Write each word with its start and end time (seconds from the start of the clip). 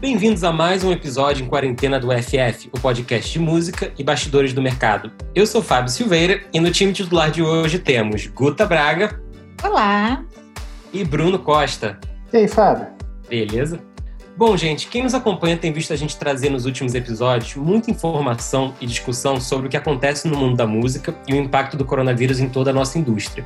Bem-vindos 0.00 0.44
a 0.44 0.52
mais 0.52 0.84
um 0.84 0.92
episódio 0.92 1.44
em 1.44 1.48
quarentena 1.48 1.98
do 1.98 2.06
FF, 2.12 2.70
o 2.72 2.78
podcast 2.78 3.32
de 3.32 3.40
música 3.40 3.92
e 3.98 4.04
bastidores 4.04 4.52
do 4.52 4.62
mercado. 4.62 5.10
Eu 5.34 5.44
sou 5.44 5.60
Fábio 5.60 5.90
Silveira 5.90 6.40
e 6.54 6.60
no 6.60 6.70
time 6.70 6.92
titular 6.92 7.32
de 7.32 7.42
hoje 7.42 7.80
temos 7.80 8.24
Guta 8.28 8.64
Braga. 8.64 9.20
Olá. 9.60 10.24
E 10.92 11.02
Bruno 11.02 11.40
Costa. 11.40 11.98
E 12.32 12.36
aí, 12.36 12.46
Fábio? 12.46 12.86
Beleza? 13.28 13.80
Bom, 14.36 14.56
gente, 14.56 14.86
quem 14.86 15.02
nos 15.02 15.14
acompanha 15.14 15.56
tem 15.56 15.72
visto 15.72 15.92
a 15.92 15.96
gente 15.96 16.16
trazer 16.16 16.48
nos 16.48 16.64
últimos 16.64 16.94
episódios 16.94 17.56
muita 17.56 17.90
informação 17.90 18.72
e 18.80 18.86
discussão 18.86 19.40
sobre 19.40 19.66
o 19.66 19.68
que 19.68 19.76
acontece 19.76 20.28
no 20.28 20.38
mundo 20.38 20.56
da 20.56 20.64
música 20.64 21.12
e 21.26 21.32
o 21.32 21.36
impacto 21.36 21.76
do 21.76 21.84
coronavírus 21.84 22.38
em 22.38 22.48
toda 22.48 22.70
a 22.70 22.72
nossa 22.72 23.00
indústria. 23.00 23.44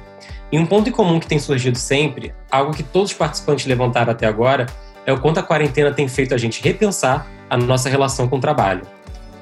E 0.53 0.59
um 0.59 0.67
ponto 0.67 0.91
em 0.91 0.93
comum 0.93 1.19
que 1.19 1.27
tem 1.27 1.39
surgido 1.39 1.79
sempre, 1.79 2.35
algo 2.51 2.75
que 2.75 2.83
todos 2.83 3.11
os 3.11 3.17
participantes 3.17 3.65
levantaram 3.65 4.13
até 4.13 4.27
agora, 4.27 4.67
é 5.07 5.13
o 5.13 5.21
quanto 5.21 5.39
a 5.39 5.43
quarentena 5.43 5.93
tem 5.93 6.09
feito 6.09 6.35
a 6.35 6.39
gente 6.39 6.63
repensar 6.63 7.27
a 7.49 7.57
nossa 7.57 7.89
relação 7.89 8.29
com 8.29 8.37
o 8.37 8.41
trabalho. 8.41 8.83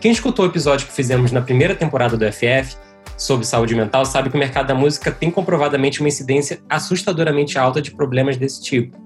Quem 0.01 0.10
escutou 0.10 0.46
o 0.46 0.48
episódio 0.48 0.87
que 0.87 0.92
fizemos 0.92 1.30
na 1.30 1.42
primeira 1.42 1.74
temporada 1.74 2.16
do 2.16 2.24
FF 2.32 2.77
sobre 3.16 3.46
saúde 3.46 3.74
mental 3.74 4.04
sabe 4.06 4.30
que 4.30 4.37
o 4.37 4.38
mercado 4.38 4.68
da 4.68 4.74
música 4.74 5.10
tem 5.10 5.30
comprovadamente 5.30 6.01
uma 6.01 6.09
incidência 6.09 6.60
assustadoramente 6.68 7.59
alta 7.59 7.82
de 7.82 7.91
problemas 7.91 8.37
desse 8.37 8.62
tipo. 8.62 8.98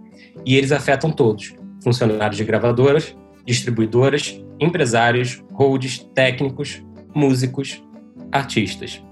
E 0.47 0.57
eles 0.57 0.71
afetam 0.71 1.11
todos: 1.11 1.55
funcionários 1.83 2.37
de 2.37 2.45
gravadoras, 2.45 3.17
distribuidoras, 3.45 4.41
empresários, 4.61 5.43
holds, 5.53 5.99
técnicos, 6.15 6.83
músicos, 7.15 7.83
artistas. 8.31 9.03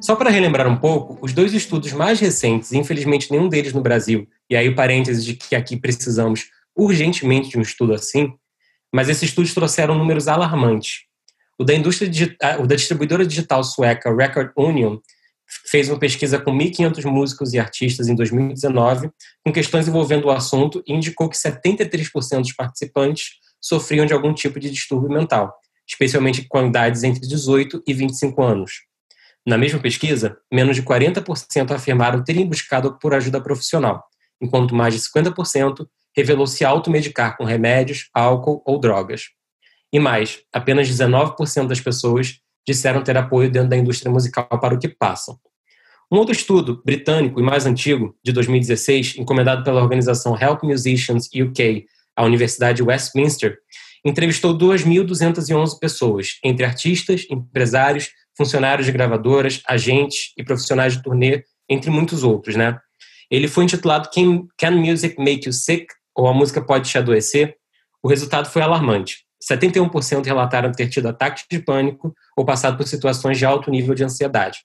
Só 0.00 0.14
para 0.14 0.28
relembrar 0.28 0.68
um 0.68 0.76
pouco, 0.76 1.18
os 1.22 1.32
dois 1.32 1.54
estudos 1.54 1.92
mais 1.94 2.20
recentes, 2.20 2.72
infelizmente 2.72 3.30
nenhum 3.30 3.48
deles 3.48 3.72
no 3.72 3.80
Brasil, 3.80 4.28
e 4.50 4.54
aí 4.54 4.68
o 4.68 4.74
parênteses 4.74 5.24
de 5.24 5.32
que 5.32 5.56
aqui 5.56 5.78
precisamos 5.78 6.50
urgentemente 6.76 7.50
de 7.50 7.58
um 7.58 7.62
estudo 7.62 7.94
assim, 7.94 8.32
mas 8.92 9.08
esses 9.08 9.24
estudos 9.24 9.54
trouxeram 9.54 9.96
números 9.96 10.28
alarmantes. 10.28 11.02
O 11.58 11.64
da 11.64 11.74
indústria 11.74 12.10
o 12.60 12.66
da 12.66 12.74
distribuidora 12.74 13.26
digital 13.26 13.62
sueca 13.62 14.14
Record 14.14 14.50
Union 14.56 14.98
fez 15.70 15.88
uma 15.88 15.98
pesquisa 15.98 16.38
com 16.38 16.50
1.500 16.52 17.04
músicos 17.04 17.52
e 17.52 17.58
artistas 17.58 18.08
em 18.08 18.14
2019, 18.14 19.10
com 19.44 19.52
questões 19.52 19.86
envolvendo 19.86 20.26
o 20.26 20.30
assunto, 20.30 20.82
e 20.86 20.92
indicou 20.92 21.28
que 21.28 21.36
73% 21.36 22.40
dos 22.40 22.52
participantes 22.52 23.34
sofriam 23.60 24.06
de 24.06 24.12
algum 24.12 24.32
tipo 24.34 24.58
de 24.58 24.70
distúrbio 24.70 25.10
mental, 25.10 25.54
especialmente 25.88 26.46
com 26.48 26.66
idades 26.66 27.02
entre 27.02 27.26
18 27.26 27.82
e 27.86 27.94
25 27.94 28.42
anos. 28.42 28.72
Na 29.46 29.58
mesma 29.58 29.78
pesquisa, 29.78 30.38
menos 30.52 30.76
de 30.76 30.82
40% 30.82 31.70
afirmaram 31.70 32.24
terem 32.24 32.46
buscado 32.46 32.98
por 32.98 33.14
ajuda 33.14 33.40
profissional, 33.40 34.02
enquanto 34.40 34.74
mais 34.74 34.94
de 34.94 35.00
50% 35.00 35.86
revelou 36.16 36.46
se 36.46 36.64
automedicar 36.64 37.36
com 37.36 37.44
remédios, 37.44 38.08
álcool 38.14 38.62
ou 38.64 38.78
drogas. 38.78 39.30
E 39.92 39.98
mais, 39.98 40.40
apenas 40.52 40.88
19% 40.88 41.66
das 41.66 41.80
pessoas 41.80 42.40
disseram 42.66 43.02
ter 43.02 43.16
apoio 43.16 43.50
dentro 43.50 43.68
da 43.68 43.76
indústria 43.76 44.10
musical 44.10 44.46
para 44.48 44.74
o 44.74 44.78
que 44.78 44.88
passam. 44.88 45.38
Um 46.10 46.18
outro 46.18 46.32
estudo, 46.32 46.82
britânico 46.84 47.40
e 47.40 47.42
mais 47.42 47.66
antigo, 47.66 48.16
de 48.22 48.32
2016, 48.32 49.16
encomendado 49.18 49.64
pela 49.64 49.82
organização 49.82 50.38
Help 50.40 50.62
Musicians 50.62 51.28
UK, 51.34 51.86
à 52.16 52.24
Universidade 52.24 52.76
de 52.76 52.82
Westminster, 52.82 53.58
entrevistou 54.04 54.56
2.211 54.56 55.78
pessoas, 55.78 56.38
entre 56.44 56.64
artistas, 56.64 57.26
empresários, 57.30 58.10
funcionários 58.36 58.86
de 58.86 58.92
gravadoras, 58.92 59.62
agentes 59.66 60.32
e 60.36 60.44
profissionais 60.44 60.94
de 60.94 61.02
turnê, 61.02 61.42
entre 61.68 61.90
muitos 61.90 62.22
outros, 62.22 62.56
né? 62.56 62.78
Ele 63.30 63.48
foi 63.48 63.64
intitulado 63.64 64.10
Can, 64.12 64.46
Can 64.58 64.72
Music 64.72 65.16
Make 65.18 65.46
You 65.46 65.52
Sick? 65.52 65.86
Ou 66.14 66.28
a 66.28 66.32
música 66.32 66.62
pode 66.62 66.88
te 66.88 66.96
adoecer, 66.96 67.56
o 68.02 68.08
resultado 68.08 68.48
foi 68.48 68.62
alarmante. 68.62 69.24
71% 69.42 70.24
relataram 70.24 70.72
ter 70.72 70.88
tido 70.88 71.08
ataques 71.08 71.44
de 71.50 71.58
pânico 71.58 72.14
ou 72.36 72.44
passado 72.44 72.76
por 72.76 72.86
situações 72.86 73.36
de 73.38 73.44
alto 73.44 73.70
nível 73.70 73.94
de 73.94 74.04
ansiedade. 74.04 74.60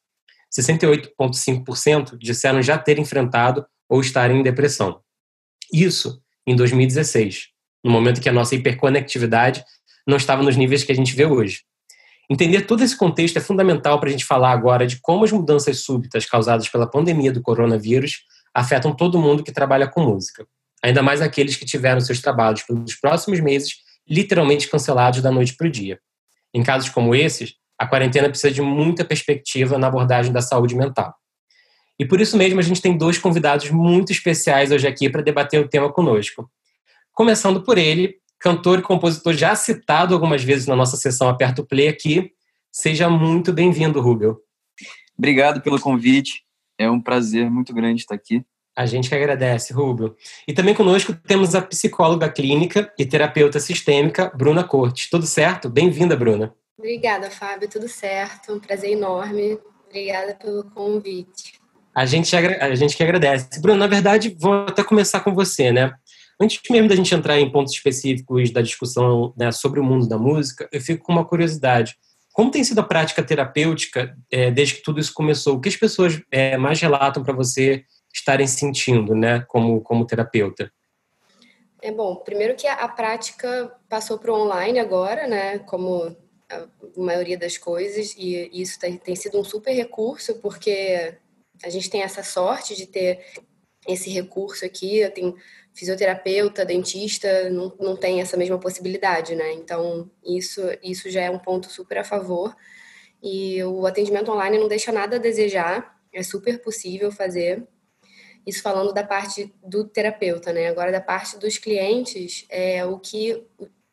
68,5% 0.58 2.18
disseram 2.18 2.62
já 2.62 2.78
ter 2.78 2.98
enfrentado 2.98 3.66
ou 3.90 4.00
estar 4.00 4.32
em 4.32 4.42
depressão. 4.42 5.02
Isso 5.72 6.22
em 6.48 6.56
2016, 6.56 7.48
no 7.84 7.92
momento 7.92 8.22
que 8.22 8.30
a 8.30 8.34
nossa 8.34 8.56
hiperconectividade 8.56 9.64
não 10.08 10.18
estava 10.18 10.42
nos 10.42 10.56
níveis 10.56 10.84
que 10.84 10.92
a 10.92 10.96
gente 10.96 11.16
vê 11.16 11.26
hoje. 11.26 11.62
Entender 12.30 12.62
todo 12.62 12.84
esse 12.84 12.96
contexto 12.96 13.38
é 13.38 13.42
fundamental 13.42 14.00
para 14.00 14.10
a 14.10 14.12
gente 14.12 14.26
falar 14.26 14.52
agora 14.52 14.86
de 14.86 15.00
como 15.02 15.24
as 15.24 15.32
mudanças 15.32 15.80
súbitas 15.80 16.26
causadas 16.26 16.70
pela 16.70 16.90
pandemia 16.90 17.32
do 17.32 17.42
coronavírus 17.42 18.24
afetam 18.54 18.96
todo 18.96 19.20
mundo 19.20 19.44
que 19.44 19.52
trabalha 19.52 19.88
com 19.88 20.04
música 20.04 20.46
ainda 20.84 21.02
mais 21.02 21.22
aqueles 21.22 21.56
que 21.56 21.66
tiveram 21.66 22.00
seus 22.02 22.22
trabalhos 22.22 22.64
pelos 22.64 22.96
próximos 22.96 23.40
meses 23.40 23.74
literalmente 24.08 24.68
cancelados 24.68 25.22
da 25.22 25.32
noite 25.32 25.56
para 25.56 25.68
o 25.68 25.72
dia. 25.72 26.00
Em 26.54 26.64
casos 26.64 26.90
como 26.90 27.14
esses, 27.14 27.54
a 27.78 27.86
quarentena 27.88 28.30
precisa 28.30 28.52
de 28.52 28.62
muita 28.62 29.06
perspectiva 29.06 29.78
na 29.78 29.88
abordagem 29.88 30.34
da 30.34 30.42
saúde 30.42 30.76
mental. 30.76 31.14
E 32.00 32.06
por 32.06 32.20
isso 32.20 32.38
mesmo 32.38 32.60
a 32.60 32.64
gente 32.64 32.82
tem 32.82 32.98
dois 32.98 33.18
convidados 33.18 33.70
muito 33.70 34.12
especiais 34.12 34.72
hoje 34.72 34.88
aqui 34.88 35.10
para 35.10 35.22
debater 35.22 35.62
o 35.62 35.68
tema 35.68 35.92
conosco. 35.92 36.50
Começando 37.12 37.62
por 37.62 37.78
ele, 37.78 38.16
cantor 38.40 38.80
e 38.80 38.82
compositor 38.82 39.34
já 39.34 39.54
citado 39.56 40.14
algumas 40.14 40.44
vezes 40.44 40.66
na 40.66 40.76
nossa 40.76 40.96
sessão 40.96 41.28
Aperto 41.28 41.66
Play 41.66 41.90
aqui. 41.90 42.32
Seja 42.72 43.10
muito 43.10 43.52
bem-vindo, 43.52 44.00
Rubel. 44.00 44.38
Obrigado 45.18 45.62
pelo 45.62 45.80
convite. 45.80 46.44
É 46.78 46.90
um 46.90 47.02
prazer 47.02 47.52
muito 47.52 47.74
grande 47.74 48.02
estar 48.02 48.16
aqui. 48.16 48.42
A 48.80 48.86
gente 48.86 49.10
que 49.10 49.16
agradece, 49.16 49.74
Rubio. 49.74 50.16
E 50.48 50.54
também 50.54 50.74
conosco 50.74 51.14
temos 51.14 51.54
a 51.54 51.62
psicóloga 51.62 52.30
clínica 52.30 52.90
e 52.98 53.06
terapeuta 53.06 53.60
sistêmica, 53.60 54.32
Bruna 54.34 54.64
Cortes. 54.64 55.10
Tudo 55.10 55.26
certo? 55.26 55.68
Bem-vinda, 55.70 56.16
Bruna. 56.16 56.56
Obrigada, 56.78 57.30
Fábio. 57.30 57.68
Tudo 57.68 57.90
certo. 57.90 58.54
Um 58.54 58.60
prazer 58.62 58.92
enorme. 58.92 59.60
Obrigada 59.86 60.34
pelo 60.34 60.64
convite. 60.64 61.60
A 61.94 62.06
gente, 62.06 62.34
a 62.34 62.74
gente 62.74 62.96
que 62.96 63.04
agradece. 63.04 63.60
Bruna, 63.60 63.80
na 63.80 63.88
verdade, 63.88 64.34
vou 64.40 64.54
até 64.54 64.82
começar 64.82 65.20
com 65.20 65.36
você, 65.36 65.74
né? 65.74 65.92
Antes 66.40 66.62
mesmo 66.72 66.88
da 66.88 66.96
gente 66.96 67.14
entrar 67.14 67.38
em 67.38 67.52
pontos 67.52 67.74
específicos 67.74 68.50
da 68.50 68.62
discussão 68.62 69.34
né, 69.38 69.52
sobre 69.52 69.82
o 69.82 69.84
mundo 69.84 70.08
da 70.08 70.18
música, 70.18 70.70
eu 70.72 70.80
fico 70.80 71.04
com 71.04 71.12
uma 71.12 71.26
curiosidade. 71.26 71.98
Como 72.32 72.50
tem 72.50 72.64
sido 72.64 72.80
a 72.80 72.84
prática 72.84 73.22
terapêutica 73.22 74.16
é, 74.32 74.50
desde 74.50 74.76
que 74.76 74.84
tudo 74.84 75.02
isso 75.02 75.14
começou? 75.14 75.58
O 75.58 75.60
que 75.60 75.68
as 75.68 75.76
pessoas 75.76 76.22
é, 76.32 76.56
mais 76.56 76.80
relatam 76.80 77.22
para 77.22 77.34
você 77.34 77.84
estarem 78.14 78.48
sentindo, 78.48 79.16
né, 79.16 79.42
como, 79.48 79.82
como 79.82 80.06
terapeuta? 80.06 80.72
É 81.82 81.92
bom, 81.92 82.16
primeiro 82.18 82.56
que 82.56 82.68
a, 82.68 82.88
prática 82.88 83.74
passou 83.88 84.18
para 84.20 84.34
o 84.34 84.42
online 84.42 84.80
agora, 84.80 85.28
né, 85.28 85.60
como 85.60 86.16
a 86.50 86.68
maioria 86.98 87.38
das 87.38 87.58
coisas, 87.58 88.16
e 88.18 88.50
isso 88.52 88.80
tem, 88.80 88.98
tem 88.98 89.16
sido 89.16 89.40
um 89.40 89.44
super 89.44 89.72
recurso, 89.72 90.40
porque 90.42 91.16
a 91.64 91.70
gente 91.70 91.90
tem 91.90 92.02
essa 92.02 92.24
sorte 92.24 92.76
de 92.76 92.86
ter 92.86 93.26
esse 93.88 94.10
recurso 94.10 94.66
aqui, 94.66 95.08
tenho 95.12 95.36
fisioterapeuta, 95.74 96.66
dentista, 96.66 97.50
não, 97.50 97.74
não 97.80 97.96
tem 97.96 98.20
essa 98.20 98.36
mesma 98.36 98.60
possibilidade, 98.60 99.36
né? 99.36 99.54
Então, 99.54 100.10
isso, 100.26 100.62
isso 100.84 101.10
já 101.10 101.22
é 101.22 101.30
um 101.30 101.40
ponto 101.40 101.70
super 101.70 102.00
a 102.00 102.04
favor. 102.04 102.56
E 103.22 103.64
o 103.64 103.86
atendimento 103.86 104.32
online 104.32 104.58
não 104.58 104.68
deixa 104.68 104.92
nada 104.92 105.16
a 105.16 105.20
desejar, 105.20 105.98
é 106.12 106.24
super 106.24 106.62
possível 106.62 107.12
fazer. 107.12 107.66
Isso 108.46 108.62
falando 108.62 108.94
da 108.94 109.04
parte 109.04 109.54
do 109.64 109.84
terapeuta, 109.84 110.52
né? 110.52 110.68
Agora 110.68 110.92
da 110.92 111.02
parte 111.02 111.38
dos 111.38 111.58
clientes, 111.58 112.46
é 112.50 112.86
o 112.86 112.98
que 112.98 113.44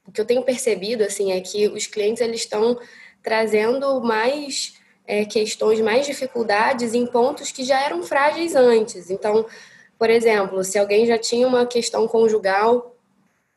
o 0.07 0.13
que 0.13 0.21
eu 0.21 0.25
tenho 0.25 0.43
percebido 0.43 1.03
assim 1.03 1.33
é 1.33 1.41
que 1.41 1.67
os 1.67 1.87
clientes 1.87 2.23
eles 2.23 2.41
estão 2.43 2.79
trazendo 3.23 4.01
mais 4.01 4.75
é, 5.07 5.25
questões, 5.25 5.81
mais 5.81 6.07
dificuldades 6.07 6.95
em 6.95 7.07
pontos 7.07 7.51
que 7.51 7.65
já 7.65 7.81
eram 7.81 8.03
frágeis 8.03 8.55
antes. 8.55 9.11
Então, 9.11 9.47
por 9.99 10.11
exemplo, 10.11 10.63
se 10.63 10.79
alguém 10.79 11.07
já 11.07 11.19
tinha 11.19 11.47
uma 11.47 11.67
questão 11.67 12.07
conjugal, 12.07 12.97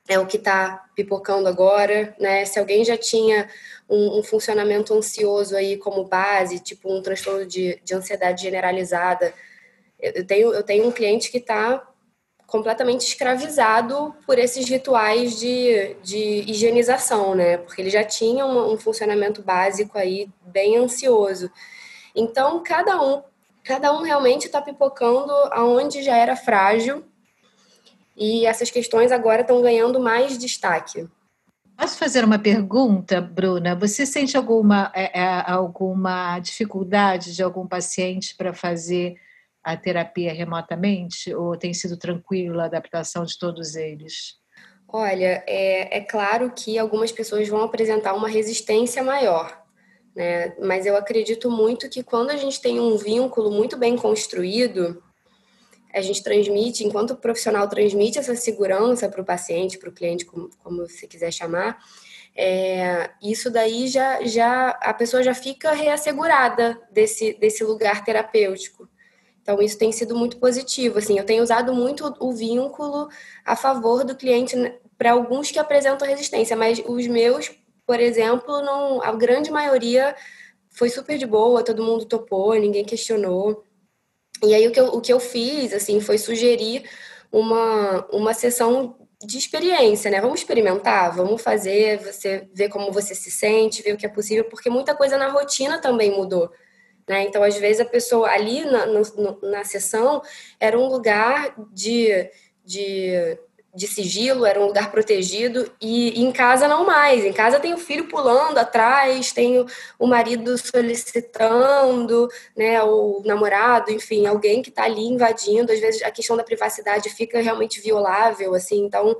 é 0.08 0.18
o 0.18 0.26
que 0.26 0.38
está 0.38 0.86
pipocando 0.96 1.47
agora, 1.47 2.16
né? 2.20 2.44
Se 2.46 2.58
alguém 2.58 2.84
já 2.84 2.97
tinha 2.97 3.47
um, 3.88 4.20
um, 4.20 4.24
funcionamento 4.24 4.92
ansioso 4.94 5.56
aí 5.56 5.78
como 5.78 6.03
base, 6.06 6.59
tipo 6.59 6.92
um 6.92 7.02
transtorno 7.02 7.46
de, 7.46 7.80
de 7.84 7.94
ansiedade 7.94 8.42
generalizada, 8.42 9.32
eu 9.99 10.25
tenho, 10.25 10.53
eu 10.53 10.63
tenho 10.63 10.87
um 10.87 10.91
cliente 10.91 11.29
que 11.31 11.37
está 11.37 11.85
completamente 12.47 13.01
escravizado 13.01 14.16
por 14.25 14.40
esses 14.40 14.67
rituais 14.67 15.40
de, 15.40 15.96
de 16.01 16.43
higienização, 16.47 17.35
né? 17.35 17.57
Porque 17.57 17.81
ele 17.81 17.90
já 17.90 18.03
tinha 18.03 18.46
um, 18.46 18.73
um 18.73 18.78
funcionamento 18.78 19.41
básico 19.41 19.97
aí 19.97 20.28
bem 20.41 20.78
ansioso. 20.78 21.51
Então, 22.16 22.63
cada 22.63 23.01
um, 23.01 23.22
cada 23.63 23.93
um 23.93 24.01
realmente 24.01 24.47
está 24.47 24.61
pipocando 24.61 25.31
aonde 25.51 26.01
já 26.01 26.17
era 26.17 26.35
frágil 26.35 27.03
e 28.17 28.46
essas 28.46 28.72
questões 28.72 29.11
agora 29.11 29.41
estão 29.41 29.61
ganhando 29.61 29.99
mais 29.99 30.37
destaque. 30.37 31.07
Posso 31.78 31.97
fazer 31.97 32.25
uma 32.25 32.37
pergunta, 32.37 33.22
Bruna? 33.22 33.73
Você 33.75 34.05
sente 34.05 34.35
alguma, 34.35 34.91
é, 34.93 35.22
é, 35.22 35.43
alguma 35.49 36.37
dificuldade 36.40 37.34
de 37.34 37.41
algum 37.41 37.66
paciente 37.66 38.35
para 38.35 38.53
fazer 38.53 39.16
a 39.72 39.78
terapia 39.78 40.34
remotamente 40.34 41.34
ou 41.34 41.58
tem 41.58 41.74
sido 41.74 41.98
tranquila 41.98 42.64
a 42.64 42.66
adaptação 42.66 43.24
de 43.24 43.38
todos 43.38 43.76
eles? 43.76 44.40
Olha, 44.88 45.44
é, 45.46 45.98
é 45.98 46.02
claro 46.02 46.52
que 46.52 46.78
algumas 46.78 47.12
pessoas 47.12 47.48
vão 47.48 47.62
apresentar 47.62 48.14
uma 48.14 48.28
resistência 48.28 49.04
maior, 49.04 49.64
né? 50.16 50.56
Mas 50.60 50.86
eu 50.86 50.96
acredito 50.96 51.52
muito 51.52 51.88
que 51.90 52.04
quando 52.04 52.32
a 52.32 52.38
gente 52.38 52.60
tem 52.60 52.80
um 52.80 52.98
vínculo 52.98 53.52
muito 53.52 53.78
bem 53.78 53.96
construído, 53.96 55.04
a 55.94 56.02
gente 56.02 56.24
transmite, 56.24 56.84
enquanto 56.84 57.12
o 57.12 57.18
profissional 57.18 57.68
transmite 57.68 58.18
essa 58.18 58.36
segurança 58.36 59.08
para 59.10 59.22
o 59.22 59.26
paciente, 59.26 59.78
para 59.78 59.90
o 59.90 59.94
cliente, 59.94 60.26
como, 60.26 60.50
como 60.64 60.88
você 60.88 61.08
quiser 61.08 61.32
chamar, 61.32 61.80
é, 62.36 63.10
isso 63.22 63.50
daí 63.50 63.88
já, 63.88 64.24
já 64.24 64.70
a 64.82 64.94
pessoa 64.94 65.22
já 65.22 65.34
fica 65.34 65.72
reassegurada 65.72 66.80
desse, 66.92 67.34
desse 67.34 67.64
lugar 67.64 68.04
terapêutico. 68.04 68.88
Então, 69.49 69.63
isso 69.63 69.79
tem 69.79 69.91
sido 69.91 70.16
muito 70.16 70.37
positivo. 70.37 70.99
Assim, 70.99 71.17
eu 71.17 71.25
tenho 71.25 71.41
usado 71.41 71.73
muito 71.73 72.16
o 72.19 72.31
vínculo 72.31 73.09
a 73.43 73.55
favor 73.55 74.03
do 74.03 74.16
cliente 74.16 74.55
né, 74.55 74.75
para 74.96 75.13
alguns 75.13 75.49
que 75.49 75.57
apresentam 75.57 76.07
resistência, 76.07 76.55
mas 76.55 76.79
os 76.85 77.07
meus, 77.07 77.51
por 77.84 77.99
exemplo, 77.99 78.61
não, 78.61 79.01
a 79.01 79.11
grande 79.11 79.49
maioria 79.49 80.16
foi 80.69 80.91
super 80.91 81.17
de 81.17 81.25
boa, 81.25 81.63
todo 81.63 81.84
mundo 81.84 82.05
topou, 82.05 82.53
ninguém 82.53 82.85
questionou. 82.85 83.63
E 84.43 84.53
aí 84.53 84.67
o 84.67 84.72
que 84.72 84.79
eu, 84.79 84.85
o 84.90 85.01
que 85.01 85.11
eu 85.11 85.19
fiz, 85.19 85.73
assim, 85.73 85.99
foi 85.99 86.19
sugerir 86.19 86.87
uma, 87.31 88.05
uma 88.11 88.35
sessão 88.35 88.96
de 89.25 89.40
experiência, 89.40 90.11
né? 90.11 90.22
Vamos 90.22 90.41
experimentar, 90.41 91.16
vamos 91.16 91.41
fazer, 91.41 91.97
você 92.03 92.47
ver 92.53 92.69
como 92.69 92.91
você 92.91 93.16
se 93.16 93.31
sente, 93.31 93.81
ver 93.81 93.93
o 93.93 93.97
que 93.97 94.05
é 94.05 94.09
possível, 94.09 94.43
porque 94.46 94.69
muita 94.69 94.93
coisa 94.93 95.17
na 95.17 95.29
rotina 95.29 95.81
também 95.81 96.11
mudou. 96.11 96.51
Né? 97.09 97.23
Então, 97.23 97.41
às 97.41 97.58
vezes, 97.58 97.82
a 97.82 97.85
pessoa 97.85 98.29
ali 98.29 98.64
na, 98.64 98.85
no, 98.85 99.40
na 99.41 99.64
sessão 99.64 100.22
era 100.59 100.78
um 100.78 100.88
lugar 100.88 101.56
de, 101.73 102.29
de 102.64 103.40
de 103.73 103.88
sigilo, 103.88 104.46
era 104.46 104.59
um 104.59 104.66
lugar 104.66 104.91
protegido, 104.91 105.72
e, 105.79 106.20
em 106.20 106.32
casa 106.32 106.67
não 106.67 106.85
mais. 106.85 107.23
Em 107.23 107.32
casa 107.32 107.59
tem 107.59 107.73
o 107.73 107.78
filho 107.78 108.08
pulando 108.08 108.58
atrás, 108.58 109.32
tem 109.32 109.59
o, 109.59 109.66
o 109.97 110.08
marido 110.08 110.58
solicitando, 110.58 112.28
né, 112.58 112.82
o 112.84 113.22
namorado, 113.23 113.91
enfim, 113.91 114.26
alguém 114.26 114.61
que 114.61 114.70
está 114.70 114.84
ali 114.84 115.03
invadindo. 115.03 115.72
Às 115.72 115.79
vezes 115.79 116.02
a 116.02 116.11
questão 116.11 116.35
da 116.35 116.44
privacidade 116.44 117.09
fica 117.09 117.40
realmente 117.41 117.79
violável, 117.79 118.53
assim, 118.56 118.84
então. 118.85 119.16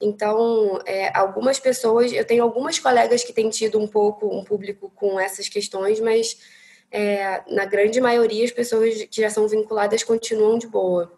Então, 0.00 0.80
é, 0.86 1.14
algumas 1.14 1.60
pessoas, 1.60 2.10
eu 2.12 2.24
tenho 2.24 2.42
algumas 2.42 2.78
colegas 2.78 3.22
que 3.22 3.34
têm 3.34 3.50
tido 3.50 3.78
um 3.78 3.86
pouco 3.86 4.34
um 4.34 4.42
público 4.42 4.90
com 4.94 5.20
essas 5.20 5.48
questões, 5.48 6.00
mas 6.00 6.38
é, 6.90 7.42
na 7.52 7.64
grande 7.64 8.00
maioria 8.00 8.44
as 8.44 8.50
pessoas 8.50 9.04
que 9.04 9.20
já 9.20 9.30
são 9.30 9.46
vinculadas 9.48 10.02
continuam 10.02 10.58
de 10.58 10.66
boa. 10.66 11.12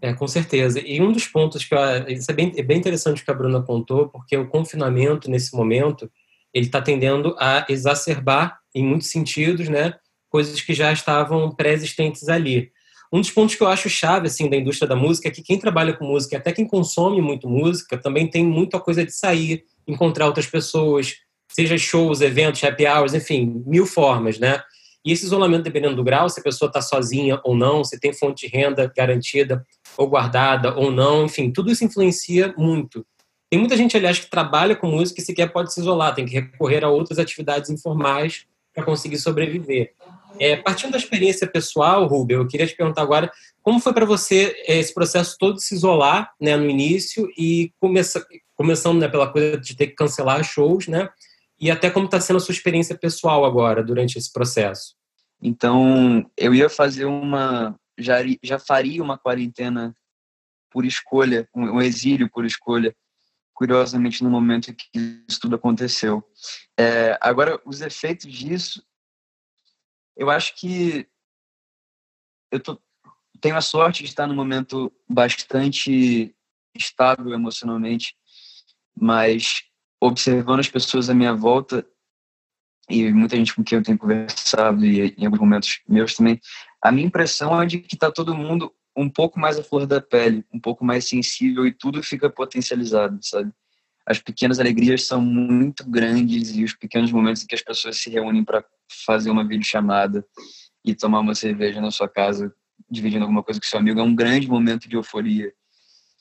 É, 0.00 0.12
com 0.12 0.28
certeza. 0.28 0.80
E 0.80 1.00
um 1.00 1.10
dos 1.10 1.26
pontos 1.26 1.64
que 1.64 1.74
eu, 1.74 1.80
isso 2.08 2.30
é 2.30 2.34
bem, 2.34 2.52
é 2.56 2.62
bem 2.62 2.78
interessante 2.78 3.24
que 3.24 3.30
a 3.30 3.34
Bruna 3.34 3.58
apontou, 3.58 4.08
porque 4.08 4.36
o 4.36 4.46
confinamento 4.46 5.30
nesse 5.30 5.56
momento 5.56 6.10
ele 6.52 6.66
está 6.66 6.80
tendendo 6.80 7.34
a 7.38 7.64
exacerbar, 7.68 8.60
em 8.74 8.84
muitos 8.84 9.08
sentidos, 9.08 9.68
né, 9.68 9.94
coisas 10.28 10.60
que 10.60 10.74
já 10.74 10.92
estavam 10.92 11.50
pré-existentes 11.50 12.28
ali. 12.28 12.70
Um 13.12 13.20
dos 13.20 13.30
pontos 13.30 13.54
que 13.54 13.62
eu 13.62 13.68
acho 13.68 13.88
chave 13.88 14.26
assim 14.26 14.50
da 14.50 14.56
indústria 14.56 14.88
da 14.88 14.96
música 14.96 15.28
é 15.28 15.30
que 15.30 15.42
quem 15.42 15.58
trabalha 15.58 15.92
com 15.92 16.04
música, 16.04 16.36
até 16.36 16.52
quem 16.52 16.66
consome 16.66 17.22
muito 17.22 17.48
música, 17.48 17.96
também 17.96 18.28
tem 18.28 18.44
muita 18.44 18.78
coisa 18.78 19.04
de 19.04 19.12
sair, 19.12 19.64
encontrar 19.86 20.26
outras 20.26 20.46
pessoas, 20.46 21.14
seja 21.48 21.78
shows, 21.78 22.20
eventos, 22.20 22.62
happy 22.62 22.86
hours, 22.86 23.14
enfim, 23.14 23.62
mil 23.66 23.86
formas, 23.86 24.38
né? 24.38 24.62
E 25.04 25.12
esse 25.12 25.24
isolamento, 25.24 25.64
dependendo 25.64 25.96
do 25.96 26.04
grau, 26.04 26.28
se 26.30 26.40
a 26.40 26.42
pessoa 26.42 26.68
está 26.68 26.80
sozinha 26.80 27.38
ou 27.44 27.54
não, 27.54 27.84
se 27.84 28.00
tem 28.00 28.12
fonte 28.12 28.46
de 28.46 28.56
renda 28.56 28.90
garantida 28.96 29.64
ou 29.98 30.08
guardada 30.08 30.74
ou 30.74 30.90
não, 30.90 31.26
enfim, 31.26 31.50
tudo 31.50 31.70
isso 31.70 31.84
influencia 31.84 32.54
muito. 32.56 33.06
Tem 33.50 33.58
muita 33.58 33.76
gente, 33.76 33.96
aliás, 33.96 34.18
que 34.18 34.30
trabalha 34.30 34.74
com 34.74 34.88
música 34.88 35.20
e 35.20 35.24
sequer 35.24 35.52
pode 35.52 35.72
se 35.72 35.80
isolar, 35.80 36.14
tem 36.14 36.24
que 36.24 36.34
recorrer 36.34 36.82
a 36.82 36.88
outras 36.88 37.18
atividades 37.18 37.68
informais 37.70 38.46
para 38.74 38.82
conseguir 38.82 39.18
sobreviver. 39.18 39.92
É, 40.40 40.56
partindo 40.56 40.92
da 40.92 40.98
experiência 40.98 41.46
pessoal, 41.46 42.06
Rubem, 42.06 42.36
eu 42.36 42.48
queria 42.48 42.66
te 42.66 42.74
perguntar 42.74 43.02
agora 43.02 43.30
como 43.62 43.78
foi 43.78 43.92
para 43.92 44.04
você 44.04 44.56
é, 44.66 44.78
esse 44.78 44.92
processo 44.92 45.36
todo 45.38 45.56
de 45.56 45.62
se 45.62 45.74
isolar 45.74 46.32
né, 46.40 46.56
no 46.56 46.68
início 46.68 47.28
e 47.38 47.72
começa, 47.78 48.26
começando 48.56 48.98
né, 49.00 49.08
pela 49.08 49.30
coisa 49.30 49.58
de 49.58 49.76
ter 49.76 49.88
que 49.88 49.94
cancelar 49.94 50.42
shows, 50.42 50.88
né? 50.88 51.08
E 51.64 51.70
até 51.70 51.90
como 51.90 52.04
está 52.04 52.20
sendo 52.20 52.36
a 52.36 52.40
sua 52.40 52.52
experiência 52.52 52.94
pessoal 52.94 53.42
agora, 53.42 53.82
durante 53.82 54.18
esse 54.18 54.30
processo. 54.30 54.94
Então, 55.40 56.30
eu 56.36 56.54
ia 56.54 56.68
fazer 56.68 57.06
uma. 57.06 57.74
Já, 57.98 58.16
já 58.42 58.58
faria 58.58 59.02
uma 59.02 59.16
quarentena 59.16 59.96
por 60.70 60.84
escolha, 60.84 61.48
um 61.56 61.80
exílio 61.80 62.28
por 62.30 62.44
escolha, 62.44 62.94
curiosamente 63.54 64.22
no 64.22 64.28
momento 64.28 64.70
em 64.70 64.74
que 64.74 65.24
isso 65.26 65.40
tudo 65.40 65.56
aconteceu. 65.56 66.22
É, 66.78 67.16
agora, 67.18 67.58
os 67.64 67.80
efeitos 67.80 68.30
disso, 68.30 68.84
eu 70.14 70.28
acho 70.28 70.54
que 70.56 71.08
eu 72.50 72.60
tô, 72.60 72.78
tenho 73.40 73.56
a 73.56 73.62
sorte 73.62 74.02
de 74.02 74.10
estar 74.10 74.26
num 74.26 74.34
momento 74.34 74.92
bastante 75.08 76.36
estável 76.74 77.32
emocionalmente, 77.32 78.14
mas 78.94 79.64
observando 80.06 80.60
as 80.60 80.68
pessoas 80.68 81.08
à 81.08 81.14
minha 81.14 81.32
volta 81.34 81.86
e 82.90 83.10
muita 83.10 83.36
gente 83.36 83.54
com 83.54 83.64
quem 83.64 83.78
eu 83.78 83.82
tenho 83.82 83.96
conversado 83.96 84.84
e 84.84 85.14
em 85.16 85.24
alguns 85.24 85.40
momentos 85.40 85.80
meus 85.88 86.14
também, 86.14 86.38
a 86.82 86.92
minha 86.92 87.06
impressão 87.06 87.60
é 87.60 87.64
de 87.64 87.78
que 87.78 87.94
está 87.94 88.12
todo 88.12 88.34
mundo 88.34 88.70
um 88.94 89.08
pouco 89.08 89.40
mais 89.40 89.58
à 89.58 89.64
flor 89.64 89.86
da 89.86 90.02
pele, 90.02 90.44
um 90.52 90.60
pouco 90.60 90.84
mais 90.84 91.08
sensível 91.08 91.66
e 91.66 91.72
tudo 91.72 92.02
fica 92.02 92.28
potencializado, 92.28 93.18
sabe? 93.22 93.50
As 94.06 94.18
pequenas 94.18 94.60
alegrias 94.60 95.06
são 95.06 95.22
muito 95.22 95.88
grandes 95.88 96.54
e 96.54 96.62
os 96.62 96.74
pequenos 96.74 97.10
momentos 97.10 97.42
em 97.42 97.46
que 97.46 97.54
as 97.54 97.62
pessoas 97.62 97.96
se 97.96 98.10
reúnem 98.10 98.44
para 98.44 98.62
fazer 99.06 99.30
uma 99.30 99.42
videochamada 99.42 100.22
e 100.84 100.94
tomar 100.94 101.20
uma 101.20 101.34
cerveja 101.34 101.80
na 101.80 101.90
sua 101.90 102.08
casa, 102.08 102.54
dividindo 102.90 103.24
alguma 103.24 103.42
coisa 103.42 103.58
com 103.58 103.66
seu 103.66 103.78
amigo, 103.78 103.98
é 103.98 104.02
um 104.02 104.14
grande 104.14 104.46
momento 104.46 104.86
de 104.86 104.96
euforia. 104.96 105.50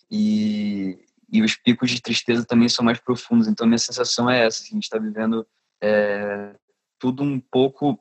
E, 0.09 0.97
e 1.33 1.41
os 1.41 1.55
picos 1.55 1.89
de 1.89 1.99
tristeza 1.99 2.45
também 2.45 2.69
são 2.69 2.85
mais 2.85 2.99
profundos. 2.99 3.47
Então, 3.47 3.65
minha 3.65 3.79
sensação 3.79 4.29
é 4.29 4.45
essa: 4.45 4.61
assim, 4.61 4.73
a 4.73 4.75
gente 4.75 4.83
está 4.83 4.99
vivendo 4.99 5.45
é, 5.81 6.55
tudo 6.99 7.23
um 7.23 7.39
pouco 7.39 7.99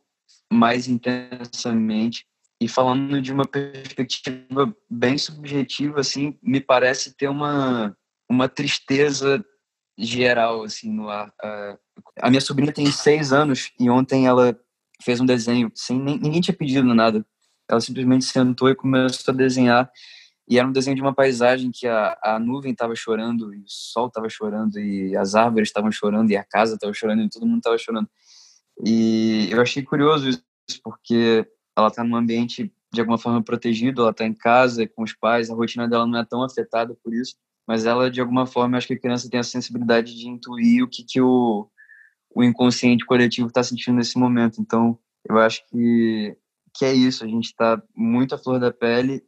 mais 0.52 0.86
intensamente. 0.86 2.26
E 2.60 2.68
falando 2.68 3.20
de 3.20 3.32
uma 3.32 3.46
perspectiva 3.46 4.72
bem 4.88 5.18
subjetiva, 5.18 5.98
assim, 6.00 6.38
me 6.40 6.60
parece 6.60 7.16
ter 7.16 7.28
uma, 7.28 7.96
uma 8.30 8.48
tristeza 8.48 9.44
geral, 9.98 10.62
assim, 10.62 10.92
no 10.92 11.08
ar. 11.08 11.32
A 12.20 12.28
minha 12.28 12.40
sobrinha 12.40 12.72
tem 12.72 12.86
seis 12.92 13.32
anos 13.32 13.72
e 13.80 13.90
ontem 13.90 14.26
ela 14.26 14.56
fez 15.02 15.20
um 15.20 15.26
desenho 15.26 15.72
sem 15.74 15.98
ninguém 15.98 16.40
tinha 16.40 16.56
pedido 16.56 16.94
nada. 16.94 17.26
Ela 17.68 17.80
simplesmente 17.80 18.26
sentou 18.26 18.68
e 18.68 18.76
começou 18.76 19.32
a 19.32 19.36
desenhar 19.36 19.90
e 20.48 20.58
era 20.58 20.66
um 20.66 20.72
desenho 20.72 20.96
de 20.96 21.02
uma 21.02 21.14
paisagem 21.14 21.70
que 21.72 21.86
a, 21.86 22.18
a 22.22 22.38
nuvem 22.38 22.72
estava 22.72 22.94
chorando, 22.94 23.54
e 23.54 23.58
o 23.58 23.64
sol 23.66 24.08
estava 24.08 24.28
chorando, 24.28 24.78
e 24.78 25.16
as 25.16 25.34
árvores 25.34 25.68
estavam 25.68 25.90
chorando, 25.90 26.30
e 26.30 26.36
a 26.36 26.44
casa 26.44 26.74
estava 26.74 26.92
chorando, 26.92 27.22
e 27.22 27.28
todo 27.28 27.46
mundo 27.46 27.58
estava 27.58 27.78
chorando. 27.78 28.08
E 28.84 29.48
eu 29.50 29.60
achei 29.60 29.82
curioso 29.82 30.28
isso, 30.28 30.42
porque 30.82 31.46
ela 31.76 31.88
está 31.88 32.02
num 32.02 32.16
ambiente 32.16 32.72
de 32.92 33.00
alguma 33.00 33.16
forma 33.18 33.42
protegido, 33.42 34.02
ela 34.02 34.10
está 34.10 34.26
em 34.26 34.34
casa 34.34 34.86
com 34.86 35.02
os 35.02 35.14
pais, 35.14 35.48
a 35.48 35.54
rotina 35.54 35.88
dela 35.88 36.06
não 36.06 36.18
é 36.18 36.24
tão 36.24 36.42
afetada 36.42 36.94
por 37.02 37.14
isso, 37.14 37.36
mas 37.66 37.86
ela, 37.86 38.10
de 38.10 38.20
alguma 38.20 38.44
forma, 38.46 38.76
acho 38.76 38.88
que 38.88 38.94
a 38.94 38.98
criança 38.98 39.30
tem 39.30 39.40
a 39.40 39.44
sensibilidade 39.44 40.14
de 40.14 40.28
intuir 40.28 40.82
o 40.82 40.88
que, 40.88 41.02
que 41.02 41.20
o, 41.20 41.68
o 42.34 42.42
inconsciente 42.44 43.06
coletivo 43.06 43.48
está 43.48 43.62
sentindo 43.62 43.96
nesse 43.96 44.18
momento. 44.18 44.60
Então, 44.60 44.98
eu 45.26 45.38
acho 45.38 45.64
que, 45.68 46.36
que 46.74 46.84
é 46.84 46.92
isso, 46.92 47.24
a 47.24 47.28
gente 47.28 47.46
está 47.46 47.80
muito 47.96 48.34
à 48.34 48.38
flor 48.38 48.60
da 48.60 48.72
pele 48.72 49.24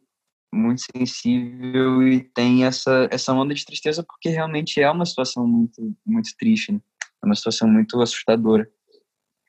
muito 0.53 0.81
sensível 0.95 2.01
e 2.07 2.21
tem 2.21 2.65
essa 2.65 3.07
essa 3.11 3.33
onda 3.33 3.53
de 3.53 3.65
tristeza 3.65 4.03
porque 4.03 4.29
realmente 4.29 4.81
é 4.81 4.89
uma 4.89 5.05
situação 5.05 5.45
muito 5.45 5.95
muito 6.05 6.29
triste, 6.37 6.71
né? 6.71 6.79
é 7.23 7.25
uma 7.25 7.35
situação 7.35 7.67
muito 7.67 8.01
assustadora. 8.01 8.67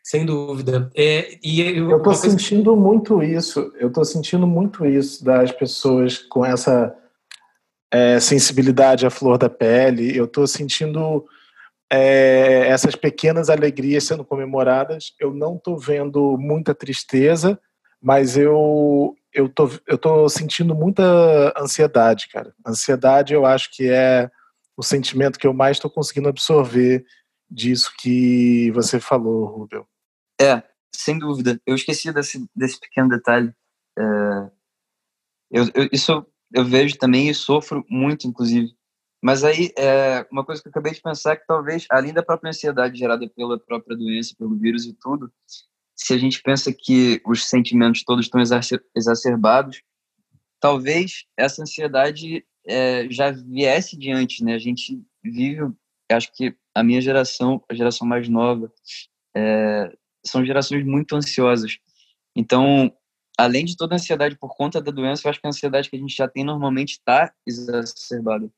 Sem 0.03 0.25
dúvida. 0.25 0.89
É, 0.97 1.37
e 1.43 1.61
eu, 1.61 1.91
eu 1.91 2.03
tô 2.03 2.15
sentindo 2.15 2.73
que... 2.73 2.81
muito 2.81 3.23
isso. 3.23 3.73
Eu 3.77 3.91
tô 3.91 4.05
sentindo 4.05 4.47
muito 4.47 4.87
isso 4.87 5.25
das 5.25 5.51
pessoas 5.51 6.19
com 6.19 6.47
essa 6.47 6.97
é, 7.93 8.21
sensibilidade 8.21 9.05
à 9.05 9.11
flor 9.11 9.37
da 9.37 9.51
pele. 9.51 10.17
Eu 10.17 10.29
tô 10.29 10.47
sentindo 10.47 11.25
é, 11.93 12.69
essas 12.69 12.95
pequenas 12.95 13.51
alegrias 13.51 14.05
sendo 14.05 14.25
comemoradas. 14.25 15.13
Eu 15.21 15.35
não 15.35 15.59
tô 15.59 15.77
vendo 15.77 16.39
muita 16.39 16.73
tristeza, 16.73 17.59
mas 18.01 18.37
eu 18.37 19.15
eu 19.37 19.51
tô, 19.51 19.71
eu 19.87 19.99
tô 19.99 20.27
sentindo 20.31 20.75
muita 20.75 21.53
ansiedade, 21.61 22.27
cara. 22.31 22.55
Ansiedade 22.67 23.35
eu 23.35 23.45
acho 23.45 23.71
que 23.71 23.87
é 23.87 24.31
o 24.75 24.83
sentimento 24.83 25.39
que 25.39 25.47
eu 25.47 25.53
mais 25.53 25.77
estou 25.77 25.91
conseguindo 25.91 26.29
absorver 26.29 27.05
disso 27.51 27.93
que 27.99 28.71
você 28.71 28.99
falou, 28.99 29.45
Rubel. 29.45 29.87
É, 30.41 30.63
sem 30.95 31.19
dúvida. 31.19 31.61
Eu 31.67 31.75
esqueci 31.75 32.11
desse, 32.13 32.49
desse 32.57 32.81
pequeno 32.81 33.11
detalhe. 33.11 33.53
É, 33.99 34.03
eu, 35.51 35.65
eu, 35.75 35.89
isso 35.93 36.27
eu 36.55 36.65
vejo 36.65 36.97
também 36.97 37.29
e 37.29 37.35
sofro 37.35 37.85
muito, 37.91 38.27
inclusive. 38.27 38.75
Mas 39.23 39.45
aí, 39.45 39.71
é, 39.77 40.27
uma 40.33 40.47
coisa 40.47 40.63
que 40.63 40.69
eu 40.69 40.71
acabei 40.71 40.93
de 40.93 41.03
pensar 41.03 41.33
é 41.33 41.37
que 41.37 41.47
talvez, 41.47 41.87
além 41.91 42.13
da 42.15 42.23
própria 42.23 42.49
ansiedade 42.49 42.99
gerada 42.99 43.29
pela 43.29 43.59
própria 43.59 43.97
doença, 43.97 44.35
pelo 44.39 44.57
vírus 44.57 44.87
e 44.87 44.95
tudo, 44.95 45.31
se 45.97 46.13
a 46.13 46.19
gente 46.19 46.43
pensa 46.43 46.73
que 46.73 47.23
os 47.25 47.49
sentimentos 47.49 48.05
todos 48.05 48.27
estão 48.27 48.41
exacerbados, 48.95 49.83
talvez 50.61 51.25
essa 51.37 51.63
ansiedade 51.63 52.45
é, 52.67 53.09
já 53.11 53.31
viesse 53.31 53.97
de 53.97 54.11
antes, 54.11 54.41
né? 54.41 54.55
A 54.55 54.59
gente 54.59 55.03
vive, 55.25 55.73
acho 56.11 56.31
que 56.35 56.55
a 56.75 56.83
minha 56.83 57.01
geração, 57.01 57.65
a 57.69 57.75
geração 57.75 58.07
mais 58.07 58.29
nova, 58.29 58.71
é, 59.35 59.91
são 60.25 60.45
gerações 60.45 60.85
muito 60.85 61.17
ansiosas. 61.17 61.79
Então, 62.37 62.93
além 63.39 63.65
de 63.65 63.77
toda 63.77 63.95
a 63.95 63.97
ansiedade 63.97 64.37
por 64.37 64.55
conta 64.55 64.83
da 64.83 64.91
doença, 64.91 65.27
eu 65.27 65.31
acho 65.31 65.41
que 65.41 65.47
a 65.47 65.51
ansiedade 65.51 65.89
que 65.89 65.97
a 65.97 65.99
gente 65.99 66.15
já 66.15 66.29
tem 66.29 66.45
normalmente 66.45 66.93
está 66.93 67.33
exacerbada. 67.47 68.51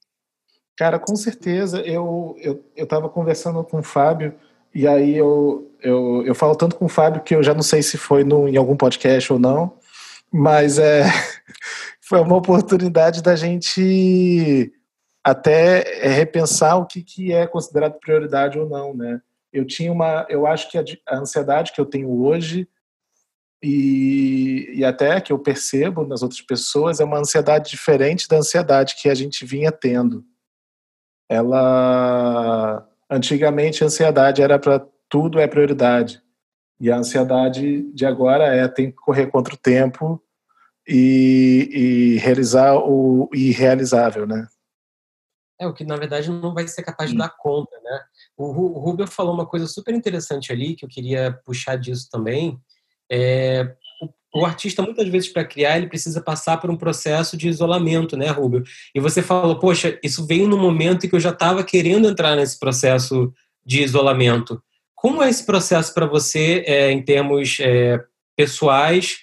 Cara, 0.77 0.99
com 0.99 1.15
certeza. 1.15 1.81
Eu 1.83 2.37
eu 2.41 2.65
estava 2.77 3.09
conversando 3.09 3.63
com 3.63 3.79
o 3.79 3.83
Fábio 3.83 4.35
e 4.75 4.87
aí 4.87 5.17
eu, 5.17 5.71
eu, 5.83 6.23
eu 6.27 6.35
falo 6.35 6.55
tanto 6.55 6.77
com 6.77 6.85
o 6.85 6.89
Fábio 6.89 7.23
que 7.23 7.35
eu 7.35 7.43
já 7.43 7.55
não 7.55 7.63
sei 7.63 7.83
se 7.83 7.97
foi 7.97 8.25
no, 8.25 8.49
em 8.49 8.57
algum 8.57 8.77
podcast 8.77 9.33
ou 9.33 9.39
não, 9.39 9.77
mas 10.33 10.79
é, 10.79 11.05
foi 12.01 12.21
uma 12.21 12.37
oportunidade 12.37 13.23
da 13.23 13.35
gente 13.37 14.73
até 15.25 16.07
é, 16.07 16.09
repensar 16.09 16.77
o 16.77 16.87
que, 16.87 17.03
que 17.03 17.33
é 17.33 17.47
considerado 17.47 17.99
prioridade 17.99 18.59
ou 18.59 18.69
não, 18.69 18.95
né? 18.95 19.21
Eu 19.53 19.67
tinha 19.67 19.91
uma, 19.93 20.27
eu 20.29 20.47
acho 20.47 20.71
que 20.71 20.79
a, 20.79 20.85
a 21.09 21.19
ansiedade 21.19 21.73
que 21.73 21.81
eu 21.81 21.87
tenho 21.87 22.11
hoje 22.11 22.69
e, 23.63 24.71
e 24.75 24.85
até 24.85 25.21
que 25.21 25.33
eu 25.33 25.39
percebo 25.39 26.07
nas 26.07 26.23
outras 26.23 26.41
pessoas 26.41 27.01
é 27.01 27.05
uma 27.05 27.19
ansiedade 27.19 27.71
diferente 27.71 28.29
da 28.29 28.37
ansiedade 28.37 28.95
que 29.01 29.09
a 29.09 29.15
gente 29.15 29.45
vinha 29.45 29.73
tendo. 29.73 30.25
Ela 31.29 32.88
antigamente 33.11 33.83
a 33.83 33.87
ansiedade 33.87 34.43
era 34.43 34.59
para 34.59 34.87
tudo 35.09 35.41
é 35.41 35.47
prioridade 35.47 36.23
e 36.81 36.91
a 36.91 36.97
ansiedade 36.97 37.83
de 37.93 38.07
agora 38.07 38.45
é 38.45 38.69
tem 38.69 38.91
que 38.91 38.97
correr 38.97 39.27
contra 39.27 39.55
o 39.55 39.59
tempo 39.59 40.23
e, 40.87 41.69
e 41.73 42.19
realizar 42.19 42.77
o 42.77 43.29
irrealizável, 43.35 44.27
né? 44.27 44.47
É, 45.61 45.67
o 45.67 45.75
que 45.75 45.85
na 45.85 45.97
verdade 45.97 46.31
não 46.31 46.55
vai 46.55 46.69
ser 46.69 46.85
capaz 46.85 47.11
de 47.11 47.17
dar 47.17 47.31
conta, 47.37 47.77
né? 47.83 48.01
O, 48.37 48.45
o 48.45 48.79
Rubio 48.79 49.07
falou 49.09 49.35
uma 49.35 49.47
coisa 49.47 49.67
super 49.67 49.93
interessante 49.93 50.53
ali, 50.53 50.77
que 50.77 50.85
eu 50.85 50.89
queria 50.89 51.33
puxar 51.45 51.77
disso 51.77 52.09
também. 52.11 52.61
É, 53.11 53.75
o, 54.35 54.45
artista, 54.45 54.83
muitas 54.83 55.09
vezes, 55.09 55.29
para 55.29 55.45
criar, 55.45 55.77
ele 55.77 55.87
precisa 55.87 56.21
passar 56.21 56.59
por 56.59 56.71
um 56.71 56.77
processo 56.77 57.37
de 57.37 57.49
isolamento, 57.49 58.17
né, 58.17 58.29
Rubio? 58.29 58.63
E 58.95 59.01
você 59.01 59.23
falou, 59.23 59.59
poxa, 59.59 59.99
isso 60.03 60.27
veio 60.27 60.47
no 60.47 60.59
momento 60.59 61.07
em 61.07 61.09
que 61.09 61.17
eu 61.17 61.21
já 61.21 61.31
estava 61.31 61.65
querendo 61.65 62.09
entrar 62.09 62.37
nesse 62.37 62.59
processo 62.59 63.33
de 63.65 63.83
isolamento. 63.83 64.63
Como 64.95 65.23
é 65.23 65.29
esse 65.29 65.47
processo 65.47 65.95
para 65.95 66.07
você, 66.07 66.65
é, 66.67 66.91
em 66.91 67.03
termos 67.03 67.59
é, 67.61 68.01
pessoais, 68.37 69.19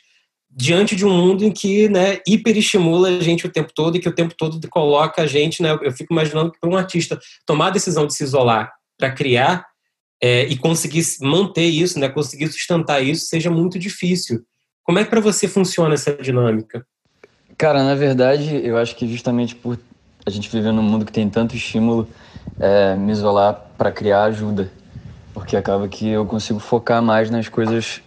diante 0.49 0.95
de 0.95 1.05
um 1.05 1.09
mundo 1.09 1.43
em 1.43 1.51
que 1.51 1.89
né, 1.89 2.19
hiperestimula 2.25 3.09
a 3.09 3.19
gente 3.19 3.45
o 3.45 3.51
tempo 3.51 3.73
todo 3.75 3.97
e 3.97 3.99
que 3.99 4.07
o 4.07 4.15
tempo 4.15 4.33
todo 4.37 4.65
coloca 4.69 5.21
a 5.21 5.27
gente, 5.27 5.61
né, 5.61 5.77
eu 5.81 5.91
fico 5.91 6.13
imaginando 6.13 6.51
que 6.51 6.59
para 6.59 6.69
um 6.69 6.77
artista 6.77 7.19
tomar 7.45 7.67
a 7.67 7.71
decisão 7.71 8.07
de 8.07 8.13
se 8.13 8.23
isolar 8.23 8.71
para 8.97 9.11
criar 9.11 9.65
é, 10.23 10.45
e 10.45 10.57
conseguir 10.57 11.03
manter 11.19 11.65
isso, 11.65 11.99
né, 11.99 12.07
conseguir 12.07 12.47
sustentar 12.47 13.03
isso, 13.03 13.25
seja 13.25 13.51
muito 13.51 13.77
difícil. 13.77 14.45
Como 14.85 14.99
é 14.99 15.03
que 15.03 15.09
para 15.09 15.19
você 15.19 15.47
funciona 15.47 15.95
essa 15.95 16.13
dinâmica? 16.13 16.85
Cara, 17.57 17.83
na 17.83 17.95
verdade, 17.95 18.61
eu 18.63 18.77
acho 18.77 18.95
que 18.95 19.07
justamente 19.07 19.55
por 19.55 19.79
a 20.25 20.29
gente 20.29 20.49
viver 20.49 20.71
num 20.71 20.83
mundo 20.83 21.05
que 21.05 21.11
tem 21.11 21.27
tanto 21.27 21.55
estímulo, 21.55 22.07
é, 22.59 22.95
me 22.95 23.11
isolar 23.11 23.53
para 23.77 23.91
criar 23.91 24.23
ajuda, 24.25 24.71
porque 25.33 25.57
acaba 25.57 25.87
que 25.87 26.07
eu 26.07 26.25
consigo 26.25 26.59
focar 26.59 27.01
mais 27.01 27.31
nas 27.31 27.49
coisas 27.49 28.01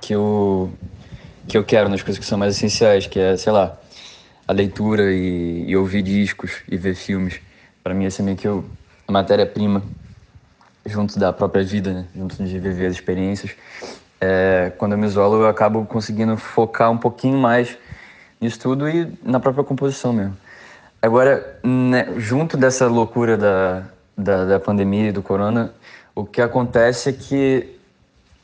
que 0.00 0.14
eu 0.14 0.70
que 1.48 1.56
eu 1.56 1.64
quero, 1.64 1.88
nas 1.88 2.02
coisas 2.02 2.18
que 2.18 2.24
são 2.24 2.38
mais 2.38 2.56
essenciais, 2.56 3.06
que 3.06 3.18
é, 3.18 3.36
sei 3.36 3.52
lá, 3.52 3.76
a 4.46 4.52
leitura 4.52 5.12
e, 5.12 5.64
e 5.66 5.76
ouvir 5.76 6.02
discos 6.02 6.62
e 6.70 6.76
ver 6.76 6.94
filmes. 6.94 7.40
Para 7.82 7.94
mim, 7.94 8.04
essa 8.04 8.22
é 8.22 8.24
meio 8.24 8.36
que 8.36 8.46
eu, 8.46 8.64
a 9.08 9.12
matéria-prima 9.12 9.82
junto 10.86 11.18
da 11.18 11.32
própria 11.32 11.64
vida, 11.64 11.92
né? 11.92 12.06
junto 12.14 12.42
de 12.42 12.58
viver 12.58 12.86
as 12.86 12.94
experiências. 12.94 13.52
É, 14.24 14.70
quando 14.78 14.92
eu 14.92 14.98
me 14.98 15.04
isolo, 15.04 15.42
eu 15.42 15.48
acabo 15.48 15.84
conseguindo 15.84 16.36
focar 16.36 16.88
um 16.92 16.96
pouquinho 16.96 17.36
mais 17.36 17.76
nisso 18.40 18.56
tudo 18.60 18.88
e 18.88 19.12
na 19.20 19.40
própria 19.40 19.64
composição 19.64 20.12
mesmo. 20.12 20.36
Agora, 21.02 21.58
né, 21.64 22.06
junto 22.18 22.56
dessa 22.56 22.86
loucura 22.86 23.36
da, 23.36 23.82
da, 24.16 24.44
da 24.44 24.60
pandemia 24.60 25.08
e 25.08 25.12
do 25.12 25.22
corona, 25.22 25.74
o 26.14 26.24
que 26.24 26.40
acontece 26.40 27.08
é 27.08 27.12
que 27.12 27.76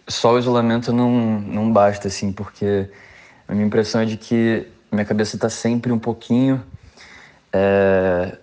só 0.08 0.34
o 0.34 0.38
isolamento 0.40 0.92
não, 0.92 1.10
não 1.40 1.72
basta, 1.72 2.08
assim, 2.08 2.32
porque 2.32 2.90
a 3.46 3.54
minha 3.54 3.64
impressão 3.64 4.00
é 4.00 4.04
de 4.04 4.16
que 4.16 4.66
minha 4.90 5.04
cabeça 5.04 5.36
está 5.36 5.48
sempre 5.48 5.92
um 5.92 5.98
pouquinho. 5.98 6.60
É, 7.52 8.36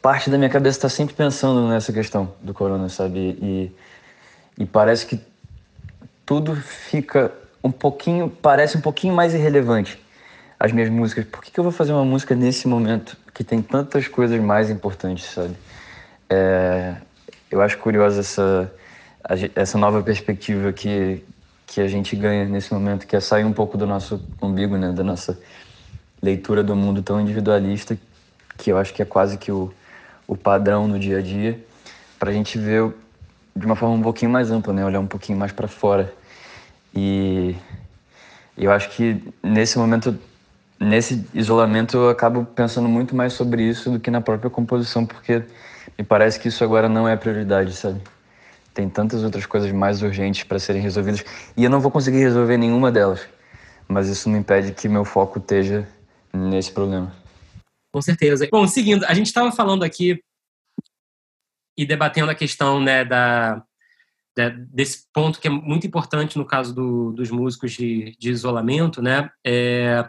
parte 0.00 0.30
da 0.30 0.38
minha 0.38 0.50
cabeça 0.50 0.78
está 0.78 0.88
sempre 0.88 1.12
pensando 1.12 1.66
nessa 1.66 1.92
questão 1.92 2.32
do 2.40 2.54
corona, 2.54 2.88
sabe? 2.88 3.18
E, 3.18 3.72
e 4.56 4.64
parece 4.64 5.06
que 5.06 5.29
tudo 6.30 6.54
fica 6.54 7.32
um 7.60 7.72
pouquinho, 7.72 8.30
parece 8.30 8.76
um 8.76 8.80
pouquinho 8.80 9.12
mais 9.12 9.34
irrelevante. 9.34 10.00
As 10.60 10.70
minhas 10.70 10.88
músicas. 10.88 11.24
Por 11.24 11.42
que, 11.42 11.50
que 11.50 11.58
eu 11.58 11.64
vou 11.64 11.72
fazer 11.72 11.92
uma 11.92 12.04
música 12.04 12.36
nesse 12.36 12.68
momento 12.68 13.16
que 13.34 13.42
tem 13.42 13.60
tantas 13.60 14.06
coisas 14.06 14.40
mais 14.40 14.70
importantes, 14.70 15.24
sabe? 15.24 15.56
É, 16.28 16.94
eu 17.50 17.60
acho 17.60 17.76
curiosa 17.78 18.20
essa 18.20 18.72
essa 19.56 19.76
nova 19.76 20.00
perspectiva 20.04 20.72
que, 20.72 21.24
que 21.66 21.80
a 21.80 21.88
gente 21.88 22.14
ganha 22.14 22.44
nesse 22.44 22.72
momento, 22.72 23.08
que 23.08 23.16
é 23.16 23.20
sair 23.20 23.44
um 23.44 23.52
pouco 23.52 23.76
do 23.76 23.84
nosso 23.84 24.22
umbigo, 24.40 24.76
né, 24.76 24.92
da 24.92 25.02
nossa 25.02 25.36
leitura 26.22 26.62
do 26.62 26.76
mundo 26.76 27.02
tão 27.02 27.20
individualista, 27.20 27.98
que 28.56 28.70
eu 28.70 28.78
acho 28.78 28.94
que 28.94 29.02
é 29.02 29.04
quase 29.04 29.36
que 29.36 29.50
o, 29.50 29.74
o 30.28 30.36
padrão 30.36 30.86
no 30.86 30.96
dia 30.96 31.18
a 31.18 31.20
dia, 31.20 31.58
para 32.20 32.30
a 32.30 32.32
gente 32.32 32.56
ver 32.56 32.94
de 33.54 33.66
uma 33.66 33.74
forma 33.74 33.96
um 33.96 34.02
pouquinho 34.02 34.30
mais 34.30 34.50
ampla, 34.52 34.72
né, 34.72 34.84
olhar 34.84 35.00
um 35.00 35.08
pouquinho 35.08 35.36
mais 35.36 35.50
para 35.50 35.66
fora. 35.66 36.19
E 36.94 37.54
eu 38.56 38.70
acho 38.70 38.90
que 38.90 39.22
nesse 39.42 39.78
momento, 39.78 40.18
nesse 40.78 41.24
isolamento, 41.32 41.96
eu 41.96 42.08
acabo 42.08 42.44
pensando 42.44 42.88
muito 42.88 43.14
mais 43.14 43.32
sobre 43.32 43.62
isso 43.62 43.90
do 43.90 44.00
que 44.00 44.10
na 44.10 44.20
própria 44.20 44.50
composição, 44.50 45.06
porque 45.06 45.42
me 45.98 46.04
parece 46.04 46.38
que 46.38 46.48
isso 46.48 46.62
agora 46.62 46.88
não 46.88 47.08
é 47.08 47.16
prioridade, 47.16 47.72
sabe? 47.72 48.00
Tem 48.74 48.88
tantas 48.88 49.24
outras 49.24 49.46
coisas 49.46 49.70
mais 49.72 50.02
urgentes 50.02 50.44
para 50.44 50.58
serem 50.58 50.82
resolvidas 50.82 51.24
e 51.56 51.64
eu 51.64 51.70
não 51.70 51.80
vou 51.80 51.90
conseguir 51.90 52.18
resolver 52.18 52.56
nenhuma 52.56 52.90
delas. 52.92 53.26
Mas 53.88 54.08
isso 54.08 54.28
não 54.28 54.38
impede 54.38 54.72
que 54.72 54.88
meu 54.88 55.04
foco 55.04 55.38
esteja 55.38 55.88
nesse 56.32 56.70
problema. 56.70 57.12
Com 57.92 58.00
certeza. 58.00 58.48
Bom, 58.50 58.66
seguindo, 58.68 59.04
a 59.04 59.14
gente 59.14 59.26
estava 59.26 59.50
falando 59.50 59.82
aqui 59.82 60.22
e 61.76 61.84
debatendo 61.84 62.30
a 62.30 62.34
questão 62.34 62.80
né, 62.80 63.04
da, 63.04 63.64
desse 64.72 65.04
ponto 65.12 65.40
que 65.40 65.48
é 65.48 65.50
muito 65.50 65.86
importante 65.86 66.38
no 66.38 66.44
caso 66.44 66.74
do, 66.74 67.12
dos 67.12 67.30
músicos 67.30 67.72
de, 67.72 68.16
de 68.18 68.30
isolamento, 68.30 69.02
né? 69.02 69.30
É, 69.44 70.08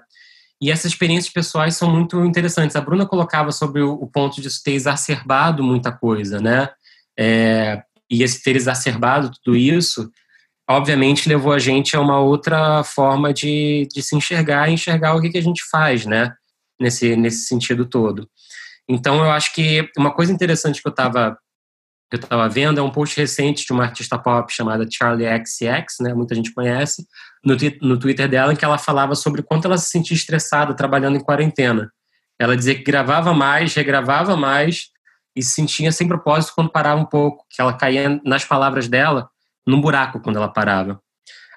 e 0.62 0.70
essas 0.70 0.92
experiências 0.92 1.34
pessoais 1.34 1.76
são 1.76 1.90
muito 1.90 2.24
interessantes. 2.24 2.76
A 2.76 2.82
Bruna 2.82 3.06
colocava 3.06 3.52
sobre 3.52 3.82
o, 3.82 3.94
o 3.94 4.08
ponto 4.08 4.40
de 4.40 4.64
ter 4.64 4.74
exacerbado 4.74 5.64
muita 5.64 5.92
coisa, 5.92 6.40
né? 6.40 6.70
É, 7.18 7.82
e 8.10 8.24
esse 8.24 8.44
ter 8.44 8.56
exacerbado 8.56 9.32
tudo 9.44 9.58
isso, 9.58 10.12
obviamente 10.70 11.28
levou 11.28 11.52
a 11.52 11.60
gente 11.60 11.96
a 11.96 12.02
uma 12.02 12.20
outra 12.20 12.84
forma 12.84 13.34
de, 13.34 13.88
de 13.92 14.02
se 14.04 14.16
enxergar 14.16 14.70
e 14.70 14.74
enxergar 14.74 15.16
o 15.16 15.22
que, 15.22 15.30
que 15.30 15.38
a 15.38 15.44
gente 15.44 15.64
faz, 15.70 16.06
né? 16.06 16.34
Nesse, 16.80 17.16
nesse 17.16 17.48
sentido 17.48 17.86
todo. 17.86 18.30
Então, 18.88 19.24
eu 19.24 19.32
acho 19.32 19.54
que 19.54 19.90
uma 19.98 20.12
coisa 20.12 20.32
interessante 20.34 20.82
que 20.82 20.88
eu 20.88 20.92
estava 20.92 21.38
eu 22.12 22.18
estava 22.18 22.50
vendo 22.50 22.80
é 22.80 22.84
um 22.84 22.90
post 22.90 23.18
recente 23.18 23.66
de 23.66 23.72
uma 23.72 23.84
artista 23.84 24.18
pop 24.20 24.52
chamada 24.54 24.86
Charlie 24.90 25.26
XCX, 25.26 26.00
né? 26.02 26.14
Muita 26.14 26.36
gente 26.36 26.54
conhece, 26.54 27.08
no, 27.44 27.56
no 27.82 27.98
Twitter 27.98 28.28
dela, 28.28 28.52
em 28.52 28.56
que 28.56 28.66
ela 28.66 28.78
falava 28.78 29.16
sobre 29.16 29.42
quanto 29.42 29.66
ela 29.66 29.78
se 29.78 29.90
sentia 29.90 30.16
estressada 30.16 30.74
trabalhando 30.74 31.16
em 31.16 31.24
quarentena. 31.24 31.90
Ela 32.38 32.58
dizia 32.58 32.76
que 32.76 32.84
gravava 32.84 33.34
mais, 33.34 33.74
regravava 33.74 34.36
mais, 34.36 34.90
e 35.36 35.42
se 35.42 35.54
sentia 35.54 35.92
sem 35.92 36.08
propósito 36.08 36.54
quando 36.54 36.70
parava 36.70 37.00
um 37.00 37.06
pouco, 37.06 37.46
que 37.50 37.62
ela 37.62 37.74
caía 37.74 38.20
nas 38.26 38.44
palavras 38.44 38.88
dela 38.90 39.30
num 39.66 39.80
buraco 39.80 40.20
quando 40.20 40.36
ela 40.36 40.50
parava. 40.50 41.00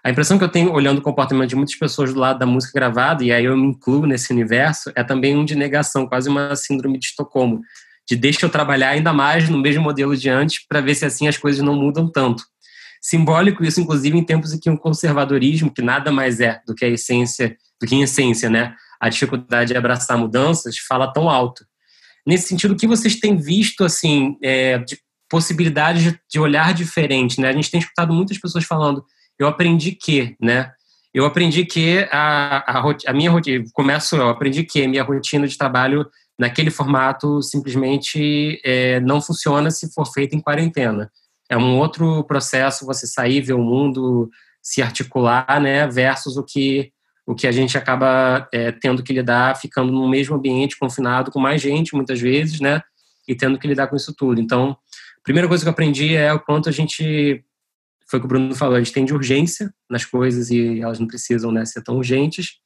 A 0.04 0.11
impressão 0.11 0.37
que 0.37 0.44
eu 0.44 0.50
tenho 0.50 0.70
olhando 0.70 0.99
o 0.99 1.02
comportamento 1.02 1.49
de 1.49 1.56
muitas 1.56 1.75
pessoas 1.75 2.12
do 2.12 2.20
lado 2.20 2.38
da 2.38 2.44
música 2.44 2.78
gravada, 2.78 3.25
e 3.25 3.32
aí 3.32 3.46
eu 3.46 3.56
me 3.56 3.68
incluo 3.68 4.06
nesse 4.06 4.32
universo, 4.32 4.92
é 4.94 5.02
também 5.02 5.34
um 5.34 5.44
de 5.44 5.56
negação, 5.56 6.06
quase 6.06 6.28
uma 6.28 6.54
síndrome 6.54 6.99
de 6.99 7.06
Estocolmo, 7.06 7.62
de 8.08 8.16
deixa 8.16 8.44
eu 8.44 8.50
trabalhar 8.50 8.90
ainda 8.90 9.12
mais 9.12 9.49
no 9.49 9.58
mesmo 9.58 9.82
modelo 9.82 10.16
de 10.16 10.28
antes 10.28 10.66
para 10.66 10.80
ver 10.80 10.94
se 10.94 11.04
assim 11.04 11.26
as 11.28 11.37
coisas 11.37 11.62
não 11.62 11.75
mudam 11.75 12.11
tanto. 12.11 12.44
Simbólico 13.00 13.62
isso, 13.64 13.80
inclusive, 13.80 14.16
em 14.16 14.25
tempos 14.25 14.52
em 14.52 14.58
que 14.58 14.70
um 14.70 14.76
conservadorismo, 14.76 15.73
que 15.73 15.82
nada 15.82 16.11
mais 16.11 16.40
é 16.40 16.61
do 16.66 16.75
que 16.75 16.84
a 16.84 16.88
essência, 16.88 17.56
do 17.80 17.87
que 17.87 17.94
em 17.94 18.02
essência, 18.02 18.49
né, 18.49 18.75
a 19.00 19.08
dificuldade 19.08 19.73
de 19.73 19.76
abraçar 19.76 20.16
mudanças, 20.16 20.78
fala 20.78 21.12
tão 21.12 21.28
alto. 21.28 21.66
nesse 22.26 22.49
sentido, 22.49 22.73
o 22.73 22.76
que 22.76 22.87
vocês 22.87 23.20
têm 23.20 23.37
visto, 23.37 23.84
assim, 23.84 24.38
é, 24.42 24.78
de 24.78 24.99
possibilidades 25.28 26.14
de 26.30 26.40
olhar 26.40 26.73
diferente, 26.73 27.40
né? 27.40 27.49
A 27.49 27.52
gente 27.52 27.70
tem 27.70 27.80
escutado 27.80 28.14
muitas 28.14 28.38
pessoas 28.38 28.64
falando, 28.64 29.04
eu 29.38 29.46
aprendi 29.46 29.92
que, 29.92 30.34
né? 30.40 30.70
Eu 31.12 31.26
aprendi 31.26 31.64
que 31.64 32.08
a, 32.11 32.78
a, 32.78 32.94
a 33.06 33.12
minha 33.12 33.30
rotina, 33.30 33.64
começo, 33.73 34.16
eu 34.16 34.28
aprendi 34.28 34.64
que 34.64 34.82
a 34.82 34.88
minha 34.88 35.02
rotina 35.02 35.46
de 35.46 35.58
trabalho 35.58 36.08
naquele 36.38 36.70
formato 36.70 37.42
simplesmente 37.42 38.60
é, 38.64 39.00
não 39.00 39.20
funciona 39.20 39.70
se 39.70 39.92
for 39.92 40.06
feita 40.06 40.34
em 40.34 40.40
quarentena. 40.40 41.10
É 41.48 41.56
um 41.56 41.78
outro 41.78 42.24
processo 42.24 42.86
você 42.86 43.06
sair, 43.06 43.40
ver 43.40 43.52
o 43.52 43.62
mundo, 43.62 44.30
se 44.62 44.82
articular, 44.82 45.60
né, 45.60 45.86
versus 45.86 46.36
o 46.36 46.42
que 46.42 46.92
o 47.26 47.34
que 47.34 47.46
a 47.46 47.52
gente 47.52 47.78
acaba 47.78 48.46
é, 48.52 48.70
tendo 48.70 49.02
que 49.02 49.12
lidar 49.12 49.56
ficando 49.56 49.90
no 49.90 50.06
mesmo 50.06 50.36
ambiente, 50.36 50.76
confinado 50.78 51.30
com 51.30 51.40
mais 51.40 51.62
gente, 51.62 51.94
muitas 51.94 52.20
vezes, 52.20 52.60
né, 52.60 52.82
e 53.26 53.34
tendo 53.34 53.58
que 53.58 53.66
lidar 53.66 53.86
com 53.86 53.96
isso 53.96 54.14
tudo. 54.14 54.40
Então, 54.40 54.72
a 54.72 55.22
primeira 55.22 55.48
coisa 55.48 55.64
que 55.64 55.68
eu 55.68 55.72
aprendi 55.72 56.14
é 56.14 56.32
o 56.34 56.40
quanto 56.40 56.68
a 56.68 56.72
gente, 56.72 57.42
foi 58.06 58.18
o 58.18 58.20
que 58.20 58.26
o 58.26 58.28
Bruno 58.28 58.54
falou, 58.54 58.76
a 58.76 58.78
gente 58.78 58.92
tem 58.92 59.06
de 59.06 59.14
urgência 59.14 59.72
nas 59.88 60.04
coisas 60.04 60.50
e 60.50 60.82
elas 60.82 60.98
não 60.98 61.06
precisam 61.06 61.50
né, 61.50 61.64
ser 61.64 61.82
tão 61.82 61.96
urgentes. 61.96 62.58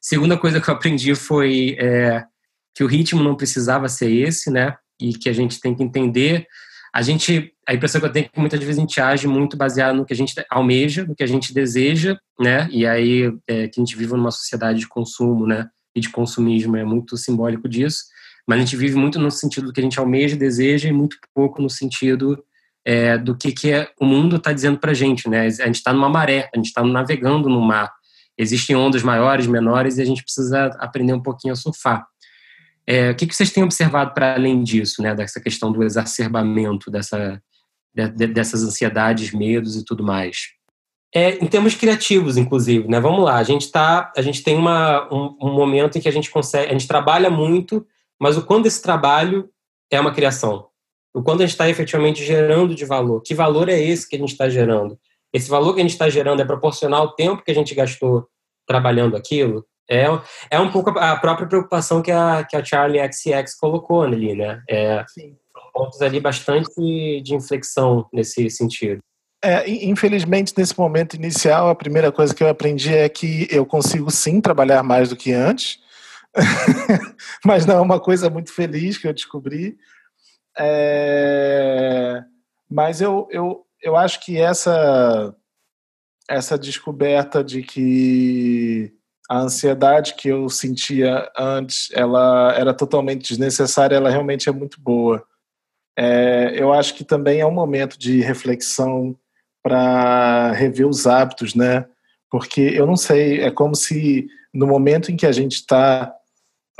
Segunda 0.00 0.36
coisa 0.36 0.60
que 0.60 0.68
eu 0.68 0.74
aprendi 0.74 1.14
foi 1.14 1.76
é, 1.78 2.24
que 2.80 2.84
o 2.84 2.86
ritmo 2.86 3.22
não 3.22 3.34
precisava 3.34 3.90
ser 3.90 4.10
esse, 4.10 4.50
né, 4.50 4.74
e 4.98 5.12
que 5.12 5.28
a 5.28 5.34
gente 5.34 5.60
tem 5.60 5.74
que 5.74 5.82
entender 5.82 6.46
a 6.94 7.02
gente, 7.02 7.52
a 7.68 7.74
impressão 7.74 8.00
que 8.00 8.06
eu 8.06 8.12
tenho 8.12 8.24
é 8.24 8.28
que 8.28 8.40
muitas 8.40 8.58
vezes 8.58 8.78
a 8.78 8.80
gente 8.80 8.98
age 8.98 9.28
muito 9.28 9.54
baseado 9.54 9.96
no 9.96 10.06
que 10.06 10.14
a 10.14 10.16
gente 10.16 10.34
almeja, 10.50 11.04
no 11.04 11.14
que 11.14 11.22
a 11.22 11.26
gente 11.26 11.52
deseja, 11.52 12.18
né? 12.38 12.68
E 12.72 12.86
aí 12.86 13.32
é, 13.46 13.68
que 13.68 13.78
a 13.78 13.84
gente 13.84 13.96
vive 13.96 14.14
numa 14.14 14.30
sociedade 14.30 14.80
de 14.80 14.88
consumo, 14.88 15.46
né? 15.46 15.68
E 15.94 16.00
de 16.00 16.08
consumismo 16.08 16.76
é 16.78 16.84
muito 16.84 17.18
simbólico 17.18 17.68
disso. 17.68 18.06
Mas 18.46 18.56
a 18.56 18.60
gente 18.62 18.76
vive 18.76 18.96
muito 18.96 19.20
no 19.20 19.30
sentido 19.30 19.66
do 19.66 19.72
que 19.72 19.78
a 19.78 19.84
gente 19.84 20.00
almeja, 20.00 20.34
deseja 20.34 20.88
e 20.88 20.92
muito 20.92 21.16
pouco 21.32 21.62
no 21.62 21.70
sentido 21.70 22.42
é, 22.84 23.16
do 23.16 23.36
que, 23.36 23.52
que 23.52 23.70
é, 23.70 23.88
o 24.00 24.04
mundo 24.04 24.36
está 24.36 24.52
dizendo 24.52 24.78
para 24.78 24.90
a 24.90 24.94
gente, 24.94 25.28
né? 25.28 25.42
A 25.42 25.66
gente 25.66 25.76
está 25.76 25.92
numa 25.92 26.08
maré, 26.08 26.50
a 26.52 26.56
gente 26.56 26.66
está 26.66 26.82
navegando 26.82 27.48
no 27.48 27.60
mar. 27.60 27.92
Existem 28.36 28.74
ondas 28.74 29.04
maiores, 29.04 29.46
menores 29.46 29.98
e 29.98 30.02
a 30.02 30.04
gente 30.04 30.24
precisa 30.24 30.66
aprender 30.80 31.12
um 31.12 31.22
pouquinho 31.22 31.52
a 31.52 31.56
surfar. 31.56 32.04
É, 32.90 33.12
o 33.12 33.14
que, 33.14 33.24
que 33.24 33.36
vocês 33.36 33.52
têm 33.52 33.62
observado 33.62 34.12
para 34.12 34.34
além 34.34 34.64
disso, 34.64 35.00
né, 35.00 35.14
dessa 35.14 35.40
questão 35.40 35.70
do 35.70 35.84
exacerbamento 35.84 36.90
dessa, 36.90 37.40
de, 37.94 38.26
dessas 38.26 38.64
ansiedades, 38.64 39.30
medos 39.30 39.76
e 39.76 39.84
tudo 39.84 40.02
mais? 40.02 40.48
É, 41.14 41.36
em 41.36 41.46
termos 41.46 41.76
criativos, 41.76 42.36
inclusive, 42.36 42.88
né? 42.88 42.98
Vamos 42.98 43.24
lá, 43.24 43.36
a 43.36 43.44
gente 43.44 43.70
tá, 43.70 44.12
a 44.16 44.22
gente 44.22 44.42
tem 44.42 44.56
uma, 44.56 45.06
um, 45.14 45.36
um, 45.40 45.52
momento 45.52 45.98
em 45.98 46.00
que 46.00 46.08
a 46.08 46.12
gente 46.12 46.32
consegue, 46.32 46.68
a 46.68 46.72
gente 46.72 46.88
trabalha 46.88 47.30
muito, 47.30 47.86
mas 48.20 48.36
o 48.36 48.44
quando 48.44 48.66
esse 48.66 48.82
trabalho 48.82 49.48
é 49.88 50.00
uma 50.00 50.12
criação, 50.12 50.66
o 51.14 51.22
quando 51.22 51.42
a 51.42 51.46
gente 51.46 51.54
está 51.54 51.68
efetivamente 51.68 52.24
gerando 52.24 52.74
de 52.74 52.84
valor, 52.84 53.22
que 53.22 53.36
valor 53.36 53.68
é 53.68 53.80
esse 53.80 54.08
que 54.08 54.16
a 54.16 54.18
gente 54.18 54.32
está 54.32 54.48
gerando? 54.48 54.98
Esse 55.32 55.48
valor 55.48 55.74
que 55.74 55.80
a 55.80 55.84
gente 55.84 55.92
está 55.92 56.08
gerando 56.08 56.42
é 56.42 56.44
proporcional 56.44 57.02
ao 57.02 57.14
tempo 57.14 57.44
que 57.44 57.52
a 57.52 57.54
gente 57.54 57.72
gastou 57.72 58.26
trabalhando 58.66 59.16
aquilo? 59.16 59.64
É, 59.90 60.06
é 60.50 60.60
um 60.60 60.70
pouco 60.70 60.90
a 60.96 61.16
própria 61.16 61.48
preocupação 61.48 62.00
que 62.00 62.12
a, 62.12 62.44
que 62.44 62.56
a 62.56 62.64
Charlie 62.64 63.00
XX 63.12 63.54
colocou 63.58 64.02
ali, 64.02 64.36
né? 64.36 64.62
É, 64.68 65.04
Sim. 65.08 65.36
Pontos 65.72 66.00
ali 66.00 66.20
bastante 66.20 67.20
de 67.22 67.34
inflexão 67.34 68.06
nesse 68.12 68.48
sentido. 68.50 69.00
É, 69.42 69.68
infelizmente, 69.68 70.52
nesse 70.56 70.78
momento 70.78 71.14
inicial, 71.14 71.70
a 71.70 71.74
primeira 71.74 72.12
coisa 72.12 72.34
que 72.34 72.42
eu 72.42 72.48
aprendi 72.48 72.94
é 72.94 73.08
que 73.08 73.48
eu 73.50 73.64
consigo 73.64 74.10
sim 74.10 74.40
trabalhar 74.40 74.82
mais 74.82 75.08
do 75.08 75.16
que 75.16 75.32
antes, 75.32 75.78
mas 77.44 77.64
não 77.64 77.76
é 77.76 77.80
uma 77.80 77.98
coisa 77.98 78.28
muito 78.28 78.52
feliz 78.52 78.98
que 78.98 79.08
eu 79.08 79.14
descobri. 79.14 79.78
É, 80.58 82.22
mas 82.70 83.00
eu, 83.00 83.26
eu, 83.30 83.64
eu 83.82 83.96
acho 83.96 84.20
que 84.20 84.38
essa, 84.38 85.34
essa 86.28 86.58
descoberta 86.58 87.42
de 87.42 87.62
que 87.62 88.92
a 89.30 89.38
ansiedade 89.38 90.14
que 90.16 90.26
eu 90.26 90.48
sentia 90.48 91.30
antes, 91.38 91.88
ela 91.92 92.52
era 92.58 92.74
totalmente 92.74 93.28
desnecessária, 93.28 93.94
ela 93.94 94.10
realmente 94.10 94.48
é 94.48 94.52
muito 94.52 94.80
boa. 94.80 95.24
É, 95.96 96.52
eu 96.56 96.72
acho 96.72 96.94
que 96.96 97.04
também 97.04 97.38
é 97.38 97.46
um 97.46 97.52
momento 97.52 97.96
de 97.96 98.20
reflexão 98.22 99.16
para 99.62 100.50
rever 100.50 100.84
os 100.84 101.06
hábitos, 101.06 101.54
né? 101.54 101.86
Porque 102.28 102.60
eu 102.60 102.84
não 102.88 102.96
sei, 102.96 103.40
é 103.40 103.52
como 103.52 103.76
se 103.76 104.26
no 104.52 104.66
momento 104.66 105.12
em 105.12 105.16
que 105.16 105.26
a 105.26 105.32
gente 105.32 105.54
está 105.54 106.12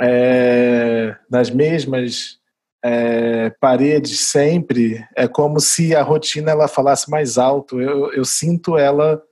é, 0.01 1.15
nas 1.29 1.49
mesmas 1.49 2.37
é, 2.83 3.49
paredes 3.61 4.27
sempre, 4.27 5.07
é 5.15 5.25
como 5.25 5.61
se 5.61 5.95
a 5.95 6.03
rotina 6.03 6.51
ela 6.51 6.67
falasse 6.67 7.09
mais 7.09 7.37
alto. 7.37 7.79
Eu, 7.79 8.11
eu 8.11 8.25
sinto 8.25 8.77
ela 8.77 9.23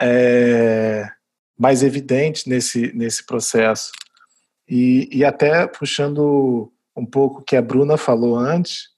é, 0.00 1.08
mais 1.58 1.82
evidente 1.82 2.48
nesse, 2.48 2.92
nesse 2.94 3.24
processo. 3.24 3.90
E, 4.68 5.08
e 5.12 5.24
até 5.24 5.66
puxando 5.66 6.72
um 6.96 7.06
pouco 7.06 7.40
o 7.40 7.44
que 7.44 7.56
a 7.56 7.62
Bruna 7.62 7.96
falou 7.96 8.36
antes, 8.36 8.88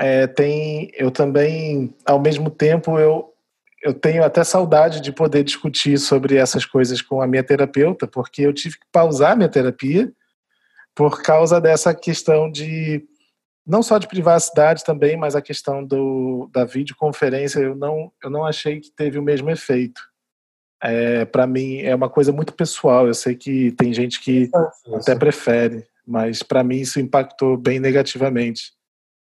é, 0.00 0.26
tem 0.26 0.90
eu 0.94 1.10
também, 1.10 1.94
ao 2.04 2.20
mesmo 2.20 2.50
tempo, 2.50 2.98
eu, 2.98 3.32
eu 3.82 3.92
tenho 3.92 4.24
até 4.24 4.42
saudade 4.42 5.00
de 5.00 5.12
poder 5.12 5.44
discutir 5.44 5.98
sobre 5.98 6.36
essas 6.36 6.64
coisas 6.64 7.00
com 7.00 7.20
a 7.20 7.26
minha 7.26 7.44
terapeuta, 7.44 8.06
porque 8.06 8.42
eu 8.42 8.52
tive 8.52 8.78
que 8.78 8.86
pausar 8.90 9.36
minha 9.36 9.48
terapia 9.48 10.12
por 10.94 11.22
causa 11.22 11.60
dessa 11.60 11.94
questão 11.94 12.50
de 12.50 13.04
não 13.66 13.82
só 13.82 13.98
de 13.98 14.06
privacidade 14.06 14.84
também, 14.84 15.16
mas 15.16 15.34
a 15.34 15.42
questão 15.42 15.84
do, 15.84 16.48
da 16.52 16.64
videoconferência 16.64 17.60
eu 17.60 17.74
não 17.74 18.12
eu 18.22 18.30
não 18.30 18.44
achei 18.44 18.80
que 18.80 18.90
teve 18.90 19.18
o 19.18 19.22
mesmo 19.22 19.50
efeito 19.50 20.00
é, 20.84 21.24
para 21.24 21.46
mim 21.46 21.78
é 21.78 21.94
uma 21.94 22.10
coisa 22.10 22.30
muito 22.30 22.52
pessoal. 22.52 23.06
Eu 23.06 23.14
sei 23.14 23.34
que 23.34 23.72
tem 23.72 23.92
gente 23.94 24.20
que 24.20 24.50
até 24.94 25.14
prefere, 25.14 25.86
mas 26.06 26.42
para 26.42 26.62
mim 26.62 26.76
isso 26.76 27.00
impactou 27.00 27.56
bem 27.56 27.80
negativamente 27.80 28.72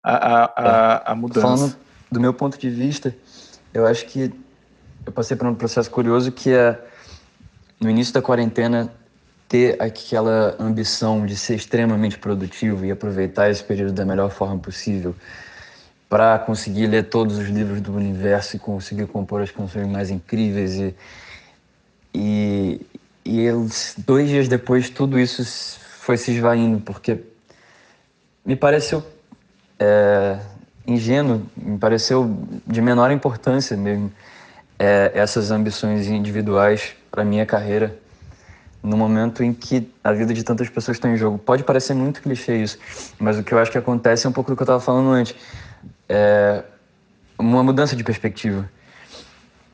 a, 0.02 0.16
a, 0.16 0.44
a, 0.44 1.12
a 1.12 1.14
mudança. 1.14 1.40
Falando 1.40 1.76
do 2.12 2.20
meu 2.20 2.34
ponto 2.34 2.58
de 2.58 2.68
vista, 2.68 3.16
eu 3.72 3.86
acho 3.86 4.04
que 4.04 4.30
eu 5.06 5.12
passei 5.12 5.34
por 5.34 5.46
um 5.46 5.54
processo 5.54 5.90
curioso 5.90 6.30
que 6.30 6.52
é 6.52 6.78
no 7.80 7.88
início 7.88 8.12
da 8.12 8.20
quarentena 8.20 8.92
ter 9.48 9.80
aquela 9.80 10.56
ambição 10.58 11.24
de 11.24 11.36
ser 11.36 11.54
extremamente 11.54 12.18
produtivo 12.18 12.84
e 12.84 12.90
aproveitar 12.90 13.48
esse 13.48 13.64
período 13.64 13.92
da 13.92 14.04
melhor 14.04 14.30
forma 14.30 14.58
possível 14.58 15.14
para 16.08 16.38
conseguir 16.38 16.86
ler 16.86 17.08
todos 17.08 17.38
os 17.38 17.48
livros 17.48 17.80
do 17.80 17.94
universo 17.94 18.56
e 18.56 18.58
conseguir 18.58 19.06
compor 19.06 19.40
as 19.40 19.50
canções 19.50 19.86
mais 19.86 20.10
incríveis 20.10 20.74
e 20.74 20.94
e, 22.16 22.80
e 23.26 23.40
eles, 23.40 23.94
dois 23.98 24.26
dias 24.30 24.48
depois, 24.48 24.88
tudo 24.88 25.20
isso 25.20 25.78
foi 26.00 26.16
se 26.16 26.32
esvaindo, 26.32 26.80
porque 26.80 27.20
me 28.42 28.56
pareceu 28.56 29.04
é, 29.78 30.38
ingênuo, 30.86 31.42
me 31.54 31.76
pareceu 31.76 32.34
de 32.66 32.80
menor 32.80 33.10
importância 33.10 33.76
mesmo 33.76 34.10
é, 34.78 35.12
essas 35.14 35.50
ambições 35.50 36.06
individuais 36.06 36.94
para 37.10 37.22
minha 37.22 37.44
carreira 37.44 37.94
no 38.82 38.96
momento 38.96 39.42
em 39.42 39.52
que 39.52 39.92
a 40.02 40.12
vida 40.12 40.32
de 40.32 40.42
tantas 40.42 40.70
pessoas 40.70 40.96
está 40.96 41.10
em 41.10 41.16
jogo. 41.16 41.36
Pode 41.36 41.64
parecer 41.64 41.92
muito 41.92 42.22
clichê 42.22 42.56
isso, 42.56 42.78
mas 43.18 43.36
o 43.36 43.42
que 43.42 43.52
eu 43.52 43.58
acho 43.58 43.70
que 43.70 43.76
acontece 43.76 44.26
é 44.26 44.30
um 44.30 44.32
pouco 44.32 44.50
do 44.50 44.56
que 44.56 44.62
eu 44.62 44.64
estava 44.64 44.80
falando 44.80 45.10
antes. 45.10 45.34
É 46.08 46.62
uma 47.38 47.62
mudança 47.62 47.94
de 47.94 48.02
perspectiva 48.02 48.70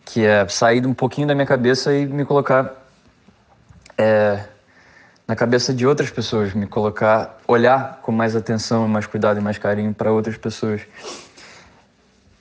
que 0.04 0.24
é 0.24 0.46
sair 0.48 0.86
um 0.86 0.94
pouquinho 0.94 1.26
da 1.26 1.34
minha 1.34 1.46
cabeça 1.46 1.94
e 1.94 2.06
me 2.06 2.24
colocar 2.24 2.82
é, 3.96 4.44
na 5.26 5.36
cabeça 5.36 5.72
de 5.72 5.86
outras 5.86 6.10
pessoas, 6.10 6.52
me 6.52 6.66
colocar, 6.66 7.38
olhar 7.46 8.00
com 8.02 8.12
mais 8.12 8.36
atenção, 8.36 8.86
mais 8.88 9.06
cuidado 9.06 9.38
e 9.38 9.42
mais 9.42 9.58
carinho 9.58 9.94
para 9.94 10.12
outras 10.12 10.36
pessoas. 10.36 10.82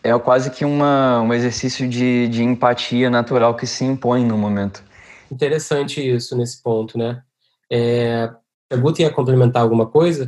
É 0.03 0.17
quase 0.17 0.49
que 0.49 0.65
uma, 0.65 1.21
um 1.21 1.33
exercício 1.33 1.87
de, 1.87 2.27
de 2.27 2.43
empatia 2.43 3.09
natural 3.09 3.55
que 3.55 3.67
se 3.67 3.85
impõe 3.85 4.25
no 4.25 4.37
momento. 4.37 4.83
Interessante 5.31 6.01
isso 6.01 6.35
nesse 6.35 6.61
ponto, 6.61 6.97
né? 6.97 7.21
É, 7.71 8.29
a 8.69 8.75
Guta 8.75 9.01
ia 9.01 9.09
complementar 9.11 9.61
alguma 9.61 9.85
coisa? 9.85 10.25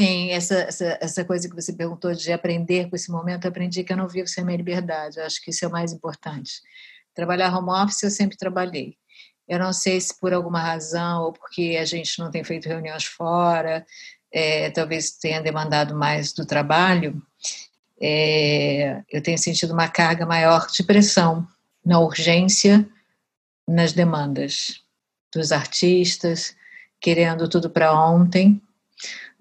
Sim, 0.00 0.30
essa, 0.30 0.54
essa, 0.54 0.98
essa 1.00 1.24
coisa 1.24 1.48
que 1.48 1.54
você 1.54 1.72
perguntou 1.72 2.14
de 2.14 2.32
aprender 2.32 2.88
com 2.88 2.96
esse 2.96 3.10
momento, 3.10 3.44
eu 3.44 3.50
aprendi 3.50 3.84
que 3.84 3.92
eu 3.92 3.96
não 3.96 4.08
vivo 4.08 4.26
sem 4.26 4.44
minha 4.44 4.56
liberdade. 4.56 5.18
Eu 5.18 5.24
acho 5.24 5.40
que 5.42 5.50
isso 5.50 5.64
é 5.64 5.68
o 5.68 5.72
mais 5.72 5.92
importante. 5.92 6.62
Trabalhar 7.14 7.54
home 7.56 7.70
office 7.70 8.02
eu 8.02 8.10
sempre 8.10 8.36
trabalhei. 8.36 8.96
Eu 9.46 9.58
não 9.58 9.72
sei 9.72 10.00
se 10.00 10.18
por 10.18 10.32
alguma 10.32 10.60
razão 10.60 11.24
ou 11.24 11.32
porque 11.32 11.76
a 11.80 11.84
gente 11.84 12.18
não 12.18 12.30
tem 12.30 12.42
feito 12.42 12.68
reuniões 12.68 13.04
fora, 13.04 13.84
é, 14.32 14.70
talvez 14.70 15.10
tenha 15.10 15.42
demandado 15.42 15.94
mais 15.94 16.32
do 16.32 16.46
trabalho, 16.46 17.22
é, 18.00 19.02
eu 19.10 19.22
tenho 19.22 19.38
sentido 19.38 19.72
uma 19.72 19.88
carga 19.88 20.24
maior 20.24 20.66
de 20.68 20.82
pressão 20.82 21.46
na 21.84 22.00
urgência, 22.00 22.88
nas 23.68 23.92
demandas 23.92 24.80
dos 25.32 25.52
artistas, 25.52 26.56
querendo 27.00 27.48
tudo 27.48 27.70
para 27.70 27.94
ontem 27.94 28.60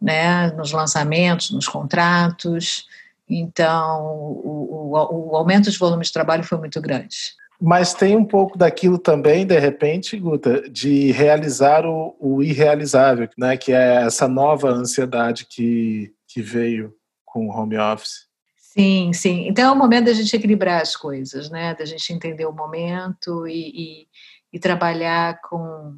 né, 0.01 0.51
nos 0.51 0.71
lançamentos, 0.71 1.51
nos 1.51 1.67
contratos. 1.67 2.87
Então, 3.29 4.03
o, 4.03 4.93
o, 4.93 5.31
o 5.31 5.35
aumento 5.35 5.69
de 5.69 5.77
volume 5.77 6.03
de 6.03 6.11
trabalho 6.11 6.43
foi 6.43 6.57
muito 6.57 6.81
grande. 6.81 7.39
Mas 7.63 7.93
tem 7.93 8.15
um 8.17 8.25
pouco 8.25 8.57
daquilo 8.57 8.97
também, 8.97 9.45
de 9.45 9.59
repente, 9.59 10.17
Guta, 10.17 10.67
de 10.67 11.11
realizar 11.11 11.85
o, 11.85 12.15
o 12.19 12.41
irrealizável, 12.41 13.29
né? 13.37 13.55
que 13.55 13.71
é 13.71 14.03
essa 14.03 14.27
nova 14.27 14.69
ansiedade 14.69 15.45
que, 15.45 16.11
que 16.27 16.41
veio 16.41 16.91
com 17.23 17.47
o 17.47 17.51
home 17.51 17.77
office. 17.77 18.31
Sim, 18.57 19.11
sim. 19.13 19.47
Então 19.47 19.69
é 19.69 19.71
o 19.71 19.77
momento 19.77 20.05
da 20.05 20.13
gente 20.13 20.35
equilibrar 20.35 20.81
as 20.81 20.95
coisas, 20.95 21.49
né? 21.49 21.75
Da 21.75 21.83
gente 21.83 22.13
entender 22.13 22.45
o 22.45 22.53
momento 22.53 23.45
e, 23.45 23.69
e, 23.69 24.07
e 24.53 24.59
trabalhar 24.59 25.41
com, 25.41 25.97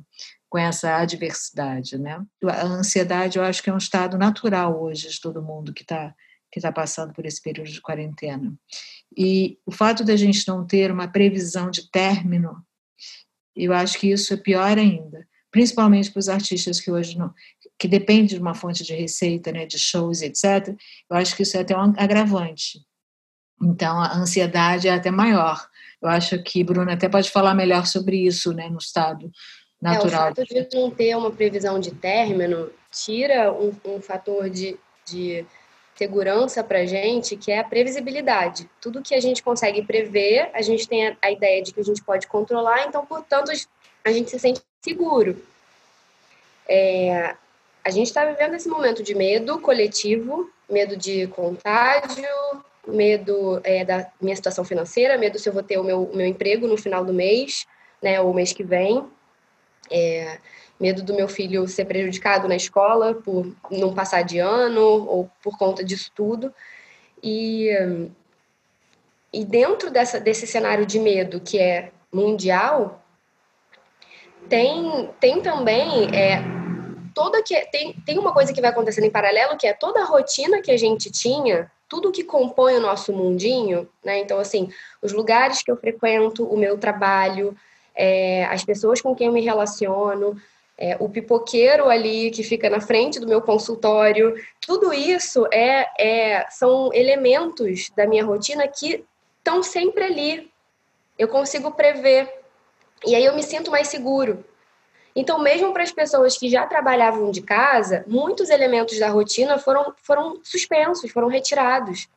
com 0.53 0.59
essa 0.59 0.97
adversidade, 0.97 1.97
né? 1.97 2.23
A 2.43 2.65
ansiedade, 2.67 3.39
eu 3.39 3.43
acho 3.43 3.63
que 3.63 3.71
é 3.71 3.73
um 3.73 3.77
estado 3.79 4.19
natural 4.19 4.79
hoje 4.83 5.09
de 5.09 5.19
todo 5.19 5.41
mundo 5.41 5.73
que 5.73 5.81
está 5.81 6.13
que 6.51 6.59
está 6.59 6.71
passando 6.71 7.11
por 7.11 7.25
esse 7.25 7.41
período 7.41 7.71
de 7.71 7.81
quarentena. 7.81 8.53
E 9.17 9.57
o 9.65 9.71
fato 9.71 10.03
da 10.03 10.15
gente 10.15 10.47
não 10.47 10.63
ter 10.63 10.91
uma 10.91 11.07
previsão 11.07 11.71
de 11.71 11.89
término, 11.89 12.63
eu 13.55 13.73
acho 13.73 13.97
que 13.97 14.11
isso 14.11 14.31
é 14.31 14.37
pior 14.37 14.77
ainda, 14.77 15.27
principalmente 15.49 16.11
para 16.11 16.19
os 16.19 16.29
artistas 16.29 16.79
que 16.79 16.91
hoje 16.91 17.17
não, 17.17 17.33
que 17.79 17.87
dependem 17.87 18.27
de 18.27 18.37
uma 18.37 18.53
fonte 18.53 18.83
de 18.83 18.93
receita, 18.93 19.51
né, 19.51 19.65
de 19.65 19.79
shows, 19.79 20.21
etc. 20.21 20.77
Eu 21.09 21.17
acho 21.17 21.35
que 21.35 21.41
isso 21.41 21.57
é 21.57 21.61
até 21.61 21.75
um 21.75 21.95
agravante. 21.97 22.79
Então 23.59 23.99
a 23.99 24.15
ansiedade 24.15 24.87
é 24.87 24.91
até 24.91 25.09
maior. 25.09 25.67
Eu 25.99 26.09
acho 26.09 26.43
que 26.43 26.63
Bruna 26.63 26.93
até 26.93 27.09
pode 27.09 27.31
falar 27.31 27.55
melhor 27.55 27.87
sobre 27.87 28.27
isso, 28.27 28.53
né, 28.53 28.69
no 28.69 28.77
estado 28.77 29.31
natural. 29.83 30.27
É, 30.27 30.31
o 30.31 30.35
fato 30.35 30.45
de 30.45 30.67
não 30.73 30.89
ter 30.89 31.15
uma 31.15 31.31
previsão 31.31 31.79
de 31.79 31.91
término 31.91 32.71
tira 32.91 33.51
um, 33.51 33.73
um 33.85 34.01
fator 34.01 34.49
de, 34.49 34.77
de 35.05 35.45
segurança 35.95 36.63
para 36.63 36.79
a 36.79 36.85
gente, 36.85 37.35
que 37.35 37.51
é 37.51 37.59
a 37.59 37.63
previsibilidade. 37.63 38.69
Tudo 38.81 39.01
que 39.01 39.13
a 39.13 39.21
gente 39.21 39.43
consegue 39.43 39.83
prever, 39.83 40.49
a 40.53 40.61
gente 40.61 40.87
tem 40.87 41.07
a, 41.07 41.17
a 41.21 41.31
ideia 41.31 41.61
de 41.61 41.73
que 41.73 41.79
a 41.79 41.83
gente 41.83 42.03
pode 42.03 42.27
controlar, 42.27 42.85
então, 42.87 43.05
portanto, 43.05 43.51
a 44.03 44.11
gente 44.11 44.29
se 44.29 44.39
sente 44.39 44.61
seguro. 44.81 45.37
É, 46.67 47.35
a 47.83 47.89
gente 47.89 48.07
está 48.07 48.25
vivendo 48.25 48.55
esse 48.55 48.69
momento 48.69 49.03
de 49.03 49.13
medo 49.13 49.59
coletivo, 49.59 50.49
medo 50.69 50.95
de 50.95 51.27
contágio, 51.27 52.25
medo 52.87 53.61
é, 53.63 53.83
da 53.83 54.09
minha 54.21 54.35
situação 54.35 54.63
financeira, 54.63 55.17
medo 55.17 55.37
se 55.37 55.47
eu 55.47 55.53
vou 55.53 55.63
ter 55.63 55.77
o 55.77 55.83
meu, 55.83 56.09
meu 56.13 56.25
emprego 56.25 56.67
no 56.67 56.77
final 56.77 57.03
do 57.03 57.13
mês, 57.13 57.65
né, 58.01 58.19
ou 58.21 58.33
mês 58.33 58.53
que 58.53 58.63
vem. 58.63 59.05
É, 59.91 60.37
medo 60.79 61.03
do 61.03 61.13
meu 61.13 61.27
filho 61.27 61.67
ser 61.67 61.85
prejudicado 61.85 62.47
na 62.47 62.55
escola 62.55 63.13
por 63.13 63.55
não 63.71 63.93
passar 63.93 64.23
de 64.23 64.39
ano 64.39 64.81
ou 64.81 65.29
por 65.41 65.57
conta 65.57 65.83
disso 65.83 66.11
tudo. 66.13 66.53
E, 67.21 67.69
e 69.31 69.45
dentro 69.45 69.89
dessa, 69.89 70.19
desse 70.19 70.45
cenário 70.45 70.85
de 70.85 70.99
medo 70.99 71.39
que 71.39 71.57
é 71.57 71.91
mundial, 72.11 73.01
tem, 74.49 75.09
tem 75.19 75.41
também 75.41 76.13
é, 76.13 76.41
toda 77.13 77.41
que 77.41 77.55
tem, 77.67 77.93
tem 78.05 78.19
uma 78.19 78.33
coisa 78.33 78.51
que 78.51 78.61
vai 78.61 78.71
acontecendo 78.71 79.05
em 79.05 79.11
paralelo 79.11 79.57
que 79.57 79.67
é 79.67 79.73
toda 79.73 80.01
a 80.01 80.05
rotina 80.05 80.61
que 80.61 80.71
a 80.71 80.77
gente 80.77 81.09
tinha 81.11 81.71
tudo 81.87 82.11
que 82.11 82.23
compõe 82.23 82.75
o 82.75 82.81
nosso 82.81 83.13
mundinho, 83.13 83.87
né? 84.03 84.17
Então, 84.17 84.39
assim, 84.39 84.67
os 84.99 85.13
lugares 85.13 85.61
que 85.61 85.69
eu 85.69 85.77
frequento, 85.77 86.43
o 86.43 86.57
meu 86.57 86.75
trabalho, 86.75 87.55
é, 87.95 88.45
as 88.45 88.63
pessoas 88.63 89.01
com 89.01 89.15
quem 89.15 89.27
eu 89.27 89.33
me 89.33 89.41
relaciono, 89.41 90.35
é, 90.77 90.97
o 90.99 91.07
pipoqueiro 91.07 91.87
ali 91.89 92.31
que 92.31 92.43
fica 92.43 92.69
na 92.69 92.81
frente 92.81 93.19
do 93.19 93.27
meu 93.27 93.41
consultório, 93.41 94.33
tudo 94.59 94.91
isso 94.91 95.47
é, 95.51 95.87
é 95.99 96.45
são 96.49 96.91
elementos 96.93 97.91
da 97.95 98.07
minha 98.07 98.25
rotina 98.25 98.67
que 98.67 99.03
estão 99.37 99.61
sempre 99.61 100.03
ali. 100.03 100.51
Eu 101.17 101.27
consigo 101.27 101.71
prever. 101.71 102.31
E 103.05 103.13
aí 103.15 103.23
eu 103.23 103.35
me 103.35 103.43
sinto 103.43 103.69
mais 103.69 103.87
seguro. 103.87 104.43
Então, 105.15 105.39
mesmo 105.39 105.71
para 105.71 105.83
as 105.83 105.91
pessoas 105.91 106.37
que 106.37 106.49
já 106.49 106.65
trabalhavam 106.65 107.29
de 107.29 107.41
casa, 107.41 108.03
muitos 108.07 108.49
elementos 108.49 108.97
da 108.97 109.09
rotina 109.09 109.59
foram, 109.59 109.93
foram 110.01 110.39
suspensos, 110.43 111.11
foram 111.11 111.27
retirados. 111.27 112.07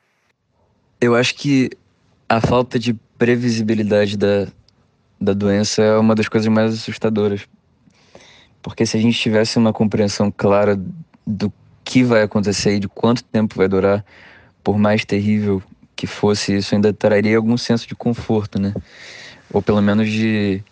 Eu 0.98 1.14
acho 1.14 1.34
que 1.34 1.70
a 2.26 2.40
falta 2.40 2.78
de 2.78 2.94
previsibilidade 3.18 4.16
da, 4.16 4.48
da 5.20 5.32
doença 5.32 5.82
é 5.82 5.96
uma 5.96 6.14
das 6.14 6.28
coisas 6.28 6.48
mais 6.48 6.74
assustadoras 6.74 7.46
porque 8.66 8.84
se 8.84 8.96
a 8.96 9.00
gente 9.00 9.16
tivesse 9.16 9.58
uma 9.58 9.72
compreensão 9.72 10.28
clara 10.28 10.76
do 11.24 11.52
que 11.84 12.02
vai 12.02 12.22
acontecer 12.22 12.74
e 12.74 12.80
de 12.80 12.88
quanto 12.88 13.22
tempo 13.22 13.54
vai 13.54 13.68
durar, 13.68 14.04
por 14.60 14.76
mais 14.76 15.04
terrível 15.04 15.62
que 15.94 16.04
fosse 16.04 16.56
isso, 16.56 16.74
ainda 16.74 16.92
traria 16.92 17.36
algum 17.36 17.56
senso 17.56 17.86
de 17.86 17.94
conforto, 17.94 18.58
né? 18.58 18.74
Ou 19.52 19.62
pelo 19.62 19.80
menos 19.80 20.10
de, 20.10 20.64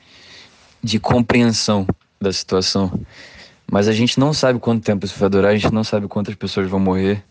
de 0.82 0.98
compreensão 0.98 1.86
da 2.20 2.32
situação. 2.32 2.90
Mas 3.70 3.86
a 3.86 3.92
gente 3.92 4.18
não 4.18 4.32
sabe 4.32 4.58
quanto 4.58 4.82
tempo 4.82 5.06
isso 5.06 5.16
vai 5.16 5.28
durar, 5.28 5.52
a 5.52 5.56
gente 5.56 5.72
não 5.72 5.84
sabe 5.84 6.08
quantas 6.08 6.34
pessoas 6.34 6.68
vão 6.68 6.80
morrer. 6.80 7.22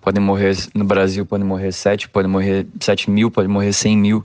Podem 0.00 0.22
morrer 0.22 0.56
no 0.72 0.84
Brasil, 0.84 1.26
podem 1.26 1.44
morrer 1.44 1.72
sete, 1.72 2.08
podem 2.08 2.30
morrer 2.30 2.64
sete 2.78 3.10
mil, 3.10 3.28
podem 3.28 3.50
morrer 3.50 3.72
cem 3.72 3.98
mil. 3.98 4.22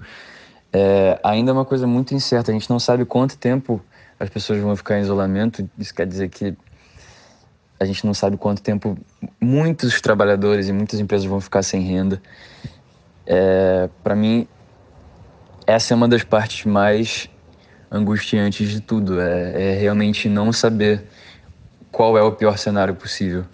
É, 0.73 1.19
ainda 1.23 1.51
é 1.51 1.53
uma 1.53 1.65
coisa 1.65 1.85
muito 1.85 2.13
incerta, 2.13 2.51
a 2.51 2.53
gente 2.53 2.69
não 2.69 2.79
sabe 2.79 3.03
quanto 3.03 3.37
tempo 3.37 3.83
as 4.19 4.29
pessoas 4.29 4.59
vão 4.59 4.75
ficar 4.75 4.97
em 4.97 5.01
isolamento. 5.01 5.69
Isso 5.77 5.93
quer 5.93 6.07
dizer 6.07 6.29
que 6.29 6.55
a 7.79 7.85
gente 7.85 8.05
não 8.05 8.13
sabe 8.13 8.37
quanto 8.37 8.61
tempo 8.61 8.97
muitos 9.39 9.99
trabalhadores 9.99 10.67
e 10.67 10.73
muitas 10.73 10.99
empresas 10.99 11.25
vão 11.25 11.41
ficar 11.41 11.63
sem 11.63 11.81
renda. 11.81 12.21
É, 13.25 13.89
Para 14.03 14.15
mim, 14.15 14.47
essa 15.65 15.93
é 15.93 15.95
uma 15.95 16.07
das 16.07 16.23
partes 16.23 16.65
mais 16.65 17.27
angustiantes 17.91 18.69
de 18.69 18.79
tudo. 18.79 19.19
É, 19.19 19.71
é 19.71 19.79
realmente 19.79 20.29
não 20.29 20.53
saber 20.53 21.03
qual 21.91 22.17
é 22.17 22.21
o 22.21 22.31
pior 22.31 22.57
cenário 22.57 22.95
possível 22.95 23.45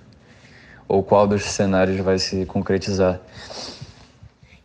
ou 0.88 1.04
qual 1.04 1.28
dos 1.28 1.44
cenários 1.44 2.00
vai 2.00 2.20
se 2.20 2.46
concretizar. 2.46 3.20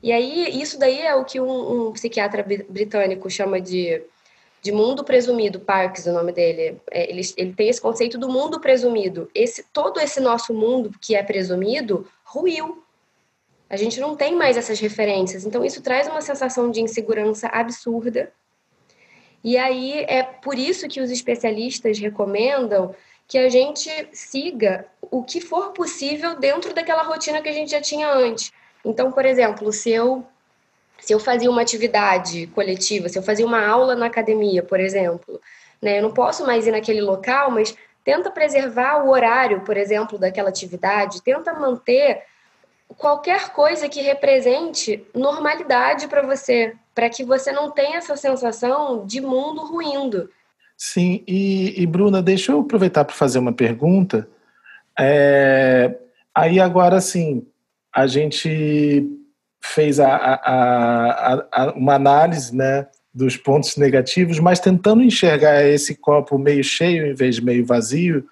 E 0.03 0.11
aí, 0.11 0.61
isso 0.61 0.79
daí 0.79 1.01
é 1.01 1.15
o 1.15 1.25
que 1.25 1.41
um, 1.41 1.89
um 1.89 1.93
psiquiatra 1.93 2.43
britânico 2.43 3.31
chama 3.31 3.61
de 3.61 4.03
de 4.63 4.71
mundo 4.71 5.03
presumido, 5.03 5.59
Parks, 5.59 6.07
o 6.07 6.13
nome 6.13 6.31
dele, 6.31 6.81
é, 6.89 7.11
ele, 7.11 7.23
ele 7.37 7.53
tem 7.53 7.69
esse 7.69 7.81
conceito 7.81 8.17
do 8.17 8.29
mundo 8.29 8.61
presumido. 8.61 9.29
Esse, 9.35 9.65
todo 9.73 9.99
esse 9.99 10.21
nosso 10.21 10.55
mundo 10.55 10.95
que 11.01 11.17
é 11.17 11.23
presumido 11.23 12.07
ruiu. 12.23 12.81
A 13.69 13.77
gente 13.77 13.99
não 13.99 14.15
tem 14.15 14.37
mais 14.37 14.57
essas 14.57 14.79
referências. 14.79 15.45
Então, 15.45 15.65
isso 15.65 15.83
traz 15.83 16.07
uma 16.07 16.21
sensação 16.21 16.71
de 16.71 16.81
insegurança 16.81 17.49
absurda. 17.49 18.33
E 19.43 19.57
aí 19.57 20.05
é 20.07 20.23
por 20.23 20.57
isso 20.57 20.87
que 20.87 21.01
os 21.01 21.11
especialistas 21.11 21.99
recomendam 21.99 22.95
que 23.27 23.39
a 23.39 23.49
gente 23.49 23.91
siga 24.13 24.87
o 25.01 25.25
que 25.25 25.41
for 25.41 25.73
possível 25.73 26.39
dentro 26.39 26.73
daquela 26.73 27.03
rotina 27.03 27.43
que 27.43 27.49
a 27.49 27.53
gente 27.53 27.73
já 27.73 27.81
tinha 27.81 28.13
antes. 28.13 28.53
Então, 28.85 29.13
por 29.13 29.25
exemplo, 29.25 29.73
se 29.73 29.91
eu 29.91 30.25
se 31.03 31.13
eu 31.13 31.19
fazia 31.19 31.51
uma 31.51 31.63
atividade 31.63 32.47
coletiva, 32.49 33.09
se 33.09 33.19
eu 33.19 33.25
fazia 33.25 33.45
uma 33.45 33.67
aula 33.67 33.97
na 33.97 34.07
academia, 34.07 34.63
por 34.63 34.79
exemplo, 34.79 35.41
né, 35.83 35.99
eu 35.99 36.03
não 36.03 36.13
posso 36.13 36.47
mais 36.47 36.65
ir 36.65 36.71
naquele 36.71 37.01
local, 37.01 37.51
mas 37.51 37.77
tenta 38.05 38.31
preservar 38.31 39.05
o 39.05 39.11
horário, 39.11 39.63
por 39.63 39.77
exemplo, 39.77 40.17
daquela 40.17 40.49
atividade, 40.49 41.21
tenta 41.21 41.53
manter 41.55 42.23
qualquer 42.97 43.51
coisa 43.51 43.89
que 43.89 44.01
represente 44.01 45.05
normalidade 45.13 46.07
para 46.07 46.23
você, 46.23 46.75
para 46.95 47.11
que 47.11 47.25
você 47.25 47.51
não 47.51 47.71
tenha 47.71 47.99
essa 47.99 48.17
sensação 48.17 49.05
de 49.05 49.21
mundo 49.21 49.65
ruindo. 49.65 50.31
Sim, 50.77 51.25
e, 51.27 51.81
e 51.81 51.87
Bruna, 51.87 52.23
deixa 52.23 52.53
eu 52.53 52.61
aproveitar 52.61 53.05
para 53.05 53.15
fazer 53.15 53.39
uma 53.39 53.53
pergunta. 53.53 54.29
É, 54.99 55.97
aí 56.35 56.61
agora 56.61 57.01
sim, 57.01 57.47
a 57.95 58.07
gente 58.07 59.07
fez 59.61 60.01
a, 60.01 60.09
a, 60.09 61.47
a, 61.53 61.73
uma 61.73 61.95
análise 61.95 62.55
né, 62.55 62.87
dos 63.15 63.37
pontos 63.37 63.77
negativos, 63.77 64.39
mas 64.39 64.59
tentando 64.59 65.03
enxergar 65.03 65.65
esse 65.65 65.95
copo 65.95 66.39
meio 66.39 66.65
cheio 66.65 67.07
em 67.07 67.15
vez 67.15 67.37
de 67.37 67.45
meio 67.45 67.65
vazio, 67.65 68.27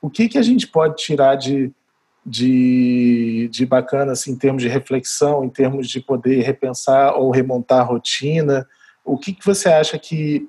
o 0.00 0.10
que, 0.10 0.28
que 0.28 0.38
a 0.38 0.42
gente 0.42 0.66
pode 0.66 0.96
tirar 0.96 1.34
de, 1.36 1.72
de, 2.24 3.48
de 3.50 3.66
bacana 3.66 4.12
assim, 4.12 4.32
em 4.32 4.36
termos 4.36 4.62
de 4.62 4.68
reflexão, 4.68 5.44
em 5.44 5.48
termos 5.48 5.88
de 5.88 6.00
poder 6.00 6.42
repensar 6.42 7.14
ou 7.14 7.30
remontar 7.30 7.80
a 7.80 7.84
rotina? 7.84 8.66
O 9.04 9.16
que, 9.16 9.32
que 9.32 9.44
você 9.44 9.68
acha 9.68 9.98
que 9.98 10.46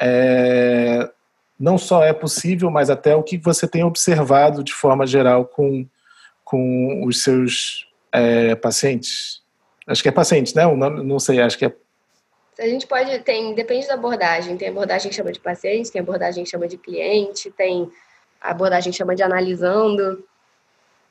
é, 0.00 1.10
não 1.58 1.76
só 1.76 2.02
é 2.04 2.12
possível, 2.12 2.70
mas 2.70 2.88
até 2.88 3.14
o 3.14 3.22
que 3.22 3.36
você 3.36 3.66
tem 3.66 3.84
observado 3.84 4.62
de 4.62 4.72
forma 4.72 5.06
geral 5.06 5.44
com, 5.44 5.86
com 6.44 7.04
os 7.04 7.22
seus 7.22 7.86
é, 8.14 8.54
pacientes? 8.54 9.42
Acho 9.86 10.02
que 10.02 10.08
é 10.08 10.12
paciente, 10.12 10.54
né? 10.54 10.64
Não, 10.64 10.90
não 10.90 11.18
sei, 11.18 11.40
acho 11.40 11.58
que 11.58 11.66
é. 11.66 11.74
A 12.58 12.68
gente 12.68 12.86
pode, 12.86 13.18
tem, 13.20 13.52
depende 13.54 13.88
da 13.88 13.94
abordagem. 13.94 14.56
Tem 14.56 14.68
abordagem 14.68 15.10
que 15.10 15.16
chama 15.16 15.32
de 15.32 15.40
paciente, 15.40 15.90
tem 15.90 16.00
abordagem 16.00 16.44
que 16.44 16.50
chama 16.50 16.68
de 16.68 16.78
cliente, 16.78 17.50
tem 17.50 17.90
abordagem 18.40 18.92
que 18.92 18.96
chama 18.96 19.16
de 19.16 19.22
analisando. 19.24 20.24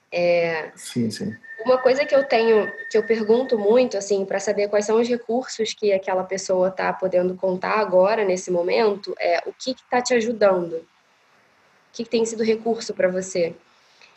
É, 0.09 0.71
sim, 0.75 1.11
sim. 1.11 1.35
Uma 1.65 1.77
coisa 1.77 2.05
que 2.05 2.15
eu 2.15 2.23
tenho, 2.23 2.71
que 2.89 2.97
eu 2.97 3.03
pergunto 3.03 3.57
muito, 3.57 3.97
assim, 3.97 4.25
para 4.25 4.39
saber 4.39 4.69
quais 4.69 4.85
são 4.85 4.99
os 4.99 5.07
recursos 5.07 5.73
que 5.73 5.91
aquela 5.91 6.23
pessoa 6.23 6.69
está 6.69 6.91
podendo 6.93 7.35
contar 7.35 7.79
agora, 7.79 8.23
nesse 8.23 8.49
momento, 8.49 9.13
é 9.19 9.41
o 9.45 9.53
que 9.53 9.71
está 9.71 10.01
te 10.01 10.13
ajudando? 10.13 10.73
O 10.75 10.85
que, 11.93 12.03
que 12.03 12.09
tem 12.09 12.25
sido 12.25 12.43
recurso 12.43 12.93
para 12.93 13.09
você? 13.09 13.53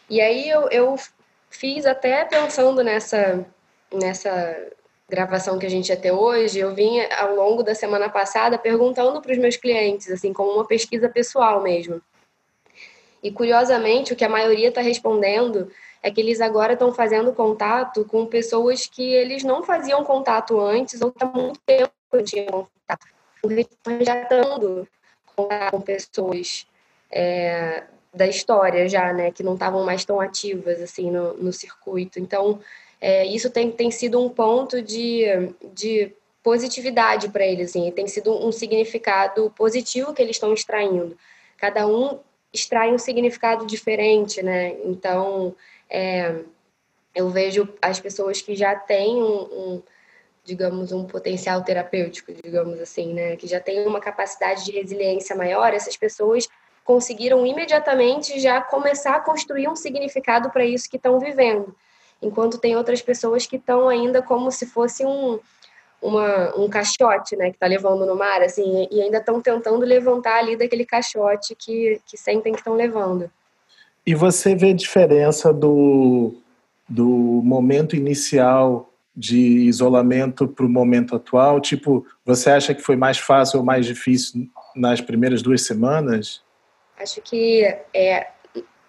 E 0.09 0.21
aí 0.21 0.49
eu, 0.49 0.69
eu 0.71 0.97
fiz 1.57 1.87
até 1.87 2.25
pensando 2.25 2.83
nessa, 2.85 3.45
nessa 3.93 4.73
gravação 5.09 5.59
que 5.59 5.67
a 5.67 5.71
gente 5.71 5.89
ia 5.89 5.97
ter 5.97 6.13
hoje, 6.13 6.59
eu 6.59 6.75
vim 6.75 7.01
ao 7.19 7.35
longo 7.35 7.63
da 7.63 7.75
semana 7.75 8.09
passada 8.09 8.59
perguntando 8.59 9.21
para 9.21 9.33
os 9.33 9.39
meus 9.39 9.57
clientes, 9.57 10.11
assim, 10.11 10.33
como 10.33 10.53
uma 10.53 10.67
pesquisa 10.67 11.09
pessoal 11.09 11.63
mesmo. 11.63 12.01
E 13.23 13.31
curiosamente, 13.31 14.13
o 14.13 14.17
que 14.17 14.25
a 14.25 14.29
maioria 14.29 14.69
está 14.69 14.81
respondendo 14.81 15.71
é 16.03 16.11
que 16.11 16.21
eles 16.21 16.41
agora 16.41 16.75
estão 16.75 16.93
fazendo 16.93 17.33
contato 17.33 18.05
com 18.05 18.27
pessoas 18.27 18.87
que 18.87 19.03
eles 19.15 19.43
não 19.43 19.63
faziam 19.63 20.05
contato 20.05 20.61
antes 20.61 21.01
ou 21.01 21.13
há 21.19 21.27
muito 21.27 21.59
tempo 21.67 21.93
não 22.13 22.23
tinham 22.23 22.47
contato. 22.47 23.07
Estão 23.45 24.05
já 24.05 24.23
estando 24.23 24.89
contato 25.35 25.71
com 25.71 25.81
pessoas 25.81 26.67
é, 27.11 27.85
da 28.17 28.27
história 28.27 28.89
já, 28.89 29.13
né, 29.13 29.31
que 29.31 29.43
não 29.43 29.55
estavam 29.55 29.85
mais 29.85 30.05
tão 30.05 30.21
ativas 30.21 30.81
assim 30.81 31.11
no, 31.11 31.35
no 31.35 31.53
circuito. 31.53 32.19
Então, 32.19 32.59
é, 33.01 33.27
isso 33.27 33.51
tem, 33.51 33.71
tem 33.71 33.91
sido 33.91 34.21
um 34.21 34.29
ponto 34.29 34.81
de, 34.81 35.25
de 35.75 36.13
positividade 36.43 37.29
para 37.29 37.47
eles, 37.47 37.71
assim, 37.71 37.91
tem 37.91 38.07
sido 38.07 38.33
um 38.33 38.51
significado 38.51 39.53
positivo 39.57 40.15
que 40.15 40.23
eles 40.23 40.37
estão 40.37 40.55
extraindo. 40.55 41.17
Cada 41.59 41.87
um 41.87 42.19
extrai 42.53 42.93
um 42.93 42.99
significado 42.99 43.67
diferente, 43.67 44.43
né? 44.43 44.77
Então, 44.85 45.55
é, 45.91 46.37
eu 47.15 47.29
vejo 47.29 47.69
as 47.83 48.01
pessoas 48.01 48.41
que 48.41 48.55
já 48.55 48.75
têm 48.75 49.17
um, 49.17 49.43
um, 49.43 49.83
digamos, 50.43 50.91
um 50.91 51.05
potencial 51.05 51.63
terapêutico, 51.63 52.33
digamos 52.33 52.81
assim, 52.81 53.13
né? 53.13 53.37
Que 53.37 53.47
já 53.47 53.61
têm 53.61 53.87
uma 53.87 54.01
capacidade 54.01 54.65
de 54.65 54.73
resiliência 54.73 55.37
maior, 55.37 55.75
essas 55.75 55.97
pessoas 55.97 56.49
conseguiram 56.87 57.45
imediatamente 57.45 58.41
já 58.41 58.63
começar 58.63 59.17
a 59.17 59.21
construir 59.21 59.69
um 59.69 59.77
significado 59.77 60.49
para 60.49 60.65
isso 60.65 60.89
que 60.89 60.97
estão 60.97 61.19
vivendo 61.19 61.75
enquanto 62.23 62.59
tem 62.59 62.77
outras 62.77 63.03
pessoas 63.03 63.47
que 63.47 63.57
estão 63.57 63.89
ainda 63.89 64.23
como 64.23 64.51
se 64.51 64.67
fosse 64.67 65.05
um, 65.05 65.39
uma, 66.01 66.57
um 66.57 66.69
caixote, 66.69 67.37
né, 67.37 67.51
que 67.51 67.57
está 67.57 67.67
levando 67.67 68.07
no 68.07 68.17
mar, 68.17 68.43
assim, 68.43 68.89
e 68.91 69.01
ainda 69.01 69.19
estão 69.19 69.41
tentando 69.41 69.85
levantar 69.85 70.39
ali 70.39 70.57
daquele 70.57 70.85
caixote 70.85 71.55
que, 71.55 72.01
que 72.07 72.17
sentem 72.17 72.53
que 72.53 72.61
estão 72.61 72.75
levando. 72.75 73.31
E 74.07 74.15
você 74.15 74.55
vê 74.55 74.73
diferença 74.73 75.53
do, 75.53 76.35
do 76.89 77.09
momento 77.09 77.97
inicial 77.97 78.93
de 79.17 79.39
isolamento 79.39 80.47
para 80.47 80.65
o 80.65 80.69
momento 80.69 81.17
atual? 81.17 81.61
Tipo, 81.61 82.07
você 82.25 82.51
acha 82.51 82.75
que 82.75 82.83
foi 82.83 82.97
mais 82.97 83.19
fácil 83.19 83.59
ou 83.59 83.65
mais 83.65 83.87
difícil 83.87 84.47
nas 84.77 85.01
primeiras 85.01 85.43
duas 85.43 85.63
semanas? 85.63 86.43
Acho 86.99 87.21
que 87.21 87.63
é, 87.93 88.29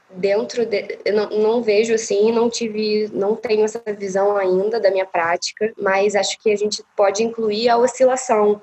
dentro 0.09 0.65
de, 0.65 0.99
eu 1.03 1.13
não, 1.13 1.29
não, 1.29 1.61
vejo 1.61 1.93
assim, 1.93 2.31
não 2.31 2.49
tive, 2.49 3.09
não 3.13 3.35
tenho 3.35 3.65
essa 3.65 3.81
visão 3.97 4.37
ainda 4.37 4.79
da 4.79 4.89
minha 4.89 5.05
prática, 5.05 5.73
mas 5.77 6.15
acho 6.15 6.39
que 6.39 6.51
a 6.51 6.55
gente 6.55 6.83
pode 6.95 7.23
incluir 7.23 7.69
a 7.69 7.77
oscilação 7.77 8.61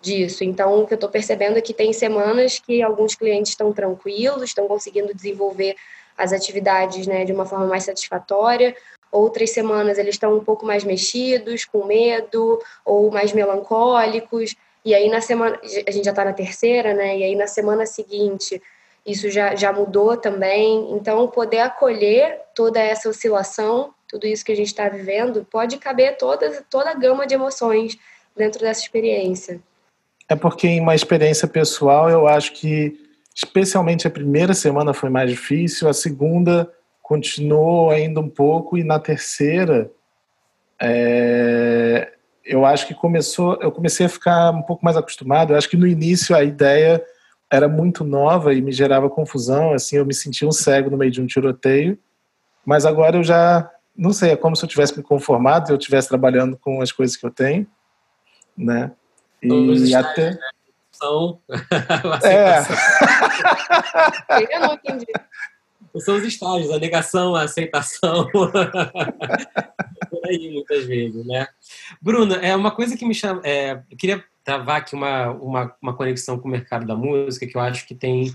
disso. 0.00 0.44
Então, 0.44 0.82
o 0.82 0.86
que 0.86 0.94
eu 0.94 0.96
estou 0.96 1.08
percebendo 1.08 1.56
é 1.56 1.60
que 1.60 1.72
tem 1.72 1.92
semanas 1.92 2.58
que 2.58 2.82
alguns 2.82 3.14
clientes 3.14 3.52
estão 3.52 3.72
tranquilos, 3.72 4.42
estão 4.42 4.66
conseguindo 4.66 5.14
desenvolver 5.14 5.76
as 6.18 6.32
atividades 6.32 7.06
né, 7.06 7.24
de 7.24 7.32
uma 7.32 7.46
forma 7.46 7.66
mais 7.66 7.84
satisfatória. 7.84 8.76
Outras 9.10 9.50
semanas 9.50 9.98
eles 9.98 10.14
estão 10.14 10.36
um 10.36 10.44
pouco 10.44 10.66
mais 10.66 10.84
mexidos, 10.84 11.64
com 11.64 11.84
medo 11.84 12.60
ou 12.84 13.10
mais 13.10 13.32
melancólicos. 13.32 14.54
E 14.84 14.94
aí 14.94 15.08
na 15.08 15.20
semana 15.20 15.58
a 15.86 15.90
gente 15.90 16.04
já 16.04 16.10
está 16.10 16.24
na 16.24 16.32
terceira, 16.32 16.92
né? 16.92 17.18
E 17.18 17.24
aí 17.24 17.36
na 17.36 17.46
semana 17.46 17.86
seguinte 17.86 18.60
isso 19.06 19.30
já, 19.30 19.54
já 19.54 19.72
mudou 19.72 20.16
também. 20.16 20.92
Então, 20.92 21.26
poder 21.28 21.60
acolher 21.60 22.40
toda 22.54 22.80
essa 22.80 23.08
oscilação, 23.08 23.92
tudo 24.08 24.26
isso 24.26 24.44
que 24.44 24.52
a 24.52 24.56
gente 24.56 24.68
está 24.68 24.88
vivendo, 24.88 25.46
pode 25.50 25.78
caber 25.78 26.16
toda, 26.16 26.62
toda 26.70 26.90
a 26.90 26.94
gama 26.94 27.26
de 27.26 27.34
emoções 27.34 27.96
dentro 28.36 28.60
dessa 28.60 28.80
experiência. 28.80 29.60
É 30.28 30.36
porque, 30.36 30.66
em 30.66 30.80
uma 30.80 30.94
experiência 30.94 31.48
pessoal, 31.48 32.08
eu 32.08 32.26
acho 32.26 32.52
que, 32.52 32.98
especialmente 33.34 34.06
a 34.06 34.10
primeira 34.10 34.54
semana 34.54 34.94
foi 34.94 35.10
mais 35.10 35.28
difícil, 35.28 35.88
a 35.88 35.92
segunda 35.92 36.70
continuou 37.02 37.90
ainda 37.90 38.20
um 38.20 38.28
pouco, 38.28 38.78
e 38.78 38.84
na 38.84 38.98
terceira, 38.98 39.90
é, 40.80 42.12
eu 42.44 42.64
acho 42.64 42.86
que 42.86 42.94
começou, 42.94 43.58
eu 43.60 43.70
comecei 43.70 44.06
a 44.06 44.08
ficar 44.08 44.50
um 44.50 44.62
pouco 44.62 44.84
mais 44.84 44.96
acostumado. 44.96 45.52
Eu 45.52 45.56
acho 45.56 45.68
que 45.68 45.76
no 45.76 45.86
início 45.86 46.34
a 46.34 46.42
ideia 46.42 47.04
era 47.52 47.68
muito 47.68 48.02
nova 48.02 48.54
e 48.54 48.62
me 48.62 48.72
gerava 48.72 49.10
confusão, 49.10 49.74
assim, 49.74 49.96
eu 49.96 50.06
me 50.06 50.14
sentia 50.14 50.48
um 50.48 50.52
cego 50.52 50.88
no 50.88 50.96
meio 50.96 51.10
de 51.10 51.20
um 51.20 51.26
tiroteio, 51.26 51.98
mas 52.64 52.86
agora 52.86 53.18
eu 53.18 53.22
já, 53.22 53.70
não 53.94 54.10
sei, 54.10 54.30
é 54.30 54.36
como 54.36 54.56
se 54.56 54.64
eu 54.64 54.68
tivesse 54.68 54.96
me 54.96 55.02
conformado, 55.02 55.70
eu 55.70 55.76
estivesse 55.76 56.08
trabalhando 56.08 56.56
com 56.56 56.80
as 56.80 56.90
coisas 56.90 57.14
que 57.14 57.26
eu 57.26 57.30
tenho, 57.30 57.66
né? 58.56 58.90
E 59.42 59.48
Todos 59.48 59.92
até... 59.92 60.30
Né? 60.30 60.38
São... 60.92 61.38
é. 62.24 62.60
eu 64.54 64.60
não 64.60 64.72
entendi. 64.72 65.12
São 65.98 66.16
os 66.16 66.24
estágios, 66.24 66.70
a 66.70 66.78
negação, 66.78 67.34
a 67.34 67.42
aceitação. 67.42 68.28
Por 68.32 70.26
aí, 70.26 70.52
muitas 70.54 70.86
vezes, 70.86 71.26
né? 71.26 71.46
Bruna, 72.00 72.36
é 72.36 72.56
uma 72.56 72.70
coisa 72.70 72.96
que 72.96 73.04
me 73.04 73.14
chama. 73.14 73.42
É, 73.44 73.72
eu 73.90 73.96
queria 73.98 74.24
travar 74.44 74.78
aqui 74.78 74.94
uma, 74.94 75.30
uma, 75.30 75.74
uma 75.80 75.94
conexão 75.94 76.38
com 76.38 76.48
o 76.48 76.50
mercado 76.50 76.86
da 76.86 76.96
música 76.96 77.46
que 77.46 77.56
eu 77.56 77.60
acho 77.60 77.86
que 77.86 77.94
tem, 77.94 78.34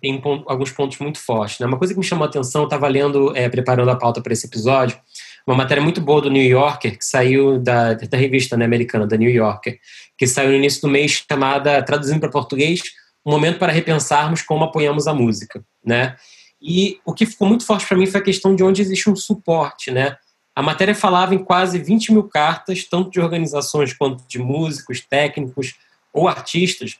tem 0.00 0.20
alguns 0.46 0.70
pontos 0.72 0.98
muito 0.98 1.18
fortes. 1.18 1.58
Né? 1.58 1.66
Uma 1.66 1.78
coisa 1.78 1.94
que 1.94 2.00
me 2.00 2.04
chamou 2.04 2.24
a 2.24 2.28
atenção, 2.28 2.62
eu 2.62 2.66
estava 2.66 2.88
lendo, 2.88 3.36
é, 3.36 3.48
preparando 3.48 3.90
a 3.90 3.96
pauta 3.96 4.20
para 4.20 4.32
esse 4.32 4.46
episódio, 4.46 4.98
uma 5.46 5.56
matéria 5.56 5.82
muito 5.82 6.00
boa 6.00 6.20
do 6.20 6.30
New 6.30 6.42
Yorker, 6.42 6.98
que 6.98 7.04
saiu 7.04 7.58
da, 7.58 7.94
da 7.94 8.18
revista 8.18 8.56
né, 8.56 8.64
americana, 8.64 9.06
da 9.06 9.16
New 9.16 9.30
Yorker, 9.30 9.78
que 10.18 10.26
saiu 10.26 10.50
no 10.50 10.56
início 10.56 10.80
do 10.82 10.88
mês, 10.88 11.24
chamada, 11.30 11.80
traduzindo 11.82 12.18
para 12.18 12.28
português, 12.28 12.82
Um 13.24 13.30
Momento 13.30 13.58
para 13.58 13.72
Repensarmos 13.72 14.42
Como 14.42 14.64
Apoiamos 14.64 15.06
a 15.06 15.14
Música. 15.14 15.64
Né? 15.84 16.16
E 16.60 16.98
o 17.04 17.12
que 17.12 17.26
ficou 17.26 17.46
muito 17.46 17.64
forte 17.64 17.86
para 17.86 17.96
mim 17.96 18.06
foi 18.06 18.20
a 18.20 18.24
questão 18.24 18.56
de 18.56 18.64
onde 18.64 18.82
existe 18.82 19.08
um 19.08 19.14
suporte, 19.14 19.90
né? 19.90 20.16
A 20.56 20.62
matéria 20.62 20.94
falava 20.94 21.34
em 21.34 21.38
quase 21.38 21.78
20 21.78 22.14
mil 22.14 22.24
cartas, 22.24 22.82
tanto 22.82 23.10
de 23.10 23.20
organizações 23.20 23.92
quanto 23.92 24.24
de 24.26 24.38
músicos, 24.38 25.02
técnicos 25.02 25.74
ou 26.10 26.26
artistas, 26.26 26.96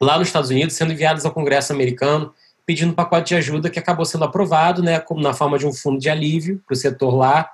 lá 0.00 0.18
nos 0.18 0.26
Estados 0.26 0.50
Unidos, 0.50 0.74
sendo 0.74 0.92
enviadas 0.92 1.24
ao 1.24 1.30
Congresso 1.30 1.72
americano, 1.72 2.34
pedindo 2.66 2.90
um 2.90 2.94
pacote 2.94 3.28
de 3.28 3.34
ajuda 3.36 3.70
que 3.70 3.78
acabou 3.78 4.04
sendo 4.04 4.24
aprovado, 4.24 4.82
né, 4.82 4.98
como 4.98 5.22
na 5.22 5.32
forma 5.32 5.56
de 5.60 5.64
um 5.64 5.72
fundo 5.72 6.00
de 6.00 6.10
alívio 6.10 6.60
para 6.66 6.74
o 6.74 6.76
setor 6.76 7.14
lá. 7.14 7.48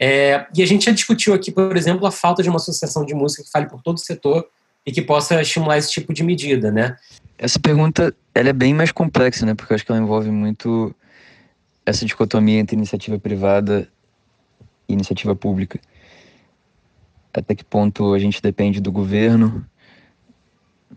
É, 0.00 0.46
e 0.54 0.62
a 0.62 0.66
gente 0.66 0.86
já 0.86 0.92
discutiu 0.92 1.34
aqui, 1.34 1.52
por 1.52 1.76
exemplo, 1.76 2.06
a 2.06 2.10
falta 2.10 2.42
de 2.42 2.48
uma 2.48 2.56
associação 2.56 3.04
de 3.04 3.14
música 3.14 3.44
que 3.44 3.50
fale 3.50 3.66
por 3.66 3.82
todo 3.82 3.96
o 3.96 4.00
setor 4.00 4.48
e 4.86 4.90
que 4.90 5.02
possa 5.02 5.40
estimular 5.42 5.76
esse 5.76 5.90
tipo 5.90 6.14
de 6.14 6.22
medida, 6.22 6.70
né? 6.70 6.96
Essa 7.38 7.60
pergunta 7.60 8.14
ela 8.34 8.48
é 8.48 8.52
bem 8.52 8.72
mais 8.72 8.92
complexa, 8.92 9.44
né? 9.44 9.54
Porque 9.54 9.72
eu 9.72 9.74
acho 9.74 9.84
que 9.84 9.92
ela 9.92 10.00
envolve 10.00 10.30
muito 10.30 10.94
essa 11.84 12.06
dicotomia 12.06 12.58
entre 12.58 12.76
iniciativa 12.76 13.18
privada 13.18 13.88
iniciativa 14.88 15.34
pública. 15.34 15.80
Até 17.32 17.54
que 17.54 17.64
ponto 17.64 18.14
a 18.14 18.18
gente 18.18 18.40
depende 18.40 18.80
do 18.80 18.90
governo 18.90 19.64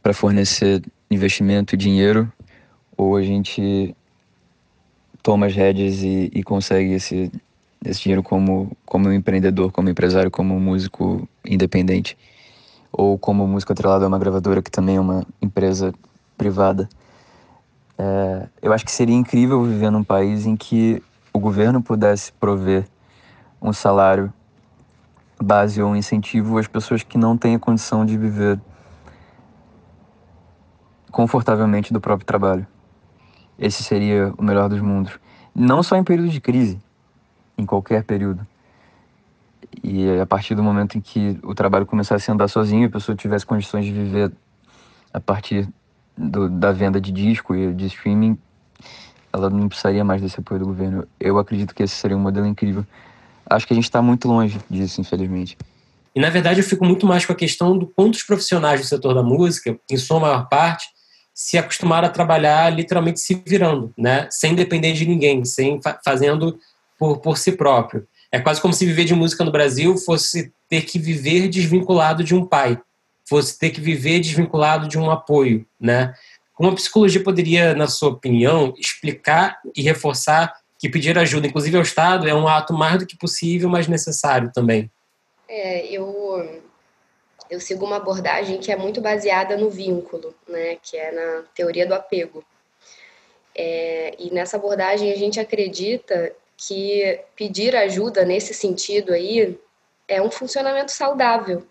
para 0.01 0.13
fornecer 0.13 0.81
investimento 1.11 1.75
e 1.75 1.77
dinheiro, 1.77 2.31
ou 2.95 3.15
a 3.15 3.23
gente 3.23 3.95
toma 5.21 5.47
as 5.47 5.55
rédeas 5.55 6.01
e, 6.01 6.31
e 6.33 6.43
consegue 6.43 6.93
esse, 6.93 7.31
esse 7.83 8.01
dinheiro 8.01 8.23
como, 8.23 8.71
como 8.85 9.11
empreendedor, 9.11 9.71
como 9.71 9.89
empresário, 9.89 10.31
como 10.31 10.59
músico 10.59 11.27
independente, 11.45 12.17
ou 12.91 13.17
como 13.17 13.47
músico 13.47 13.73
atrelado 13.73 14.05
a 14.05 14.07
uma 14.07 14.19
gravadora 14.19 14.61
que 14.61 14.71
também 14.71 14.95
é 14.95 14.99
uma 14.99 15.25
empresa 15.41 15.93
privada. 16.37 16.87
É, 17.97 18.47
eu 18.61 18.71
acho 18.71 18.85
que 18.85 18.91
seria 18.91 19.15
incrível 19.15 19.61
viver 19.63 19.89
num 19.91 20.03
país 20.03 20.45
em 20.45 20.55
que 20.55 21.03
o 21.33 21.39
governo 21.39 21.81
pudesse 21.81 22.31
prover 22.33 22.85
um 23.61 23.73
salário 23.73 24.31
base 25.41 25.81
ou 25.81 25.91
um 25.91 25.95
incentivo 25.95 26.57
às 26.57 26.67
pessoas 26.67 27.03
que 27.03 27.17
não 27.17 27.37
têm 27.37 27.55
a 27.55 27.59
condição 27.59 28.05
de 28.05 28.17
viver 28.17 28.59
confortavelmente 31.11 31.91
do 31.93 32.01
próprio 32.01 32.25
trabalho. 32.25 32.67
Esse 33.57 33.83
seria 33.83 34.33
o 34.37 34.43
melhor 34.43 34.69
dos 34.69 34.81
mundos. 34.81 35.19
Não 35.53 35.81
só 35.83 35.95
em 35.97 36.03
período 36.03 36.29
de 36.29 36.39
crise, 36.39 36.79
em 37.57 37.65
qualquer 37.65 38.03
período. 38.03 38.45
E 39.83 40.19
a 40.19 40.25
partir 40.25 40.55
do 40.55 40.63
momento 40.63 40.97
em 40.97 41.01
que 41.01 41.39
o 41.43 41.53
trabalho 41.53 41.85
começasse 41.85 42.29
a 42.29 42.33
andar 42.33 42.47
sozinho, 42.47 42.87
a 42.87 42.91
pessoa 42.91 43.15
tivesse 43.15 43.45
condições 43.45 43.85
de 43.85 43.91
viver 43.91 44.31
a 45.13 45.19
partir 45.19 45.67
do, 46.17 46.49
da 46.49 46.71
venda 46.71 46.99
de 46.99 47.11
disco 47.11 47.55
e 47.55 47.73
de 47.73 47.85
streaming, 47.87 48.37
ela 49.31 49.49
não 49.49 49.67
precisaria 49.67 50.03
mais 50.03 50.21
desse 50.21 50.39
apoio 50.39 50.59
do 50.59 50.65
governo. 50.65 51.07
Eu 51.19 51.37
acredito 51.37 51.73
que 51.73 51.83
esse 51.83 51.95
seria 51.95 52.17
um 52.17 52.19
modelo 52.19 52.45
incrível. 52.45 52.85
Acho 53.49 53.65
que 53.65 53.73
a 53.73 53.75
gente 53.75 53.85
está 53.85 54.01
muito 54.01 54.27
longe 54.27 54.59
disso, 54.69 55.01
infelizmente. 55.01 55.57
E, 56.15 56.19
na 56.19 56.29
verdade, 56.29 56.59
eu 56.59 56.63
fico 56.63 56.85
muito 56.85 57.05
mais 57.05 57.25
com 57.25 57.33
a 57.33 57.35
questão 57.35 57.77
do 57.77 57.87
quantos 57.87 58.23
profissionais 58.23 58.81
do 58.81 58.87
setor 58.87 59.13
da 59.13 59.23
música, 59.23 59.79
em 59.89 59.97
sua 59.97 60.19
maior 60.19 60.47
parte, 60.47 60.87
se 61.33 61.57
acostumaram 61.57 62.07
a 62.07 62.11
trabalhar 62.11 62.69
literalmente 62.69 63.19
se 63.19 63.41
virando, 63.45 63.93
né? 63.97 64.27
sem 64.29 64.53
depender 64.53 64.91
de 64.91 65.05
ninguém, 65.05 65.45
sem 65.45 65.81
fa 65.81 65.97
fazendo 66.03 66.59
por, 66.97 67.19
por 67.19 67.37
si 67.37 67.53
próprio. 67.53 68.05
É 68.31 68.39
quase 68.39 68.59
como 68.61 68.73
se 68.73 68.85
viver 68.85 69.05
de 69.05 69.15
música 69.15 69.45
no 69.45 69.51
Brasil 69.51 69.97
fosse 69.97 70.51
ter 70.67 70.81
que 70.81 70.99
viver 70.99 71.47
desvinculado 71.47 72.23
de 72.23 72.35
um 72.35 72.45
pai, 72.45 72.77
fosse 73.27 73.57
ter 73.57 73.69
que 73.69 73.79
viver 73.79 74.19
desvinculado 74.19 74.87
de 74.87 74.99
um 74.99 75.09
apoio, 75.09 75.65
né? 75.79 76.13
Como 76.53 76.69
a 76.69 76.75
psicologia 76.75 77.23
poderia, 77.23 77.73
na 77.73 77.87
sua 77.87 78.09
opinião, 78.09 78.73
explicar 78.77 79.57
e 79.73 79.81
reforçar 79.81 80.53
que 80.79 80.89
pedir 80.89 81.19
ajuda, 81.19 81.45
inclusive 81.45 81.75
ao 81.75 81.83
Estado, 81.83 82.27
é 82.27 82.33
um 82.33 82.47
ato 82.47 82.73
mais 82.73 82.99
do 82.99 83.05
que 83.05 83.17
possível, 83.17 83.67
mas 83.69 83.87
necessário 83.87 84.49
também? 84.53 84.89
É, 85.47 85.85
eu 85.87 86.61
eu 87.49 87.59
sigo 87.59 87.85
uma 87.85 87.97
abordagem 87.97 88.59
que 88.59 88.71
é 88.71 88.75
muito 88.75 89.01
baseada 89.01 89.57
no 89.57 89.69
vínculo, 89.69 90.33
né? 90.47 90.77
Que 90.81 90.97
é 90.97 91.11
na 91.11 91.43
teoria 91.53 91.85
do 91.85 91.95
apego. 91.95 92.43
É, 93.55 94.15
e 94.19 94.31
nessa 94.31 94.55
abordagem 94.55 95.11
a 95.11 95.15
gente 95.17 95.39
acredita 95.39 96.31
que 96.55 97.19
pedir 97.35 97.75
ajuda 97.75 98.23
nesse 98.23 98.53
sentido 98.53 99.13
aí 99.13 99.59
é 100.07 100.21
um 100.21 100.31
funcionamento 100.31 100.91
saudável. 100.91 101.65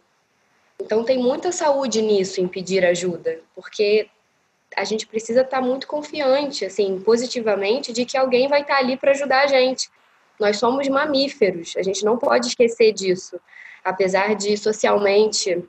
Então 0.81 1.05
tem 1.05 1.19
muita 1.19 1.51
saúde 1.51 2.03
nisso 2.03 2.41
em 2.41 2.49
pedir 2.49 2.85
ajuda, 2.85 3.41
porque 3.55 4.09
a 4.77 4.85
gente 4.85 5.07
precisa 5.07 5.43
estar 5.43 5.61
muito 5.61 5.87
confiante, 5.87 6.65
assim, 6.65 7.01
positivamente, 7.01 7.93
de 7.93 8.05
que 8.05 8.17
alguém 8.17 8.49
vai 8.49 8.63
estar 8.63 8.77
ali 8.77 8.97
para 8.97 9.13
ajudar 9.13 9.45
a 9.45 9.47
gente. 9.47 9.89
Nós 10.39 10.59
somos 10.59 10.89
mamíferos, 10.89 11.75
a 11.77 11.83
gente 11.83 12.05
não 12.05 12.17
pode 12.17 12.49
esquecer 12.49 12.93
disso. 12.93 13.41
Apesar 13.85 14.35
de 14.35 14.57
socialmente, 14.57 15.65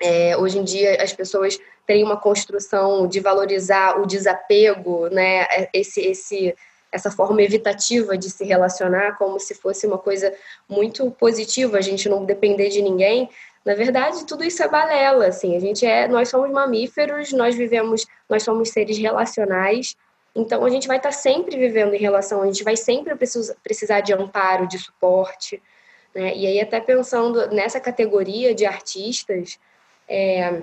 é, 0.00 0.36
hoje 0.36 0.58
em 0.58 0.64
dia, 0.64 1.02
as 1.02 1.12
pessoas 1.12 1.58
terem 1.86 2.04
uma 2.04 2.16
construção 2.16 3.06
de 3.06 3.20
valorizar 3.20 4.00
o 4.00 4.06
desapego, 4.06 5.08
né, 5.08 5.46
esse, 5.72 6.00
esse 6.00 6.54
essa 6.90 7.10
forma 7.10 7.42
evitativa 7.42 8.16
de 8.16 8.30
se 8.30 8.44
relacionar 8.44 9.18
como 9.18 9.38
se 9.38 9.54
fosse 9.54 9.86
uma 9.86 9.98
coisa 9.98 10.32
muito 10.68 11.10
positiva, 11.10 11.76
a 11.76 11.82
gente 11.82 12.08
não 12.08 12.24
depender 12.24 12.68
de 12.68 12.80
ninguém. 12.80 13.28
Na 13.66 13.74
verdade, 13.74 14.24
tudo 14.24 14.44
isso 14.44 14.62
é 14.62 14.68
balela, 14.68 15.26
assim. 15.26 15.56
A 15.56 15.60
gente 15.60 15.84
é, 15.84 16.06
nós 16.06 16.28
somos 16.28 16.48
mamíferos, 16.52 17.32
nós 17.32 17.56
vivemos, 17.56 18.06
nós 18.28 18.44
somos 18.44 18.70
seres 18.70 18.96
relacionais. 18.96 19.96
Então 20.36 20.64
a 20.64 20.70
gente 20.70 20.86
vai 20.86 20.98
estar 20.98 21.10
sempre 21.10 21.56
vivendo 21.56 21.92
em 21.92 21.98
relação, 21.98 22.42
a 22.42 22.46
gente 22.46 22.62
vai 22.62 22.76
sempre 22.76 23.16
precisar 23.16 24.02
de 24.02 24.12
amparo, 24.12 24.68
de 24.68 24.78
suporte. 24.78 25.60
Né? 26.14 26.36
E 26.36 26.46
aí 26.46 26.60
até 26.60 26.78
pensando 26.78 27.48
nessa 27.48 27.80
categoria 27.80 28.54
de 28.54 28.64
artistas, 28.64 29.58
é, 30.08 30.62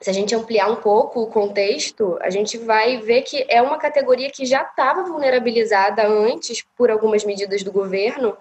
se 0.00 0.10
a 0.10 0.12
gente 0.12 0.34
ampliar 0.34 0.68
um 0.68 0.76
pouco 0.76 1.22
o 1.22 1.28
contexto, 1.28 2.18
a 2.20 2.30
gente 2.30 2.58
vai 2.58 2.96
ver 2.96 3.22
que 3.22 3.46
é 3.48 3.62
uma 3.62 3.78
categoria 3.78 4.28
que 4.28 4.44
já 4.44 4.62
estava 4.62 5.04
vulnerabilizada 5.04 6.04
antes 6.04 6.64
por 6.76 6.90
algumas 6.90 7.24
medidas 7.24 7.62
do 7.62 7.70
governo, 7.70 8.36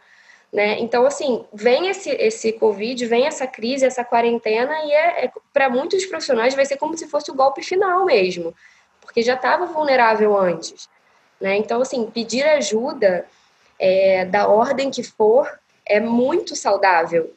né? 0.53 0.79
Então, 0.79 1.03
assim, 1.03 1.43
vem 1.51 1.87
esse, 1.87 2.11
esse 2.11 2.53
Covid, 2.53 3.03
vem 3.07 3.25
essa 3.25 3.47
crise, 3.47 3.85
essa 3.85 4.05
quarentena, 4.05 4.71
e 4.85 4.91
é, 4.91 5.25
é 5.25 5.31
para 5.51 5.67
muitos 5.67 6.05
profissionais 6.05 6.53
vai 6.53 6.63
ser 6.63 6.77
como 6.77 6.95
se 6.95 7.07
fosse 7.07 7.31
o 7.31 7.33
golpe 7.33 7.63
final 7.63 8.05
mesmo, 8.05 8.53
porque 9.01 9.23
já 9.23 9.33
estava 9.33 9.65
vulnerável 9.65 10.37
antes. 10.37 10.87
Né? 11.41 11.57
Então, 11.57 11.81
assim, 11.81 12.05
pedir 12.05 12.43
ajuda 12.43 13.25
é, 13.79 14.25
da 14.25 14.47
ordem 14.47 14.91
que 14.91 15.01
for 15.01 15.59
é 15.83 15.99
muito 15.99 16.55
saudável. 16.55 17.33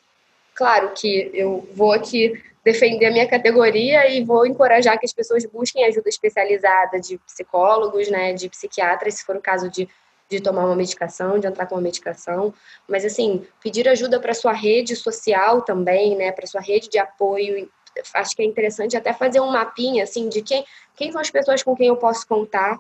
Claro 0.55 0.93
que 0.95 1.31
eu 1.33 1.67
vou 1.75 1.93
aqui 1.93 2.41
defender 2.63 3.07
a 3.07 3.11
minha 3.11 3.27
categoria 3.27 4.11
e 4.11 4.25
vou 4.25 4.47
encorajar 4.47 4.99
que 4.99 5.07
as 5.07 5.13
pessoas 5.13 5.45
busquem 5.47 5.85
ajuda 5.85 6.09
especializada 6.09 7.01
de 7.01 7.17
psicólogos, 7.19 8.09
né, 8.11 8.35
de 8.35 8.49
psiquiatras, 8.49 9.15
se 9.15 9.25
for 9.25 9.37
o 9.37 9.41
caso 9.41 9.71
de, 9.71 9.89
de 10.29 10.41
tomar 10.41 10.65
uma 10.65 10.75
medicação, 10.75 11.39
de 11.39 11.47
entrar 11.47 11.67
com 11.67 11.75
uma 11.75 11.81
medicação. 11.81 12.53
Mas, 12.89 13.05
assim, 13.05 13.47
pedir 13.63 13.89
ajuda 13.89 14.21
para 14.21 14.35
sua 14.35 14.53
rede 14.53 14.97
social 14.97 15.63
também, 15.63 16.17
né, 16.17 16.33
para 16.33 16.47
sua 16.47 16.61
rede 16.61 16.89
de 16.89 16.99
apoio. 16.99 17.71
Acho 18.15 18.37
que 18.37 18.43
é 18.43 18.45
interessante 18.45 18.97
até 18.97 19.13
fazer 19.13 19.41
um 19.41 19.51
mapinha, 19.51 20.05
assim, 20.05 20.29
de 20.29 20.43
quem, 20.43 20.65
quem 20.97 21.13
são 21.13 21.21
as 21.21 21.31
pessoas 21.31 21.63
com 21.63 21.77
quem 21.77 21.89
eu 21.89 21.97
posso 21.97 22.27
contar. 22.27 22.79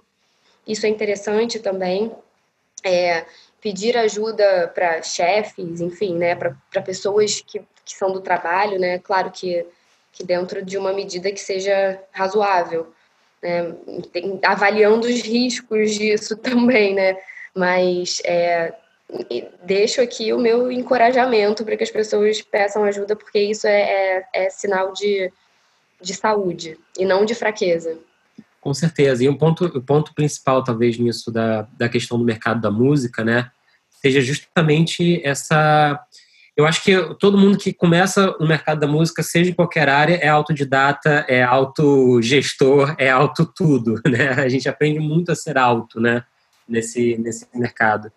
Isso 0.67 0.87
é 0.87 0.89
interessante 0.89 1.59
também. 1.59 2.13
É, 2.85 3.25
pedir 3.61 3.97
ajuda 3.97 4.71
para 4.75 5.03
chefes, 5.03 5.81
enfim, 5.81 6.15
né, 6.17 6.35
para 6.35 6.83
pessoas 6.83 7.41
que, 7.41 7.61
que 7.85 7.97
são 7.97 8.13
do 8.13 8.21
trabalho, 8.21 8.79
né, 8.79 8.99
claro 8.99 9.31
que 9.31 9.67
que 10.17 10.25
dentro 10.25 10.65
de 10.65 10.79
uma 10.79 10.95
medida 10.95 11.31
que 11.31 11.39
seja 11.39 12.01
razoável, 12.11 12.91
né? 13.43 13.77
Avaliando 14.43 15.07
os 15.07 15.21
riscos 15.21 15.95
disso 15.95 16.37
também, 16.41 16.95
né? 16.95 17.19
Mas 17.57 18.21
é, 18.25 18.75
deixo 19.65 20.01
aqui 20.01 20.33
o 20.33 20.39
meu 20.39 20.71
encorajamento 20.71 21.65
para 21.65 21.77
que 21.77 21.85
as 21.85 21.91
pessoas 21.91 22.43
peçam 22.43 22.85
ajuda, 22.85 23.17
porque 23.17 23.39
isso 23.39 23.67
é, 23.67 23.81
é, 23.81 24.27
é 24.35 24.51
sinal 24.51 24.93
de, 24.93 25.33
de 26.03 26.15
saúde 26.15 26.79
e 26.99 27.05
não 27.05 27.25
de 27.25 27.35
fraqueza. 27.35 27.99
Com 28.61 28.75
certeza. 28.75 29.25
E 29.25 29.29
um 29.29 29.37
ponto, 29.37 29.65
o 29.65 29.83
ponto 29.83 30.13
principal, 30.13 30.63
talvez, 30.63 30.99
nisso 30.99 31.31
da, 31.31 31.63
da 31.79 31.89
questão 31.89 32.19
do 32.19 32.25
mercado 32.25 32.61
da 32.61 32.71
música, 32.71 33.25
né? 33.25 33.51
Seja 34.03 34.21
justamente 34.21 35.21
essa 35.25 36.05
eu 36.57 36.65
acho 36.65 36.83
que 36.83 37.15
todo 37.17 37.37
mundo 37.37 37.59
que 37.59 37.71
começa 37.71 38.35
no 38.41 38.49
mercado 38.49 38.81
da 38.81 38.87
música, 38.87 39.23
seja 39.23 39.51
em 39.51 39.55
qualquer 39.55 39.91
área, 39.91 40.15
é 40.15 40.29
autodidata, 40.29 41.27
é 41.29 41.43
autogestor, 41.43 42.95
é 42.99 43.11
auto 43.11 43.45
tudo, 43.45 44.01
né? 44.09 44.31
A 44.31 44.49
gente 44.49 44.67
aprende 44.67 44.99
muito 44.99 45.31
a 45.31 45.35
ser 45.35 45.59
auto, 45.59 46.01
né? 46.01 46.25
Nesse, 46.69 47.17
nesse 47.19 47.47
mercado. 47.55 48.11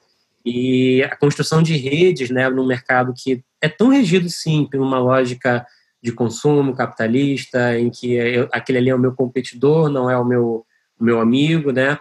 E 0.43 1.03
a 1.03 1.15
construção 1.15 1.61
de 1.61 1.77
redes, 1.77 2.29
né, 2.29 2.49
no 2.49 2.65
mercado 2.65 3.13
que 3.15 3.43
é 3.61 3.69
tão 3.69 3.89
regido, 3.89 4.27
sim, 4.29 4.65
por 4.65 4.79
uma 4.79 4.97
lógica 4.97 5.65
de 6.01 6.11
consumo 6.11 6.75
capitalista, 6.75 7.77
em 7.77 7.89
que 7.89 8.13
eu, 8.13 8.49
aquele 8.51 8.79
ali 8.79 8.89
é 8.89 8.95
o 8.95 8.99
meu 8.99 9.13
competidor, 9.13 9.89
não 9.89 10.09
é 10.09 10.17
o 10.17 10.25
meu, 10.25 10.65
o 10.99 11.03
meu 11.03 11.19
amigo, 11.19 11.71
né? 11.71 11.99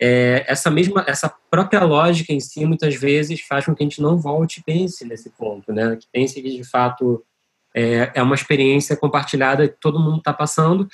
é, 0.00 0.44
essa 0.48 0.70
mesma, 0.70 1.04
essa 1.06 1.32
própria 1.50 1.84
lógica 1.84 2.32
em 2.32 2.40
si, 2.40 2.64
muitas 2.64 2.94
vezes, 2.94 3.42
faz 3.42 3.66
com 3.66 3.74
que 3.74 3.82
a 3.82 3.86
gente 3.86 4.00
não 4.00 4.16
volte 4.16 4.60
e 4.60 4.62
pense 4.62 5.04
nesse 5.04 5.28
ponto, 5.28 5.72
né? 5.72 5.94
Que 5.96 6.06
pense 6.10 6.40
que, 6.40 6.56
de 6.56 6.64
fato, 6.64 7.22
é, 7.76 8.10
é 8.14 8.22
uma 8.22 8.34
experiência 8.34 8.96
compartilhada 8.96 9.68
que 9.68 9.76
todo 9.78 10.00
mundo 10.00 10.18
está 10.18 10.32
passando, 10.32 10.88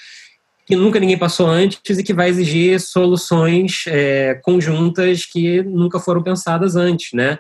que 0.67 0.75
nunca 0.75 0.99
ninguém 0.99 1.17
passou 1.17 1.47
antes 1.47 1.97
e 1.97 2.03
que 2.03 2.13
vai 2.13 2.29
exigir 2.29 2.81
soluções 2.81 3.85
é, 3.87 4.35
conjuntas 4.43 5.25
que 5.25 5.63
nunca 5.63 6.01
foram 6.01 6.23
pensadas 6.23 6.75
antes, 6.75 7.13
né? 7.13 7.39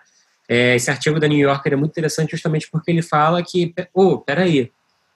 É, 0.48 0.76
esse 0.76 0.88
artigo 0.88 1.18
da 1.18 1.26
New 1.26 1.38
Yorker 1.38 1.72
é 1.72 1.76
muito 1.76 1.90
interessante 1.90 2.30
justamente 2.30 2.70
porque 2.70 2.92
ele 2.92 3.02
fala 3.02 3.42
que, 3.42 3.74
oh, 3.92 4.18
peraí, 4.18 4.70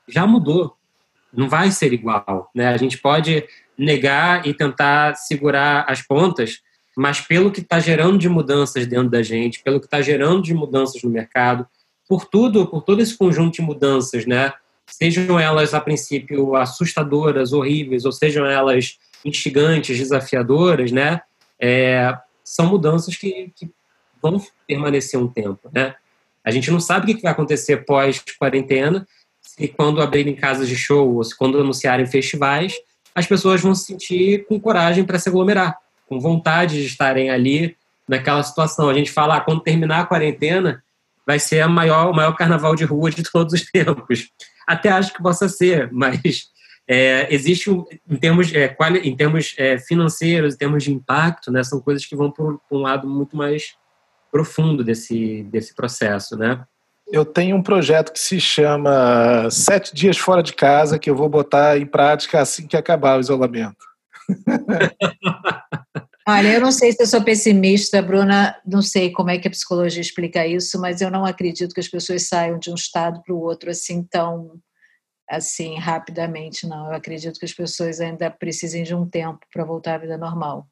já 0.09 0.27
mudou, 0.27 0.75
não 1.33 1.49
vai 1.49 1.71
ser 1.71 1.93
igual, 1.93 2.51
né? 2.53 2.67
A 2.69 2.77
gente 2.77 2.99
pode 2.99 3.45
negar 3.79 4.45
e 4.45 4.53
tentar 4.53 5.15
segurar 5.15 5.85
as 5.89 6.03
pontas, 6.03 6.59
mas 6.97 7.21
pelo 7.21 7.53
que 7.53 7.61
está 7.61 7.79
gerando 7.79 8.19
de 8.19 8.29
mudanças 8.29 8.89
dentro 8.89 9.09
da 9.09 9.23
gente, 9.23 9.63
pelo 9.63 9.79
que 9.79 9.87
está 9.87 10.03
gerando 10.03 10.43
de 10.43 10.53
mudanças 10.53 11.01
no 11.01 11.11
mercado, 11.11 11.65
por 12.09 12.25
tudo, 12.25 12.67
por 12.67 12.83
todo 12.83 13.01
esse 13.01 13.17
conjunto 13.17 13.55
de 13.55 13.63
mudanças, 13.63 14.27
né? 14.27 14.53
Sejam 14.91 15.39
elas 15.39 15.73
a 15.73 15.81
princípio 15.81 16.57
assustadoras, 16.57 17.53
horríveis, 17.53 18.05
ou 18.05 18.13
sejam 18.13 18.45
elas 18.45 18.99
instigantes, 19.25 19.99
desafiadoras, 19.99 20.91
né? 20.91 21.21
É, 21.59 22.17
são 22.45 22.67
mudanças 22.67 23.17
que, 23.17 23.53
que, 23.55 23.71
vão 24.23 24.43
permanecer 24.67 25.19
um 25.19 25.29
tempo, 25.29 25.71
né? 25.73 25.95
A 26.45 26.51
gente 26.51 26.71
não 26.71 26.81
sabe 26.81 27.13
o 27.13 27.17
que 27.17 27.23
vai 27.23 27.33
acontecer 27.33 27.85
pós 27.85 28.23
quarentena, 28.39 29.07
se 29.41 29.69
quando 29.69 30.03
abrirem 30.03 30.35
casas 30.35 30.69
de 30.69 30.77
show 30.77 31.17
ou 31.17 31.25
se 31.25 31.37
quando 31.37 31.59
anunciarem 31.59 32.07
festivais, 32.07 32.75
as 33.15 33.27
pessoas 33.27 33.61
vão 33.61 33.75
se 33.75 33.87
sentir 33.87 34.47
com 34.47 34.61
coragem 34.61 35.05
para 35.05 35.19
se 35.19 35.29
aglomerar, 35.29 35.79
com 36.09 36.21
vontade 36.21 36.81
de 36.81 36.87
estarem 36.87 37.31
ali 37.31 37.77
naquela 38.09 38.43
situação. 38.43 38.89
A 38.89 38.95
gente 38.95 39.11
fala, 39.11 39.37
ah, 39.37 39.41
quando 39.41 39.63
terminar 39.63 40.01
a 40.01 40.07
quarentena, 40.07 40.83
vai 41.27 41.39
ser 41.39 41.61
a 41.61 41.69
maior, 41.69 42.11
o 42.11 42.15
maior 42.15 42.33
carnaval 42.33 42.75
de 42.75 42.85
rua 42.85 43.11
de 43.11 43.23
todos 43.23 43.55
os 43.55 43.63
tempos. 43.71 44.29
Até 44.71 44.89
acho 44.89 45.13
que 45.13 45.23
possa 45.23 45.49
ser, 45.49 45.91
mas 45.93 46.49
é, 46.89 47.33
existe, 47.35 47.71
em 48.09 48.17
termos, 48.17 48.55
é, 48.55 48.77
em 49.03 49.17
termos 49.17 49.55
é, 49.59 49.79
financeiros, 49.79 50.55
em 50.55 50.59
termos 50.59 50.85
de 50.85 50.93
impacto, 50.93 51.51
né, 51.51 51.63
são 51.65 51.81
coisas 51.81 52.07
que 52.07 52.15
vão 52.15 52.31
para 52.31 52.45
um 52.71 52.79
lado 52.79 53.09
muito 53.09 53.37
mais 53.37 53.75
profundo 54.31 54.85
desse, 54.85 55.43
desse 55.45 55.75
processo, 55.75 56.37
né? 56.37 56.65
Eu 57.13 57.25
tenho 57.25 57.57
um 57.57 57.63
projeto 57.63 58.13
que 58.13 58.21
se 58.21 58.41
chama 58.41 59.51
Sete 59.51 59.93
Dias 59.93 60.17
Fora 60.17 60.45
de 60.45 60.53
Casa, 60.53 60.97
que 60.97 61.11
eu 61.11 61.17
vou 61.17 61.29
botar 61.29 61.77
em 61.77 61.85
prática 61.85 62.41
assim 62.41 62.69
que 62.69 62.77
acabar 62.77 63.19
o 63.19 63.21
isolamento. 63.21 63.85
Olha, 66.33 66.55
eu 66.55 66.61
não 66.61 66.71
sei 66.71 66.93
se 66.93 67.03
eu 67.03 67.07
sou 67.09 67.25
pessimista, 67.25 68.01
Bruna, 68.01 68.57
não 68.65 68.81
sei 68.81 69.11
como 69.11 69.31
é 69.31 69.39
que 69.39 69.49
a 69.49 69.51
psicologia 69.51 70.01
explica 70.01 70.47
isso, 70.47 70.81
mas 70.81 71.01
eu 71.01 71.11
não 71.11 71.25
acredito 71.25 71.75
que 71.75 71.81
as 71.81 71.89
pessoas 71.89 72.29
saiam 72.29 72.57
de 72.57 72.71
um 72.71 72.77
estado 72.77 73.21
para 73.21 73.35
o 73.35 73.41
outro 73.41 73.69
assim 73.69 74.05
tão 74.05 74.61
assim 75.29 75.77
rapidamente, 75.77 76.69
não. 76.69 76.87
Eu 76.87 76.95
acredito 76.95 77.37
que 77.37 77.45
as 77.45 77.53
pessoas 77.53 78.01
ainda 78.01 78.31
precisem 78.31 78.85
de 78.85 78.95
um 78.95 79.09
tempo 79.09 79.41
para 79.53 79.65
voltar 79.65 79.97
à 79.97 79.99
vida 79.99 80.17
normal. 80.17 80.69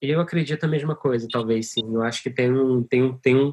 Eu 0.00 0.20
acredito 0.20 0.62
a 0.62 0.68
mesma 0.68 0.94
coisa, 0.94 1.26
talvez 1.28 1.72
sim. 1.72 1.82
Eu 1.92 2.02
acho 2.02 2.22
que 2.22 2.30
tem 2.30 2.52
um, 2.52 2.84
tem 2.84 3.02
um, 3.02 3.18
tem 3.18 3.34
um 3.34 3.52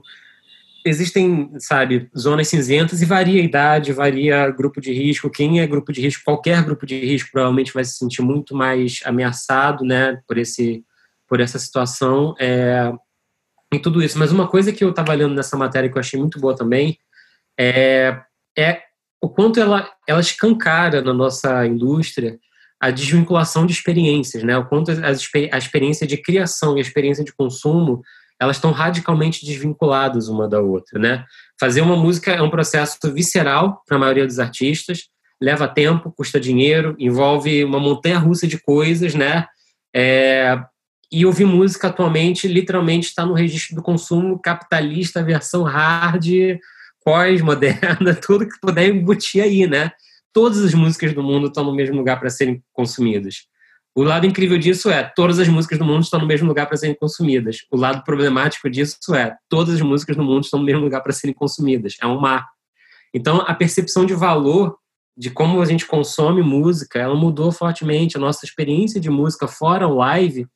existem, 0.85 1.51
sabe, 1.57 2.07
zonas 2.15 2.47
cinzentas 2.47 3.01
e 3.01 3.05
varia 3.05 3.41
a 3.41 3.45
idade, 3.45 3.93
varia 3.93 4.47
grupo 4.51 4.79
de 4.79 4.93
risco. 4.93 5.29
Quem 5.29 5.59
é 5.59 5.65
grupo 5.65 5.91
de 5.91 6.01
risco, 6.01 6.23
qualquer 6.23 6.63
grupo 6.63 6.85
de 6.85 6.99
risco, 6.99 7.31
provavelmente 7.31 7.73
vai 7.73 7.83
se 7.83 7.97
sentir 7.97 8.21
muito 8.21 8.55
mais 8.55 9.01
ameaçado, 9.05 9.83
né, 9.83 10.21
por 10.27 10.37
esse, 10.37 10.83
por 11.29 11.39
essa 11.39 11.59
situação 11.59 12.33
é, 12.39 12.91
tudo 13.81 14.01
isso. 14.01 14.17
Mas 14.17 14.31
uma 14.31 14.47
coisa 14.47 14.73
que 14.73 14.83
eu 14.83 14.89
estava 14.89 15.13
lendo 15.13 15.35
nessa 15.35 15.55
matéria 15.55 15.89
que 15.89 15.97
eu 15.97 15.99
achei 15.99 16.19
muito 16.19 16.39
boa 16.39 16.55
também 16.55 16.97
é, 17.57 18.19
é 18.57 18.81
o 19.21 19.29
quanto 19.29 19.59
ela, 19.59 19.89
ela 20.07 20.19
escancara 20.19 21.01
na 21.01 21.13
nossa 21.13 21.65
indústria 21.67 22.39
a 22.79 22.89
desvinculação 22.89 23.65
de 23.65 23.73
experiências, 23.73 24.41
né? 24.41 24.57
O 24.57 24.65
quanto 24.65 24.89
a, 24.89 24.95
a 25.53 25.57
experiência 25.57 26.07
de 26.07 26.17
criação 26.17 26.75
e 26.75 26.79
a 26.79 26.81
experiência 26.81 27.23
de 27.23 27.33
consumo 27.33 28.01
elas 28.41 28.55
estão 28.55 28.71
radicalmente 28.71 29.45
desvinculadas 29.45 30.29
uma 30.29 30.47
da 30.47 30.61
outra, 30.61 30.97
né? 30.97 31.25
Fazer 31.59 31.81
uma 31.81 31.97
música 31.97 32.31
é 32.31 32.41
um 32.41 32.49
processo 32.49 32.97
visceral 33.13 33.83
para 33.85 33.97
a 33.97 33.99
maioria 33.99 34.25
dos 34.25 34.39
artistas, 34.39 35.09
leva 35.41 35.67
tempo, 35.67 36.11
custa 36.11 36.39
dinheiro, 36.39 36.95
envolve 36.97 37.65
uma 37.65 37.79
montanha-russa 37.79 38.47
de 38.47 38.57
coisas, 38.57 39.13
né? 39.13 39.45
É, 39.93 40.57
e 41.11 41.25
ouvir 41.25 41.45
música 41.45 41.87
atualmente, 41.87 42.47
literalmente, 42.47 43.07
está 43.07 43.25
no 43.25 43.33
registro 43.33 43.75
do 43.75 43.81
consumo 43.81 44.39
capitalista, 44.39 45.23
versão 45.23 45.63
hard, 45.63 46.27
pós-moderna, 47.03 48.13
tudo 48.21 48.47
que 48.47 48.59
puder 48.61 48.89
embutir 48.89 49.43
aí, 49.43 49.67
né? 49.67 49.91
Todas 50.31 50.63
as 50.63 50.73
músicas 50.73 51.13
do 51.13 51.23
mundo 51.23 51.47
estão 51.47 51.63
no 51.63 51.73
mesmo 51.73 51.97
lugar 51.97 52.19
para 52.19 52.29
serem 52.29 52.63
consumidas. 52.71 53.47
O 53.95 54.03
lado 54.03 54.27
incrível 54.27 54.57
disso 54.57 54.89
é 54.89 55.03
todas 55.03 55.39
as 55.39 55.47
músicas 55.47 55.79
do 55.79 55.85
mundo 55.85 56.03
estão 56.03 56.19
no 56.19 56.27
mesmo 56.27 56.47
lugar 56.47 56.67
para 56.67 56.77
serem 56.77 56.95
consumidas. 56.95 57.65
O 57.71 57.75
lado 57.75 58.03
problemático 58.03 58.69
disso 58.69 59.15
é 59.15 59.35
todas 59.49 59.75
as 59.75 59.81
músicas 59.81 60.15
do 60.15 60.23
mundo 60.23 60.43
estão 60.43 60.59
no 60.59 60.65
mesmo 60.65 60.83
lugar 60.83 61.01
para 61.01 61.11
serem 61.11 61.33
consumidas. 61.33 61.95
É 62.01 62.05
um 62.05 62.19
mar. 62.19 62.47
Então, 63.13 63.41
a 63.41 63.53
percepção 63.55 64.05
de 64.05 64.13
valor 64.13 64.77
de 65.17 65.29
como 65.29 65.61
a 65.61 65.65
gente 65.65 65.85
consome 65.85 66.41
música, 66.41 66.99
ela 66.99 67.15
mudou 67.15 67.51
fortemente. 67.51 68.15
A 68.15 68.19
nossa 68.19 68.45
experiência 68.45 69.01
de 69.01 69.09
música 69.09 69.47
fora 69.47 69.87
o 69.87 69.95
live 69.95 70.47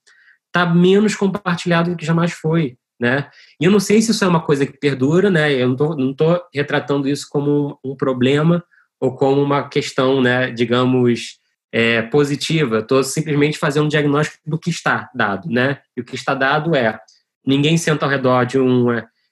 está 0.54 0.68
menos 0.68 1.16
compartilhada 1.16 1.89
do 1.89 1.97
que 1.97 2.06
jamais 2.06 2.32
foi, 2.32 2.78
né? 2.99 3.28
E 3.60 3.66
eu 3.66 3.72
não 3.72 3.80
sei 3.80 4.01
se 4.01 4.12
isso 4.12 4.24
é 4.24 4.28
uma 4.28 4.41
coisa 4.41 4.66
que 4.68 4.78
perdura, 4.78 5.32
né? 5.32 5.51
Eu 5.51 5.70
não 5.70 6.14
tô 6.14 6.39
retratando 6.54 7.10
isso 7.10 7.28
como 7.28 7.80
um 7.84 7.95
problema 7.95 8.64
ou 9.01 9.16
como 9.16 9.41
uma 9.41 9.68
questão, 9.68 10.22
né, 10.22 10.49
digamos, 10.51 11.39
é, 11.74 12.04
positiva, 12.04 12.80
estou 12.80 13.04
simplesmente 13.04 13.58
fazendo 13.58 13.86
um 13.86 13.89
diagnóstico 13.89 14.38
do 14.45 14.58
que 14.58 14.70
está 14.70 15.10
dado, 15.14 15.49
né? 15.49 15.80
E 15.97 16.01
o 16.01 16.06
que 16.06 16.16
está 16.16 16.34
dado 16.36 16.76
é 16.76 16.97
ninguém 17.45 17.76
senta 17.76 18.06
ao 18.06 18.12
redor 18.12 18.45
de 18.45 18.60
um, 18.60 18.86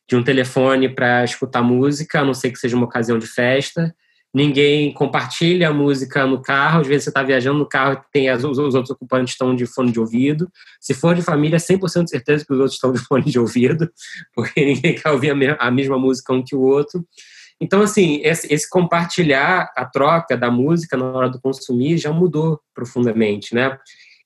de 0.09 0.15
um 0.15 0.24
telefone 0.24 0.89
para 0.89 1.24
escutar 1.24 1.61
música, 1.61 2.19
a 2.19 2.26
não 2.26 2.34
ser 2.34 2.51
que 2.51 2.57
seja 2.57 2.76
uma 2.76 2.86
ocasião 2.86 3.17
de 3.17 3.28
festa. 3.28 3.95
Ninguém 4.34 4.93
compartilha 4.93 5.69
a 5.69 5.73
música 5.73 6.25
no 6.25 6.41
carro. 6.41 6.82
Às 6.82 6.88
vezes 6.88 7.03
você 7.03 7.09
está 7.09 7.21
viajando 7.21 7.59
no 7.59 7.65
carro 7.65 8.01
tem 8.13 8.29
as, 8.29 8.43
os, 8.43 8.57
os, 8.57 8.75
outros 8.75 8.91
ocupantes 8.91 9.34
estão 9.34 9.53
de 9.53 9.65
fone 9.65 9.91
de 9.91 9.99
ouvido. 9.99 10.49
Se 10.79 10.93
for 10.93 11.13
de 11.13 11.21
família, 11.21 11.57
100% 11.57 12.05
de 12.05 12.09
certeza 12.09 12.45
que 12.45 12.53
os 12.53 12.59
outros 12.59 12.75
estão 12.75 12.93
de 12.93 12.99
fone 13.05 13.25
de 13.25 13.38
ouvido, 13.38 13.91
porque 14.34 14.63
ninguém 14.63 14.95
quer 14.95 15.09
ouvir 15.11 15.32
a, 15.32 15.36
me 15.36 15.55
a 15.59 15.69
mesma 15.71 15.99
música 15.99 16.34
um 16.34 16.43
que 16.43 16.55
o 16.55 16.61
outro. 16.61 17.05
Então, 17.59 17.82
assim, 17.82 18.21
esse, 18.23 18.51
esse, 18.51 18.67
compartilhar 18.67 19.71
a 19.75 19.86
troca 19.86 20.36
da 20.36 20.49
música 20.49 20.97
na 20.97 21.05
hora 21.05 21.29
do 21.29 21.39
consumir 21.39 21.97
já 21.97 22.11
mudou 22.11 22.59
profundamente, 22.73 23.53
né? 23.53 23.77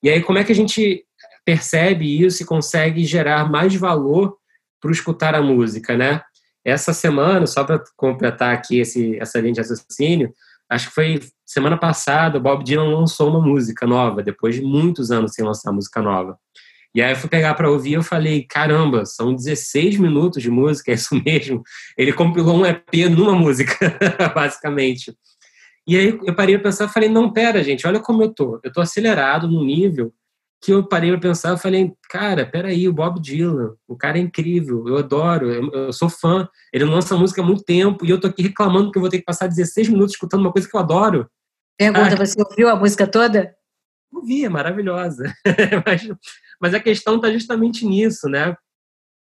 E 0.01 0.09
aí, 0.09 0.21
como 0.21 0.37
é 0.37 0.43
que 0.43 0.51
a 0.51 0.55
gente 0.55 1.03
percebe 1.43 2.23
isso 2.23 2.43
e 2.43 2.45
consegue 2.45 3.03
gerar 3.03 3.49
mais 3.49 3.75
valor 3.75 4.37
para 4.79 4.91
escutar 4.91 5.35
a 5.35 5.41
música, 5.41 5.97
né? 5.97 6.21
Essa 6.65 6.93
semana, 6.93 7.45
só 7.45 7.63
para 7.63 7.83
completar 7.95 8.53
aqui 8.53 8.79
esse, 8.79 9.17
essa 9.19 9.39
linha 9.39 9.53
de 9.53 9.59
raciocínio, 9.59 10.33
acho 10.67 10.89
que 10.89 10.95
foi 10.95 11.19
semana 11.45 11.77
passada, 11.77 12.39
o 12.39 12.41
Bob 12.41 12.63
Dylan 12.63 12.97
lançou 12.97 13.29
uma 13.29 13.39
música 13.39 13.85
nova, 13.85 14.23
depois 14.23 14.55
de 14.55 14.63
muitos 14.63 15.11
anos 15.11 15.33
sem 15.33 15.45
lançar 15.45 15.71
música 15.71 16.01
nova. 16.01 16.39
E 16.95 17.03
aí 17.03 17.11
eu 17.11 17.17
fui 17.17 17.29
pegar 17.29 17.53
para 17.53 17.69
ouvir 17.69 17.91
e 17.91 17.93
eu 17.93 18.03
falei, 18.03 18.43
caramba, 18.49 19.05
são 19.05 19.35
16 19.35 19.97
minutos 19.97 20.41
de 20.41 20.49
música, 20.49 20.91
é 20.91 20.95
isso 20.95 21.13
mesmo? 21.23 21.61
Ele 21.95 22.11
compilou 22.11 22.57
um 22.57 22.65
EP 22.65 23.09
numa 23.11 23.35
música, 23.35 23.95
basicamente. 24.33 25.13
E 25.87 25.95
aí 25.97 26.19
eu 26.23 26.33
parei 26.33 26.55
para 26.55 26.71
pensar, 26.71 26.87
falei, 26.87 27.09
não, 27.09 27.31
pera, 27.31 27.63
gente, 27.63 27.85
olha 27.85 27.99
como 27.99 28.23
eu 28.23 28.33
tô. 28.33 28.59
Eu 28.63 28.71
tô 28.71 28.81
acelerado 28.81 29.47
num 29.47 29.63
nível 29.63 30.11
que 30.61 30.73
eu 30.73 30.87
parei 30.87 31.11
para 31.11 31.19
pensar, 31.19 31.49
eu 31.49 31.57
falei, 31.57 31.93
cara, 32.09 32.45
peraí, 32.45 32.87
o 32.87 32.93
Bob 32.93 33.19
Dylan, 33.19 33.75
o 33.87 33.95
cara 33.95 34.17
é 34.17 34.21
incrível, 34.21 34.87
eu 34.87 34.97
adoro, 34.97 35.51
eu, 35.51 35.71
eu, 35.71 35.93
sou 35.93 36.09
fã, 36.09 36.47
ele 36.73 36.85
lança 36.85 37.15
música 37.15 37.41
há 37.41 37.45
muito 37.45 37.63
tempo 37.63 38.05
e 38.05 38.09
eu 38.09 38.19
tô 38.19 38.27
aqui 38.27 38.41
reclamando 38.41 38.91
que 38.91 38.97
eu 38.97 39.01
vou 39.01 39.09
ter 39.09 39.19
que 39.19 39.25
passar 39.25 39.47
16 39.47 39.89
minutos 39.89 40.13
escutando 40.13 40.41
uma 40.41 40.51
coisa 40.51 40.67
que 40.67 40.75
eu 40.75 40.79
adoro. 40.79 41.29
Pergunta, 41.77 42.13
ah, 42.13 42.25
você 42.25 42.41
ouviu 42.41 42.69
a 42.69 42.75
música 42.75 43.05
toda? 43.05 43.53
Ouvi, 44.11 44.45
é 44.45 44.49
maravilhosa. 44.49 45.31
mas, 45.85 46.07
mas 46.59 46.73
a 46.73 46.79
questão 46.79 47.17
está 47.17 47.31
justamente 47.31 47.85
nisso, 47.85 48.27
né? 48.27 48.55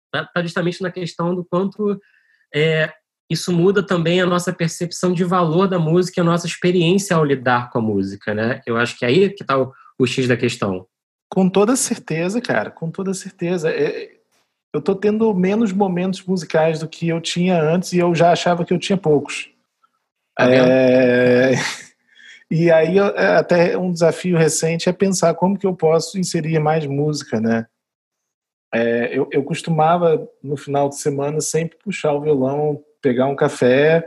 Está 0.07 0.25
tá 0.33 0.43
justamente 0.43 0.81
na 0.81 0.91
questão 0.91 1.35
do 1.35 1.45
quanto 1.45 2.01
é, 2.55 2.93
isso 3.29 3.53
muda 3.53 3.85
também 3.85 4.21
a 4.21 4.27
nossa 4.27 4.53
percepção 4.53 5.13
de 5.13 5.25
valor 5.25 5.67
da 5.67 5.79
música 5.79 6.21
e 6.21 6.23
a 6.23 6.25
nossa 6.25 6.47
experiência 6.47 7.17
ao 7.17 7.25
lidar 7.25 7.71
com 7.71 7.79
a 7.79 7.83
música, 7.83 8.33
né? 8.33 8.61
Eu 8.67 8.77
acho 8.77 8.97
que 8.97 9.05
é 9.05 9.09
aí 9.09 9.31
que 9.31 9.43
está 9.43 9.59
o, 9.59 9.73
o 9.99 10.07
X 10.07 10.29
da 10.29 10.37
questão. 10.37 10.87
Com 11.29 11.49
toda 11.49 11.77
certeza, 11.77 12.41
cara, 12.41 12.71
com 12.71 12.91
toda 12.91 13.13
certeza. 13.13 13.71
É, 13.71 14.17
eu 14.73 14.81
tô 14.81 14.95
tendo 14.95 15.33
menos 15.35 15.73
momentos 15.73 16.23
musicais 16.23 16.81
do 16.81 16.89
que 16.89 17.09
eu 17.09 17.21
tinha 17.21 17.61
antes 17.61 17.93
e 17.93 17.99
eu 17.99 18.15
já 18.15 18.33
achava 18.33 18.65
que 18.65 18.73
eu 18.73 18.79
tinha 18.79 18.97
poucos. 18.97 19.51
Tá 20.37 20.49
é... 20.51 21.53
E 22.49 22.71
aí 22.71 22.97
é, 22.99 23.27
até 23.37 23.77
um 23.77 23.91
desafio 23.91 24.37
recente 24.37 24.89
é 24.89 24.93
pensar 24.93 25.35
como 25.35 25.59
que 25.59 25.67
eu 25.67 25.75
posso 25.75 26.17
inserir 26.17 26.61
mais 26.61 26.87
música, 26.87 27.41
né? 27.41 27.67
É, 28.73 29.17
eu, 29.17 29.29
eu 29.33 29.43
costumava 29.43 30.29
no 30.43 30.57
final 30.57 30.89
de 30.89 30.97
semana 30.97 31.41
sempre 31.41 31.77
puxar 31.83 32.13
o 32.13 32.21
violão, 32.21 32.85
pegar 33.03 33.27
um 33.27 33.35
café 33.35 34.07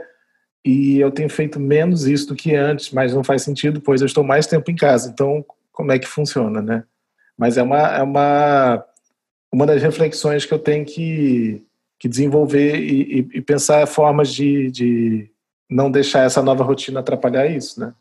e 0.64 0.98
eu 1.00 1.10
tenho 1.10 1.28
feito 1.28 1.58
menos 1.58 2.06
isso 2.06 2.28
do 2.28 2.36
que 2.36 2.54
antes, 2.54 2.90
mas 2.92 3.14
não 3.14 3.24
faz 3.24 3.42
sentido, 3.42 3.80
pois 3.80 4.00
eu 4.00 4.06
estou 4.06 4.24
mais 4.24 4.46
tempo 4.46 4.70
em 4.70 4.76
casa. 4.76 5.10
Então, 5.10 5.44
como 5.72 5.92
é 5.92 5.98
que 5.98 6.06
funciona, 6.06 6.62
né? 6.62 6.84
Mas 7.40 7.56
é 7.56 7.62
uma 7.62 7.78
é 7.78 8.02
uma 8.02 8.84
uma 9.50 9.66
das 9.66 9.82
reflexões 9.82 10.44
que 10.44 10.52
eu 10.52 10.58
tenho 10.58 10.84
que, 10.84 11.64
que 11.98 12.06
desenvolver 12.06 12.76
e, 12.76 13.20
e, 13.20 13.38
e 13.38 13.40
pensar 13.40 13.84
formas 13.86 14.32
de, 14.32 14.70
de 14.70 15.30
não 15.68 15.90
deixar 15.90 16.20
essa 16.20 16.42
nova 16.42 16.62
rotina 16.62 17.00
atrapalhar 17.00 17.46
isso, 17.46 17.80
né? 17.80 17.94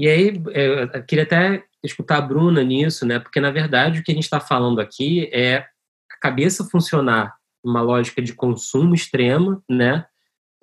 E 0.00 0.08
aí, 0.08 0.42
é, 0.52 0.84
eu 0.84 1.04
queria 1.04 1.22
até 1.24 1.62
escutar 1.84 2.16
a 2.16 2.22
Bruna 2.22 2.64
nisso, 2.64 3.06
né? 3.06 3.20
Porque, 3.20 3.40
na 3.40 3.50
verdade, 3.50 4.00
o 4.00 4.02
que 4.02 4.10
a 4.10 4.14
gente 4.14 4.24
está 4.24 4.40
falando 4.40 4.80
aqui 4.80 5.28
é 5.32 5.58
a 5.58 6.18
cabeça 6.20 6.64
funcionar 6.64 7.36
numa 7.62 7.82
lógica 7.82 8.22
de 8.22 8.32
consumo 8.32 8.94
extrema, 8.94 9.62
né? 9.70 10.06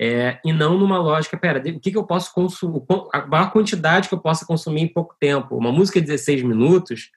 É, 0.02 0.40
e 0.44 0.52
não 0.52 0.78
numa 0.78 0.98
lógica, 0.98 1.38
pera, 1.38 1.60
o 1.60 1.80
que, 1.80 1.92
que 1.92 1.98
eu 1.98 2.06
posso 2.06 2.34
consumir, 2.34 2.82
a 3.14 3.26
maior 3.28 3.52
quantidade 3.52 4.10
que 4.10 4.16
eu 4.16 4.20
possa 4.20 4.46
consumir 4.46 4.82
em 4.82 4.88
pouco 4.88 5.16
tempo. 5.20 5.56
Uma 5.56 5.72
música 5.72 6.02
de 6.02 6.08
16 6.08 6.42
minutos 6.42 7.12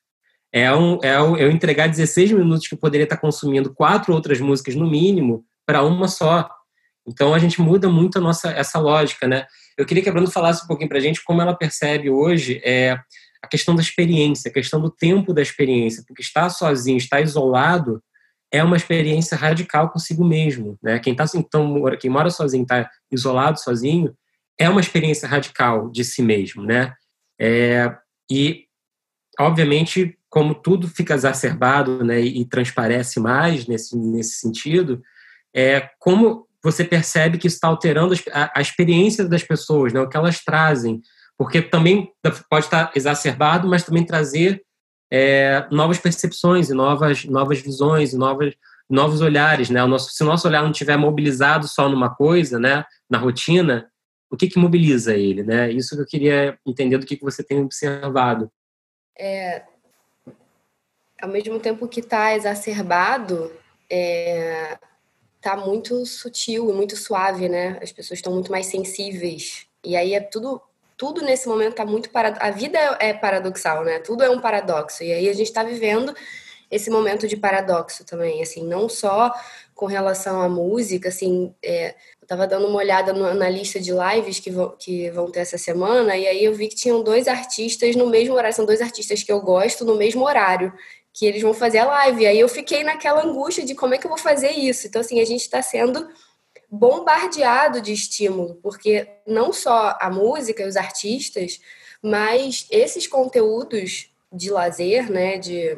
é, 0.52 0.74
um, 0.74 0.98
é 1.02 1.20
um, 1.22 1.36
eu 1.36 1.50
entregar 1.50 1.88
16 1.88 2.32
minutos 2.32 2.68
que 2.68 2.74
eu 2.74 2.78
poderia 2.78 3.04
estar 3.04 3.16
consumindo 3.16 3.72
quatro 3.72 4.12
outras 4.12 4.38
músicas 4.38 4.74
no 4.74 4.88
mínimo 4.88 5.44
para 5.66 5.82
uma 5.82 6.08
só. 6.08 6.48
Então 7.06 7.34
a 7.34 7.38
gente 7.38 7.60
muda 7.60 7.88
muito 7.88 8.18
a 8.18 8.20
nossa 8.20 8.50
essa 8.50 8.78
lógica, 8.78 9.26
né? 9.26 9.46
Eu 9.76 9.86
queria 9.86 10.02
que 10.02 10.08
a 10.08 10.12
Bruna 10.12 10.30
falasse 10.30 10.64
um 10.64 10.66
pouquinho 10.66 10.88
para 10.88 10.98
a 10.98 11.00
gente 11.00 11.24
como 11.24 11.40
ela 11.40 11.54
percebe 11.54 12.10
hoje 12.10 12.60
é, 12.64 12.98
a 13.42 13.48
questão 13.48 13.74
da 13.74 13.82
experiência, 13.82 14.50
a 14.50 14.52
questão 14.52 14.80
do 14.80 14.90
tempo 14.90 15.32
da 15.32 15.42
experiência, 15.42 16.04
porque 16.06 16.22
estar 16.22 16.48
sozinho, 16.50 16.98
estar 16.98 17.20
isolado, 17.20 18.02
é 18.52 18.62
uma 18.62 18.76
experiência 18.76 19.36
radical 19.36 19.90
consigo 19.90 20.24
mesmo. 20.24 20.78
Né? 20.82 20.98
Quem, 21.00 21.14
tá, 21.14 21.24
então, 21.34 21.82
quem 21.98 22.10
mora 22.10 22.30
sozinho, 22.30 22.62
está 22.62 22.88
isolado 23.10 23.58
sozinho, 23.58 24.14
é 24.58 24.68
uma 24.68 24.80
experiência 24.80 25.26
radical 25.26 25.90
de 25.90 26.04
si 26.04 26.22
mesmo. 26.22 26.62
Né? 26.62 26.92
É, 27.40 27.92
e, 28.30 28.66
obviamente, 29.40 30.16
como 30.32 30.54
tudo 30.54 30.88
fica 30.88 31.12
exacerbado 31.12 32.02
né, 32.02 32.18
e, 32.18 32.40
e 32.40 32.44
transparece 32.46 33.20
mais 33.20 33.66
nesse, 33.66 33.94
nesse 33.94 34.36
sentido, 34.36 35.02
é, 35.54 35.90
como 35.98 36.48
você 36.64 36.82
percebe 36.86 37.36
que 37.36 37.46
isso 37.46 37.56
está 37.56 37.68
alterando 37.68 38.14
a, 38.32 38.58
a, 38.58 38.62
experiência 38.62 39.28
das 39.28 39.42
pessoas, 39.42 39.92
né, 39.92 40.00
o 40.00 40.08
que 40.08 40.16
elas 40.16 40.42
trazem, 40.42 41.02
porque 41.36 41.60
também 41.60 42.10
pode 42.48 42.64
estar 42.64 42.90
exacerbado, 42.96 43.68
mas 43.68 43.82
também 43.82 44.06
trazer 44.06 44.62
é, 45.12 45.66
novas 45.70 45.98
percepções 45.98 46.70
e 46.70 46.72
novas, 46.72 47.26
novas 47.26 47.60
visões 47.60 48.14
e 48.14 48.16
novas, 48.16 48.54
novos 48.88 49.20
olhares, 49.20 49.68
né? 49.68 49.84
O 49.84 49.88
nosso, 49.88 50.12
se 50.12 50.22
o 50.22 50.26
nosso 50.26 50.48
olhar 50.48 50.62
não 50.62 50.70
estiver 50.70 50.96
mobilizado 50.96 51.68
só 51.68 51.90
numa 51.90 52.14
coisa, 52.14 52.58
né, 52.58 52.84
na 53.10 53.18
rotina, 53.18 53.86
o 54.30 54.36
que 54.36 54.48
que 54.48 54.58
mobiliza 54.58 55.14
ele, 55.14 55.42
né? 55.42 55.70
Isso 55.70 55.94
que 55.94 56.00
eu 56.00 56.06
queria 56.06 56.58
entender 56.66 56.96
do 56.96 57.04
que, 57.04 57.16
que 57.16 57.24
você 57.24 57.44
tem 57.44 57.60
observado. 57.60 58.50
É, 59.18 59.64
ao 61.22 61.28
mesmo 61.28 61.60
tempo 61.60 61.86
que 61.86 62.00
está 62.00 62.34
exacerbado, 62.34 63.52
é, 63.88 64.76
tá 65.40 65.56
muito 65.56 66.04
sutil 66.04 66.68
e 66.68 66.72
muito 66.72 66.96
suave, 66.96 67.48
né? 67.48 67.78
As 67.80 67.92
pessoas 67.92 68.18
estão 68.18 68.32
muito 68.32 68.50
mais 68.50 68.66
sensíveis. 68.66 69.66
E 69.84 69.94
aí 69.96 70.14
é 70.14 70.20
tudo 70.20 70.60
tudo 70.96 71.20
nesse 71.22 71.48
momento 71.48 71.74
tá 71.74 71.84
muito 71.84 72.10
para 72.10 72.36
a 72.38 72.50
vida 72.50 72.78
é 73.00 73.12
paradoxal, 73.12 73.84
né? 73.84 74.00
Tudo 74.00 74.24
é 74.24 74.30
um 74.30 74.40
paradoxo. 74.40 75.02
E 75.02 75.12
aí 75.12 75.28
a 75.28 75.32
gente 75.32 75.48
está 75.48 75.62
vivendo 75.62 76.14
esse 76.70 76.90
momento 76.90 77.28
de 77.28 77.36
paradoxo 77.36 78.04
também, 78.04 78.40
assim, 78.42 78.64
não 78.64 78.88
só 78.88 79.32
com 79.74 79.86
relação 79.86 80.40
à 80.40 80.48
música, 80.48 81.08
assim, 81.08 81.54
é, 81.62 81.90
eu 81.90 82.24
estava 82.24 82.46
dando 82.46 82.66
uma 82.66 82.78
olhada 82.78 83.12
no, 83.12 83.34
na 83.34 83.48
lista 83.48 83.78
de 83.78 83.90
lives 83.92 84.40
que 84.40 84.50
vão, 84.50 84.74
que 84.78 85.10
vão 85.10 85.30
ter 85.30 85.40
essa 85.40 85.58
semana, 85.58 86.16
e 86.16 86.26
aí 86.26 86.44
eu 86.44 86.54
vi 86.54 86.68
que 86.68 86.76
tinham 86.76 87.02
dois 87.02 87.28
artistas 87.28 87.94
no 87.94 88.08
mesmo 88.08 88.34
horário, 88.34 88.56
são 88.56 88.64
dois 88.64 88.80
artistas 88.80 89.22
que 89.22 89.30
eu 89.30 89.40
gosto 89.40 89.84
no 89.84 89.96
mesmo 89.96 90.24
horário 90.24 90.72
que 91.12 91.26
eles 91.26 91.42
vão 91.42 91.52
fazer 91.52 91.78
a 91.78 91.86
live. 91.86 92.26
Aí 92.26 92.40
eu 92.40 92.48
fiquei 92.48 92.82
naquela 92.82 93.24
angústia 93.24 93.64
de 93.64 93.74
como 93.74 93.94
é 93.94 93.98
que 93.98 94.06
eu 94.06 94.10
vou 94.10 94.18
fazer 94.18 94.52
isso. 94.52 94.86
Então, 94.86 95.00
assim, 95.00 95.20
a 95.20 95.24
gente 95.24 95.42
está 95.42 95.60
sendo 95.60 96.08
bombardeado 96.70 97.82
de 97.82 97.92
estímulo, 97.92 98.54
porque 98.62 99.06
não 99.26 99.52
só 99.52 99.96
a 100.00 100.10
música 100.10 100.62
e 100.62 100.66
os 100.66 100.76
artistas, 100.76 101.60
mas 102.02 102.66
esses 102.70 103.06
conteúdos 103.06 104.10
de 104.32 104.50
lazer, 104.50 105.10
né, 105.10 105.36
de, 105.36 105.76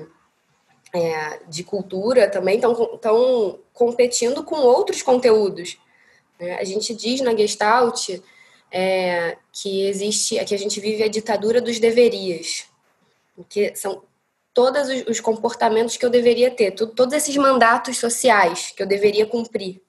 é, 0.95 1.41
de 1.49 1.65
cultura 1.65 2.31
também 2.31 2.57
estão 2.57 3.59
competindo 3.73 4.45
com 4.45 4.55
outros 4.55 5.03
conteúdos. 5.03 5.77
Né? 6.39 6.55
A 6.55 6.65
gente 6.65 6.95
diz 6.95 7.21
na 7.21 7.37
Gestalt 7.37 8.21
é, 8.71 9.37
que 9.53 9.87
existe, 9.87 10.43
que 10.45 10.55
a 10.55 10.59
gente 10.59 10.79
vive 10.79 11.03
a 11.03 11.09
ditadura 11.09 11.61
dos 11.61 11.81
deverias, 11.81 12.67
que 13.49 13.75
são 13.75 14.05
todos 14.55 14.89
os 15.09 15.21
comportamentos 15.21 15.97
que 15.97 16.07
eu 16.07 16.11
deveria 16.11 16.51
ter, 16.51 16.71
todos 16.71 17.13
esses 17.13 17.37
mandatos 17.37 17.99
sociais 17.99 18.73
que 18.75 18.83
eu 18.83 18.87
deveria 18.87 19.27
cumprir. 19.27 19.83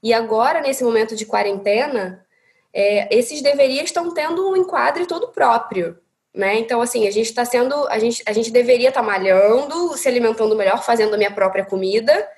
E 0.00 0.14
agora, 0.14 0.60
nesse 0.60 0.84
momento 0.84 1.16
de 1.16 1.26
quarentena, 1.26 2.24
é, 2.72 3.12
esses 3.14 3.42
deverias 3.42 3.86
estão 3.86 4.14
tendo 4.14 4.48
um 4.50 4.56
enquadre 4.56 5.04
todo 5.04 5.28
próprio. 5.28 5.98
Né? 6.32 6.58
Então, 6.58 6.80
assim, 6.80 7.08
a 7.08 7.10
gente 7.10 7.26
está 7.26 7.44
sendo. 7.44 7.74
A 7.88 7.98
gente, 7.98 8.22
a 8.24 8.32
gente 8.32 8.52
deveria 8.52 8.90
estar 8.90 9.00
tá 9.00 9.06
malhando, 9.06 9.96
se 9.96 10.06
alimentando 10.06 10.54
melhor, 10.54 10.84
fazendo 10.84 11.14
a 11.14 11.16
minha 11.16 11.32
própria 11.32 11.64
comida, 11.64 12.28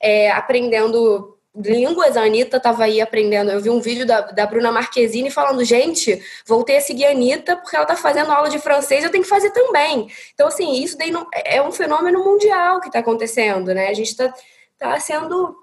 é, 0.00 0.30
aprendendo 0.30 1.37
línguas, 1.58 2.16
a 2.16 2.22
Anitta 2.22 2.56
estava 2.56 2.84
aí 2.84 3.00
aprendendo. 3.00 3.50
Eu 3.50 3.60
vi 3.60 3.70
um 3.70 3.80
vídeo 3.80 4.06
da, 4.06 4.20
da 4.20 4.46
Bruna 4.46 4.70
Marquezine 4.70 5.30
falando: 5.30 5.64
gente, 5.64 6.22
voltei 6.46 6.76
a 6.76 6.80
seguir 6.80 7.06
a 7.06 7.10
Anitta 7.10 7.56
porque 7.56 7.74
ela 7.74 7.84
está 7.84 7.96
fazendo 7.96 8.30
aula 8.30 8.48
de 8.48 8.58
francês, 8.58 9.04
eu 9.04 9.10
tenho 9.10 9.24
que 9.24 9.28
fazer 9.28 9.50
também. 9.50 10.08
Então, 10.34 10.46
assim, 10.46 10.82
isso 10.82 10.96
daí 10.96 11.10
não, 11.10 11.26
é 11.44 11.60
um 11.60 11.72
fenômeno 11.72 12.24
mundial 12.24 12.80
que 12.80 12.88
está 12.88 13.00
acontecendo, 13.00 13.74
né? 13.74 13.88
A 13.88 13.94
gente 13.94 14.10
está 14.10 14.32
tá 14.78 14.98
sendo 15.00 15.56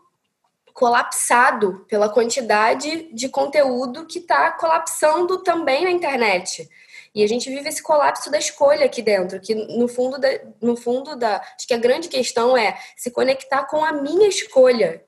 colapsado 0.73 1.85
pela 1.87 2.09
quantidade 2.09 3.09
de 3.13 3.29
conteúdo 3.29 4.05
que 4.05 4.19
está 4.19 4.51
colapsando 4.51 5.41
também 5.41 5.85
na 5.85 5.91
internet. 5.91 6.69
E 7.15 7.23
a 7.23 7.27
gente 7.27 7.49
vive 7.49 7.69
esse 7.69 7.81
colapso 7.81 8.29
da 8.29 8.37
escolha 8.37 8.85
aqui 8.85 9.01
dentro, 9.01 9.39
que 9.39 9.55
no 9.55 9.87
fundo 9.87 10.19
da, 10.19 10.27
no 10.61 10.75
fundo 10.75 11.15
da, 11.15 11.37
acho 11.37 11.65
que 11.65 11.73
a 11.73 11.77
grande 11.77 12.09
questão 12.09 12.57
é 12.57 12.77
se 12.97 13.09
conectar 13.09 13.63
com 13.63 13.85
a 13.85 13.93
minha 13.93 14.27
escolha 14.27 15.01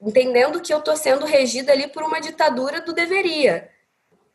entendendo 0.00 0.60
que 0.60 0.72
eu 0.72 0.78
estou 0.78 0.96
sendo 0.96 1.26
regida 1.26 1.72
ali 1.72 1.88
por 1.88 2.02
uma 2.02 2.20
ditadura 2.20 2.80
do 2.80 2.92
deveria. 2.92 3.70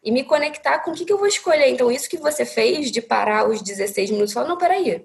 E 0.04 0.12
me 0.12 0.24
conectar 0.24 0.80
com 0.80 0.92
o 0.92 0.94
que, 0.94 1.04
que 1.04 1.12
eu 1.12 1.18
vou 1.18 1.28
escolher. 1.28 1.68
Então, 1.70 1.92
isso 1.92 2.10
que 2.10 2.18
você 2.18 2.46
fez 2.46 2.92
de 2.92 3.02
parar 3.02 3.50
os 3.50 3.62
16 3.62 4.12
minutos, 4.12 4.34
falar, 4.34 4.48
não, 4.48 4.58
peraí. 4.58 5.04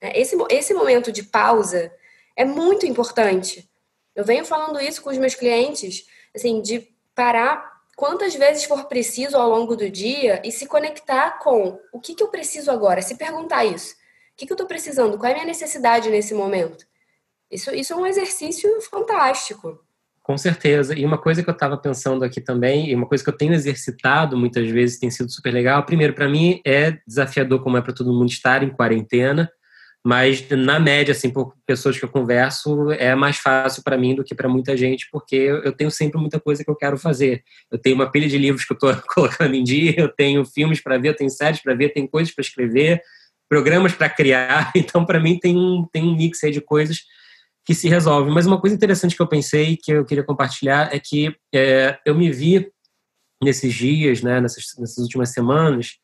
É, 0.00 0.18
esse, 0.18 0.36
esse 0.48 0.72
momento 0.72 1.12
de 1.12 1.22
pausa 1.22 1.92
é 2.34 2.44
muito 2.44 2.86
importante. 2.86 3.68
Eu 4.14 4.24
venho 4.24 4.44
falando 4.44 4.80
isso 4.80 5.02
com 5.02 5.10
os 5.10 5.18
meus 5.18 5.34
clientes, 5.34 6.06
assim, 6.34 6.62
de 6.62 6.88
parar 7.14 7.78
quantas 7.96 8.34
vezes 8.34 8.64
for 8.64 8.86
preciso 8.86 9.36
ao 9.36 9.50
longo 9.50 9.76
do 9.76 9.90
dia 9.90 10.40
e 10.44 10.52
se 10.52 10.66
conectar 10.66 11.38
com 11.40 11.80
o 11.92 12.00
que, 12.00 12.14
que 12.14 12.22
eu 12.22 12.28
preciso 12.28 12.70
agora, 12.70 13.02
se 13.02 13.16
perguntar 13.16 13.64
isso. 13.64 13.94
O 13.94 14.36
que, 14.36 14.46
que 14.46 14.52
eu 14.52 14.54
estou 14.54 14.68
precisando? 14.68 15.18
Qual 15.18 15.28
é 15.28 15.32
a 15.32 15.34
minha 15.34 15.46
necessidade 15.46 16.08
nesse 16.08 16.32
momento? 16.32 16.86
Isso, 17.50 17.74
isso 17.74 17.92
é 17.92 17.96
um 17.96 18.06
exercício 18.06 18.80
fantástico. 18.82 19.84
Com 20.28 20.36
certeza. 20.36 20.94
E 20.94 21.06
uma 21.06 21.16
coisa 21.16 21.42
que 21.42 21.48
eu 21.48 21.54
estava 21.54 21.78
pensando 21.78 22.22
aqui 22.22 22.38
também, 22.38 22.90
e 22.90 22.94
uma 22.94 23.06
coisa 23.06 23.24
que 23.24 23.30
eu 23.30 23.36
tenho 23.36 23.54
exercitado 23.54 24.36
muitas 24.36 24.68
vezes, 24.68 24.98
tem 24.98 25.10
sido 25.10 25.32
super 25.32 25.50
legal. 25.50 25.82
Primeiro, 25.86 26.12
para 26.12 26.28
mim 26.28 26.60
é 26.66 26.98
desafiador, 27.06 27.62
como 27.62 27.78
é 27.78 27.80
para 27.80 27.94
todo 27.94 28.12
mundo 28.12 28.28
estar 28.28 28.62
em 28.62 28.68
quarentena, 28.68 29.50
mas 30.04 30.46
na 30.50 30.78
média, 30.78 31.12
assim, 31.12 31.30
por 31.30 31.54
pessoas 31.64 31.98
que 31.98 32.04
eu 32.04 32.10
converso, 32.10 32.92
é 32.92 33.14
mais 33.14 33.38
fácil 33.38 33.82
para 33.82 33.96
mim 33.96 34.14
do 34.14 34.22
que 34.22 34.34
para 34.34 34.50
muita 34.50 34.76
gente, 34.76 35.08
porque 35.10 35.34
eu 35.34 35.72
tenho 35.72 35.90
sempre 35.90 36.20
muita 36.20 36.38
coisa 36.38 36.62
que 36.62 36.70
eu 36.70 36.76
quero 36.76 36.98
fazer. 36.98 37.42
Eu 37.72 37.78
tenho 37.78 37.96
uma 37.96 38.10
pilha 38.10 38.28
de 38.28 38.36
livros 38.36 38.66
que 38.66 38.72
eu 38.74 38.76
estou 38.76 38.94
colocando 39.08 39.54
em 39.54 39.64
dia, 39.64 39.94
eu 39.96 40.10
tenho 40.10 40.44
filmes 40.44 40.82
para 40.82 40.98
ver, 40.98 41.08
eu 41.08 41.16
tenho 41.16 41.30
séries 41.30 41.62
para 41.62 41.74
ver, 41.74 41.86
eu 41.86 41.94
tenho 41.94 42.06
coisas 42.06 42.34
para 42.34 42.42
escrever, 42.42 43.00
programas 43.48 43.94
para 43.94 44.10
criar. 44.10 44.72
Então, 44.76 45.06
para 45.06 45.18
mim, 45.18 45.38
tem 45.38 45.56
um, 45.56 45.88
tem 45.90 46.02
um 46.02 46.14
mix 46.14 46.44
aí 46.44 46.50
de 46.50 46.60
coisas 46.60 46.98
que 47.68 47.74
se 47.74 47.86
resolve. 47.86 48.30
Mas 48.30 48.46
uma 48.46 48.58
coisa 48.58 48.74
interessante 48.74 49.14
que 49.14 49.20
eu 49.20 49.26
pensei, 49.26 49.76
que 49.76 49.92
eu 49.92 50.02
queria 50.02 50.24
compartilhar, 50.24 50.88
é 50.90 50.98
que 50.98 51.36
é, 51.54 51.98
eu 52.06 52.14
me 52.14 52.32
vi 52.32 52.66
nesses 53.44 53.74
dias, 53.74 54.22
né, 54.22 54.40
nessas, 54.40 54.64
nessas 54.78 54.96
últimas 54.96 55.32
semanas, 55.32 55.98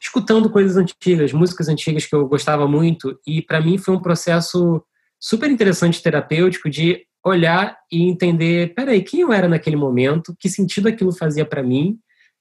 escutando 0.00 0.48
coisas 0.48 0.78
antigas, 0.78 1.30
músicas 1.34 1.68
antigas 1.68 2.06
que 2.06 2.14
eu 2.14 2.26
gostava 2.26 2.66
muito, 2.66 3.20
e 3.26 3.42
para 3.42 3.60
mim 3.60 3.76
foi 3.76 3.94
um 3.94 4.00
processo 4.00 4.82
super 5.20 5.50
interessante 5.50 6.02
terapêutico 6.02 6.70
de 6.70 7.04
olhar 7.22 7.76
e 7.92 8.08
entender, 8.08 8.72
peraí, 8.74 9.02
quem 9.02 9.20
eu 9.20 9.30
era 9.30 9.46
naquele 9.46 9.76
momento, 9.76 10.34
que 10.40 10.48
sentido 10.48 10.88
aquilo 10.88 11.12
fazia 11.12 11.44
para 11.44 11.62
mim, 11.62 11.98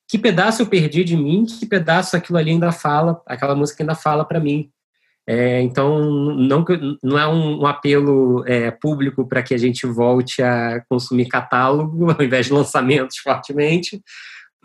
que 0.07 0.17
pedaço 0.17 0.61
eu 0.61 0.67
perdi 0.67 1.03
de 1.03 1.17
mim, 1.17 1.45
que 1.45 1.65
pedaço 1.65 2.15
aquilo 2.15 2.37
ali 2.37 2.51
ainda 2.51 2.71
fala, 2.71 3.21
aquela 3.25 3.55
música 3.55 3.83
ainda 3.83 3.93
fala 3.93 4.23
para 4.23 4.39
mim. 4.39 4.71
É, 5.31 5.61
então, 5.61 6.09
não, 6.09 6.65
não 7.03 7.19
é 7.19 7.27
um, 7.27 7.61
um 7.61 7.67
apelo 7.67 8.43
é, 8.47 8.71
público 8.71 9.27
para 9.27 9.43
que 9.43 9.53
a 9.53 9.59
gente 9.59 9.85
volte 9.85 10.41
a 10.41 10.83
consumir 10.89 11.27
catálogo 11.27 12.09
ao 12.17 12.23
invés 12.23 12.47
de 12.47 12.53
lançamentos 12.53 13.19
fortemente, 13.19 14.01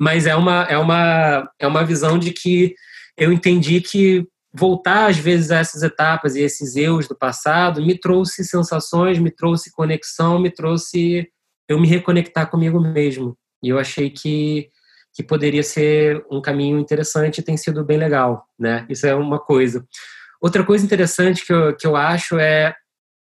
mas 0.00 0.26
é 0.26 0.34
uma, 0.34 0.62
é 0.62 0.78
uma, 0.78 1.50
é 1.58 1.66
uma 1.66 1.84
visão 1.84 2.18
de 2.18 2.32
que 2.32 2.74
eu 3.14 3.30
entendi 3.30 3.82
que 3.82 4.26
voltar 4.54 5.10
às 5.10 5.18
vezes 5.18 5.50
a 5.50 5.58
essas 5.58 5.82
etapas 5.82 6.34
e 6.34 6.40
esses 6.40 6.76
eus 6.76 7.06
do 7.06 7.14
passado 7.14 7.84
me 7.84 7.98
trouxe 7.98 8.42
sensações, 8.42 9.18
me 9.18 9.30
trouxe 9.30 9.70
conexão, 9.70 10.38
me 10.38 10.50
trouxe 10.50 11.28
eu 11.68 11.78
me 11.78 11.86
reconectar 11.86 12.50
comigo 12.50 12.80
mesmo. 12.80 13.36
E 13.62 13.68
eu 13.68 13.78
achei 13.78 14.08
que 14.08 14.70
que 15.14 15.22
poderia 15.22 15.62
ser 15.62 16.24
um 16.28 16.42
caminho 16.42 16.76
interessante 16.78 17.38
e 17.38 17.42
tem 17.42 17.56
sido 17.56 17.84
bem 17.84 17.96
legal, 17.98 18.46
né? 18.58 18.84
Isso 18.88 19.06
é 19.06 19.14
uma 19.14 19.38
coisa. 19.38 19.86
Outra 20.44 20.62
coisa 20.62 20.84
interessante 20.84 21.42
que 21.42 21.50
eu, 21.50 21.74
que 21.74 21.86
eu 21.86 21.96
acho 21.96 22.38
é 22.38 22.76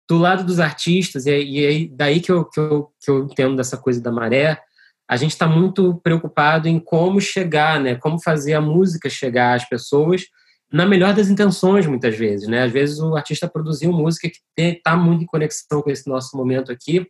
do 0.10 0.18
lado 0.18 0.42
dos 0.46 0.58
artistas, 0.58 1.26
e, 1.26 1.32
e 1.34 1.90
daí 1.90 2.22
que 2.22 2.32
eu, 2.32 2.46
que, 2.46 2.58
eu, 2.58 2.94
que 2.98 3.12
eu 3.12 3.26
entendo 3.26 3.58
dessa 3.58 3.76
coisa 3.76 4.02
da 4.02 4.10
maré, 4.10 4.58
a 5.06 5.18
gente 5.18 5.32
está 5.32 5.46
muito 5.46 6.00
preocupado 6.02 6.70
em 6.70 6.80
como 6.80 7.20
chegar, 7.20 7.78
né? 7.78 7.96
Como 7.96 8.24
fazer 8.24 8.54
a 8.54 8.62
música 8.62 9.10
chegar 9.10 9.56
às 9.56 9.68
pessoas 9.68 10.28
na 10.72 10.86
melhor 10.86 11.14
das 11.14 11.30
intenções, 11.30 11.86
muitas 11.86 12.16
vezes, 12.16 12.48
né? 12.48 12.64
Às 12.64 12.72
vezes 12.72 13.00
o 13.00 13.14
artista 13.18 13.50
produziu 13.50 13.92
música 13.92 14.30
que 14.30 14.62
está 14.62 14.96
muito 14.96 15.26
em 15.26 15.28
conexão 15.28 15.82
com 15.82 15.92
esse 15.92 16.08
nosso 16.08 16.38
momento 16.38 16.72
aqui, 16.72 17.06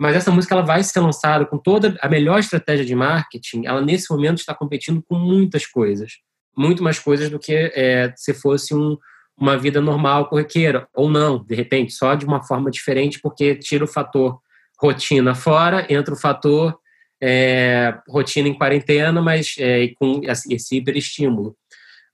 mas 0.00 0.16
essa 0.16 0.30
música 0.30 0.54
ela 0.54 0.64
vai 0.64 0.82
ser 0.82 1.00
lançada 1.00 1.44
com 1.44 1.58
toda 1.58 1.94
a 2.00 2.08
melhor 2.08 2.38
estratégia 2.38 2.86
de 2.86 2.94
marketing. 2.94 3.66
Ela 3.66 3.82
nesse 3.82 4.10
momento 4.10 4.38
está 4.38 4.54
competindo 4.54 5.04
com 5.06 5.16
muitas 5.16 5.66
coisas, 5.66 6.12
muito 6.56 6.82
mais 6.82 6.98
coisas 6.98 7.28
do 7.28 7.38
que 7.38 7.52
é, 7.52 8.10
se 8.16 8.32
fosse 8.32 8.74
um 8.74 8.96
uma 9.36 9.56
vida 9.56 9.80
normal, 9.80 10.28
corriqueira, 10.28 10.88
ou 10.94 11.10
não, 11.10 11.44
de 11.44 11.54
repente, 11.54 11.92
só 11.92 12.14
de 12.14 12.24
uma 12.24 12.42
forma 12.42 12.70
diferente, 12.70 13.20
porque 13.20 13.54
tira 13.56 13.84
o 13.84 13.88
fator 13.88 14.38
rotina 14.80 15.34
fora, 15.34 15.86
entra 15.88 16.14
o 16.14 16.18
fator 16.18 16.78
é, 17.22 17.98
rotina 18.08 18.48
em 18.48 18.54
quarentena, 18.56 19.20
mas 19.20 19.54
é, 19.58 19.88
com 19.98 20.20
esse 20.24 20.76
hiperestímulo. 20.76 21.56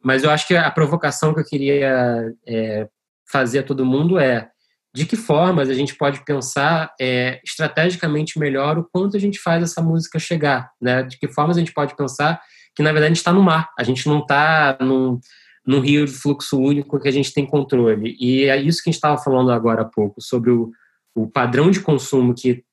Mas 0.03 0.25
eu 0.25 0.31
acho 0.31 0.47
que 0.47 0.57
a 0.57 0.71
provocação 0.71 1.35
que 1.35 1.41
eu 1.41 1.45
queria 1.45 2.33
é, 2.47 2.89
fazer 3.31 3.61
a 3.61 3.63
todo 3.63 3.85
mundo 3.85 4.19
é 4.19 4.49
de 4.95 5.07
que 5.07 5.17
formas 5.17 5.69
a 5.69 5.75
gente 5.75 5.95
pode 5.95 6.25
pensar 6.25 6.93
é, 7.01 7.41
estrategicamente 7.45 8.39
melhor 8.39 8.79
o 8.79 8.89
quanto 8.91 9.17
a 9.17 9.21
gente 9.21 9.39
faz 9.39 9.63
essa 9.63 9.81
música 9.81 10.19
chegar, 10.19 10.71
né? 10.81 11.03
De 11.03 11.19
que 11.19 11.29
formas 11.29 11.57
a 11.57 11.61
gente 11.61 11.73
pode 11.73 11.95
pensar 11.95 12.41
que, 12.75 12.83
na 12.83 12.91
verdade, 12.91 13.07
a 13.07 13.15
gente 13.15 13.19
está 13.19 13.33
no 13.33 13.43
mar, 13.43 13.71
a 13.79 13.85
gente 13.85 14.09
não 14.09 14.21
está 14.21 14.77
num 14.81 15.21
num 15.67 15.81
rio 15.81 16.07
de 16.07 16.13
fluxo 16.13 16.59
único 16.59 16.99
que 16.99 17.09
a 17.09 17.13
gente 17.13 17.33
tem 17.33 17.47
controle. 17.47 18.17
E 18.19 18.45
é 18.45 18.57
isso 18.57 18.83
que 18.83 18.89
a 18.89 18.93
gente 18.93 18.99
estava 18.99 19.19
falando 19.19 19.51
agora 19.51 19.83
há 19.83 19.85
pouco, 19.85 20.21
sobre 20.21 20.51
o, 20.51 20.71
o 21.15 21.29
padrão 21.29 21.71
de 21.71 21.81
consumo 21.81 22.35
que, 22.35 22.65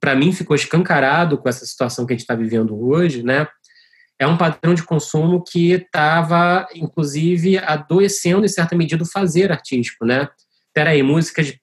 para 0.00 0.14
mim, 0.14 0.32
ficou 0.32 0.54
escancarado 0.54 1.38
com 1.38 1.48
essa 1.48 1.64
situação 1.64 2.04
que 2.04 2.12
a 2.12 2.14
gente 2.14 2.22
está 2.22 2.34
vivendo 2.34 2.78
hoje, 2.78 3.22
né? 3.22 3.46
É 4.18 4.26
um 4.26 4.36
padrão 4.36 4.74
de 4.74 4.84
consumo 4.84 5.42
que 5.42 5.72
estava, 5.72 6.66
inclusive, 6.74 7.58
adoecendo, 7.58 8.44
em 8.44 8.48
certa 8.48 8.76
medida, 8.76 9.02
o 9.02 9.10
fazer 9.10 9.50
artístico, 9.50 10.04
né? 10.04 10.28
Peraí, 10.72 11.02
música 11.02 11.42
de, 11.42 11.60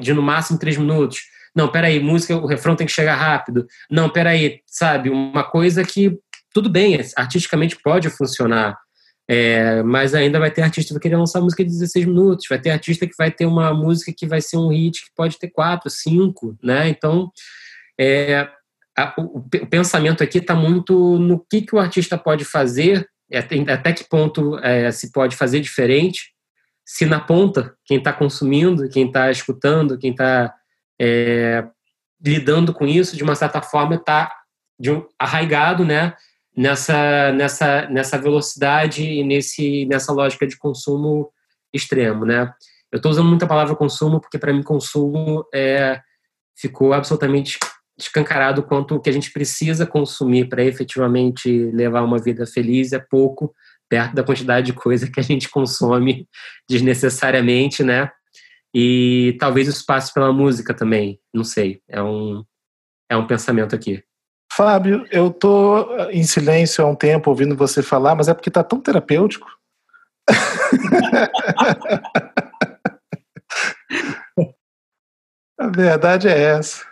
de 0.00 0.12
no 0.12 0.22
máximo 0.22 0.58
três 0.58 0.76
minutos. 0.76 1.20
Não, 1.54 1.68
peraí, 1.68 2.00
música, 2.00 2.36
o 2.36 2.46
refrão 2.46 2.76
tem 2.76 2.86
que 2.86 2.92
chegar 2.92 3.14
rápido. 3.14 3.66
Não, 3.90 4.10
peraí, 4.10 4.60
sabe? 4.66 5.10
Uma 5.10 5.44
coisa 5.44 5.84
que, 5.84 6.18
tudo 6.52 6.68
bem, 6.68 6.98
artisticamente 7.16 7.76
pode 7.82 8.10
funcionar, 8.10 8.76
é, 9.28 9.82
mas 9.82 10.14
ainda 10.14 10.38
vai 10.38 10.50
ter 10.50 10.62
artista 10.62 10.88
que 10.88 10.94
vai 10.94 11.02
querer 11.02 11.16
lançar 11.16 11.40
música 11.40 11.64
de 11.64 11.70
16 11.70 12.06
minutos, 12.06 12.46
vai 12.48 12.60
ter 12.60 12.70
artista 12.70 13.06
que 13.06 13.16
vai 13.16 13.30
ter 13.30 13.46
uma 13.46 13.74
música 13.74 14.12
que 14.16 14.26
vai 14.26 14.40
ser 14.40 14.56
um 14.56 14.68
hit 14.68 15.04
que 15.04 15.10
pode 15.16 15.38
ter 15.38 15.48
quatro, 15.48 15.90
cinco, 15.90 16.56
né? 16.62 16.88
Então, 16.88 17.30
é, 17.98 18.48
a, 18.96 19.14
o, 19.18 19.38
o, 19.38 19.66
pensamento 19.66 20.22
aqui 20.22 20.38
está 20.38 20.54
muito 20.54 21.18
no 21.18 21.44
que, 21.50 21.62
que 21.62 21.74
o 21.74 21.78
artista 21.78 22.16
pode 22.16 22.44
fazer, 22.44 23.08
até, 23.32 23.56
até 23.72 23.92
que 23.92 24.08
ponto 24.08 24.58
é, 24.58 24.92
se 24.92 25.10
pode 25.10 25.36
fazer 25.36 25.60
diferente, 25.60 26.32
se 26.84 27.04
na 27.04 27.18
ponta, 27.18 27.74
quem 27.84 27.98
está 27.98 28.12
consumindo, 28.12 28.88
quem 28.88 29.08
está 29.08 29.28
escutando, 29.28 29.98
quem 29.98 30.12
está 30.12 30.54
é, 31.00 31.64
lidando 32.24 32.72
com 32.72 32.86
isso, 32.86 33.16
de 33.16 33.24
uma 33.24 33.34
certa 33.34 33.60
forma, 33.60 33.96
está 33.96 34.32
um, 34.88 35.04
arraigado, 35.18 35.84
né? 35.84 36.14
Nessa, 36.56 37.32
nessa, 37.32 37.88
nessa 37.88 38.18
velocidade 38.18 39.02
e 39.02 39.22
nesse, 39.22 39.84
nessa 39.86 40.12
lógica 40.12 40.46
de 40.46 40.56
consumo 40.56 41.30
extremo, 41.72 42.24
né? 42.24 42.52
Eu 42.90 42.96
estou 42.96 43.10
usando 43.10 43.28
muita 43.28 43.46
palavra 43.46 43.76
consumo 43.76 44.20
porque 44.20 44.38
para 44.38 44.52
mim 44.52 44.62
consumo 44.62 45.44
é, 45.54 46.00
ficou 46.56 46.92
absolutamente 46.92 47.58
escancarado 47.98 48.62
quanto 48.62 48.94
o 48.94 49.00
que 49.00 49.10
a 49.10 49.12
gente 49.12 49.32
precisa 49.32 49.86
consumir 49.86 50.48
para 50.48 50.64
efetivamente 50.64 51.70
levar 51.72 52.02
uma 52.02 52.18
vida 52.18 52.46
feliz 52.46 52.92
é 52.92 52.98
pouco 52.98 53.54
perto 53.88 54.14
da 54.14 54.24
quantidade 54.24 54.66
de 54.66 54.72
coisa 54.72 55.10
que 55.10 55.20
a 55.20 55.22
gente 55.22 55.48
consome 55.48 56.28
desnecessariamente, 56.68 57.82
né? 57.82 58.10
E 58.74 59.36
talvez 59.38 59.68
o 59.68 59.70
espaço 59.70 60.12
pela 60.12 60.32
música 60.32 60.74
também, 60.74 61.20
não 61.32 61.44
sei, 61.44 61.80
é 61.88 62.02
um 62.02 62.44
é 63.08 63.16
um 63.16 63.26
pensamento 63.26 63.74
aqui. 63.74 64.02
Fábio, 64.56 65.06
eu 65.10 65.30
tô 65.30 66.08
em 66.08 66.24
silêncio 66.24 66.82
há 66.82 66.88
um 66.88 66.94
tempo 66.94 67.28
ouvindo 67.28 67.54
você 67.54 67.82
falar, 67.82 68.14
mas 68.14 68.26
é 68.26 68.32
porque 68.32 68.50
tá 68.50 68.64
tão 68.64 68.80
terapêutico. 68.80 69.46
A 75.58 75.68
verdade 75.68 76.28
é 76.28 76.56
essa. 76.56 76.86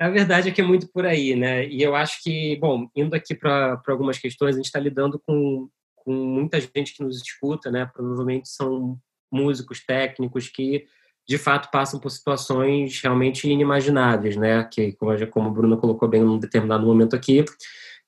A 0.00 0.08
verdade 0.08 0.48
é 0.48 0.52
que 0.52 0.62
é 0.62 0.64
muito 0.64 0.88
por 0.88 1.04
aí, 1.04 1.36
né? 1.36 1.66
E 1.66 1.82
eu 1.82 1.94
acho 1.94 2.22
que, 2.22 2.56
bom, 2.56 2.88
indo 2.96 3.14
aqui 3.14 3.34
para 3.34 3.78
algumas 3.88 4.18
questões, 4.18 4.54
a 4.54 4.56
gente 4.56 4.66
está 4.66 4.80
lidando 4.80 5.20
com, 5.26 5.68
com 5.96 6.12
muita 6.12 6.58
gente 6.58 6.94
que 6.94 7.02
nos 7.02 7.20
escuta, 7.20 7.70
né? 7.70 7.90
Provavelmente 7.92 8.48
são 8.48 8.98
músicos, 9.30 9.84
técnicos 9.84 10.48
que 10.48 10.86
de 11.26 11.38
fato 11.38 11.70
passam 11.70 11.98
por 11.98 12.10
situações 12.10 13.00
realmente 13.02 13.48
inimagináveis, 13.48 14.36
né? 14.36 14.64
Que, 14.64 14.92
como, 14.92 15.26
como 15.28 15.48
o 15.48 15.52
Bruno 15.52 15.76
colocou 15.76 16.08
bem 16.08 16.22
num 16.22 16.38
determinado 16.38 16.86
momento 16.86 17.16
aqui, 17.16 17.44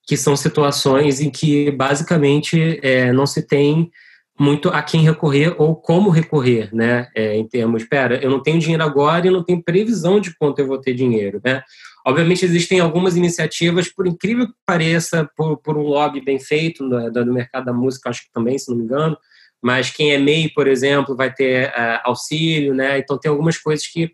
que 0.06 0.16
são 0.16 0.36
situações 0.36 1.20
em 1.20 1.30
que 1.30 1.70
basicamente 1.70 2.78
é, 2.82 3.12
não 3.12 3.26
se 3.26 3.42
tem 3.42 3.90
muito 4.38 4.68
a 4.68 4.82
quem 4.82 5.00
recorrer 5.00 5.54
ou 5.58 5.74
como 5.74 6.10
recorrer, 6.10 6.68
né? 6.74 7.08
É, 7.14 7.36
em 7.36 7.48
termos, 7.48 7.82
espera, 7.82 8.22
eu 8.22 8.30
não 8.30 8.42
tenho 8.42 8.58
dinheiro 8.58 8.82
agora 8.82 9.26
e 9.26 9.30
não 9.30 9.42
tenho 9.42 9.62
previsão 9.62 10.20
de 10.20 10.36
quanto 10.36 10.58
eu 10.58 10.66
vou 10.66 10.78
ter 10.78 10.92
dinheiro, 10.92 11.40
né? 11.42 11.62
Obviamente 12.06 12.44
existem 12.44 12.78
algumas 12.78 13.16
iniciativas, 13.16 13.88
por 13.88 14.06
incrível 14.06 14.46
que 14.46 14.54
pareça, 14.64 15.28
por, 15.34 15.56
por 15.56 15.76
um 15.76 15.82
lobby 15.82 16.20
bem 16.20 16.38
feito 16.38 16.84
no, 16.84 17.10
no 17.10 17.32
mercado 17.32 17.64
da 17.64 17.72
música, 17.72 18.10
acho 18.10 18.24
que 18.24 18.32
também, 18.32 18.58
se 18.58 18.70
não 18.70 18.76
me 18.76 18.84
engano, 18.84 19.16
mas 19.62 19.90
quem 19.90 20.12
é 20.12 20.18
MEI, 20.18 20.50
por 20.50 20.66
exemplo, 20.68 21.16
vai 21.16 21.32
ter 21.32 21.68
uh, 21.70 22.00
auxílio, 22.04 22.74
né? 22.74 22.98
Então 22.98 23.18
tem 23.18 23.30
algumas 23.30 23.58
coisas 23.58 23.86
que, 23.86 24.12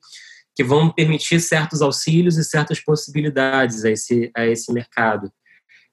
que 0.55 0.65
vão 0.65 0.91
permitir 0.91 1.41
certos 1.41 1.83
auxílios 1.83 2.37
e 2.37 2.45
certas 2.45 2.81
possibilidades 2.81 3.85
a 3.85 3.91
esse, 3.91 4.31
a 4.35 4.47
esse 4.47 4.73
mercado. 4.73 5.31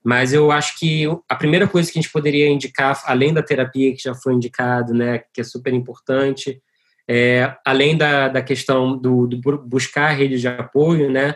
Mas 0.03 0.31
eu 0.31 0.51
acho 0.51 0.79
que 0.79 1.05
a 1.27 1.35
primeira 1.35 1.67
coisa 1.67 1.91
que 1.91 1.99
a 1.99 2.01
gente 2.01 2.11
poderia 2.11 2.47
indicar, 2.47 3.01
além 3.05 3.33
da 3.33 3.43
terapia 3.43 3.93
que 3.93 4.01
já 4.01 4.15
foi 4.15 4.33
indicado, 4.33 4.93
né, 4.93 5.23
que 5.33 5.41
é 5.41 5.43
super 5.43 5.73
importante, 5.73 6.61
é, 7.07 7.53
além 7.65 7.97
da, 7.97 8.29
da 8.29 8.41
questão 8.41 8.97
do, 8.97 9.27
do 9.27 9.57
buscar 9.57 10.09
redes 10.11 10.39
de 10.39 10.47
apoio, 10.47 11.11
né, 11.11 11.35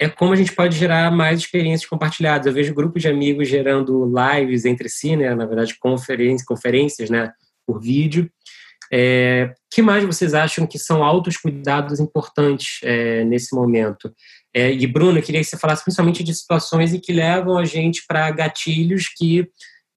é 0.00 0.08
como 0.08 0.32
a 0.32 0.36
gente 0.36 0.52
pode 0.52 0.76
gerar 0.76 1.12
mais 1.12 1.38
experiências 1.38 1.88
compartilhadas. 1.88 2.46
Eu 2.46 2.52
vejo 2.52 2.74
grupos 2.74 3.02
de 3.02 3.08
amigos 3.08 3.48
gerando 3.48 4.04
lives 4.04 4.64
entre 4.64 4.88
si, 4.88 5.14
né, 5.14 5.32
na 5.34 5.46
verdade 5.46 5.78
conferências, 5.78 6.44
conferências, 6.44 7.08
né, 7.08 7.32
por 7.72 7.80
vídeo. 7.80 8.30
É, 8.92 9.54
que 9.72 9.80
mais 9.80 10.04
vocês 10.04 10.34
acham 10.34 10.66
que 10.66 10.78
são 10.78 11.02
altos 11.02 11.38
cuidados 11.38 11.98
importantes 11.98 12.78
é, 12.82 13.24
nesse 13.24 13.54
momento? 13.54 14.14
É, 14.54 14.70
e 14.70 14.86
Bruno, 14.86 15.18
eu 15.18 15.22
queria 15.22 15.40
que 15.40 15.46
você 15.46 15.56
falasse 15.56 15.82
principalmente 15.82 16.22
de 16.22 16.34
situações 16.34 16.92
em 16.92 17.00
que 17.00 17.12
levam 17.12 17.56
a 17.56 17.64
gente 17.64 18.04
para 18.06 18.30
gatilhos 18.30 19.08
que 19.08 19.48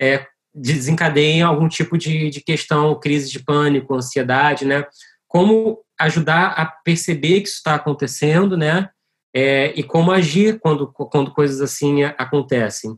é, 0.02 0.26
desencadeiam 0.54 1.50
algum 1.50 1.68
tipo 1.68 1.98
de, 1.98 2.30
de 2.30 2.42
questão, 2.42 2.98
crise 2.98 3.30
de 3.30 3.44
pânico, 3.44 3.94
ansiedade, 3.94 4.64
né? 4.64 4.86
Como 5.28 5.80
ajudar 6.00 6.54
a 6.58 6.66
perceber 6.66 7.42
que 7.42 7.50
isso 7.50 7.58
está 7.58 7.76
acontecendo, 7.76 8.56
né? 8.56 8.90
É, 9.36 9.74
e 9.76 9.84
como 9.84 10.14
agir 10.14 10.58
quando, 10.62 10.88
quando 10.88 11.34
coisas 11.34 11.60
assim 11.60 12.04
acontecem. 12.04 12.98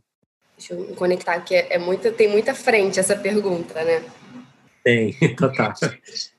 Deixa 0.55 0.75
eu 0.75 0.95
conectar, 0.95 1.39
que 1.41 1.55
é, 1.55 1.75
é 1.75 1.77
muita, 1.79 2.11
tem 2.11 2.27
muita 2.27 2.53
frente 2.53 2.99
essa 2.99 3.15
pergunta, 3.15 3.83
né? 3.83 4.03
Tem, 4.87 5.11
total. 5.35 5.73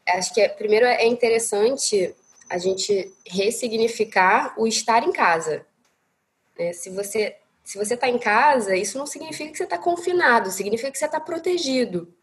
Acho 0.09 0.32
que 0.32 0.40
é, 0.40 0.49
primeiro 0.49 0.86
é 0.86 1.07
interessante 1.07 2.14
a 2.49 2.57
gente 2.57 3.12
ressignificar 3.26 4.55
o 4.57 4.66
estar 4.66 5.03
em 5.03 5.12
casa. 5.12 5.66
É, 6.59 6.72
se 6.72 6.88
você 6.88 7.36
se 7.62 7.76
você 7.76 7.92
está 7.92 8.09
em 8.09 8.18
casa, 8.18 8.74
isso 8.74 8.96
não 8.96 9.05
significa 9.05 9.51
que 9.51 9.59
você 9.59 9.64
está 9.64 9.76
confinado, 9.76 10.51
significa 10.51 10.90
que 10.90 10.96
você 10.96 11.05
está 11.05 11.20
protegido. 11.20 12.14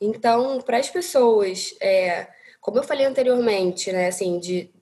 Então, 0.00 0.60
para 0.60 0.78
as 0.78 0.88
pessoas, 0.88 1.74
é, 1.80 2.28
como 2.60 2.78
eu 2.78 2.84
falei 2.84 3.04
anteriormente, 3.04 3.90
né, 3.90 4.06
assim, 4.06 4.38
de 4.38 4.72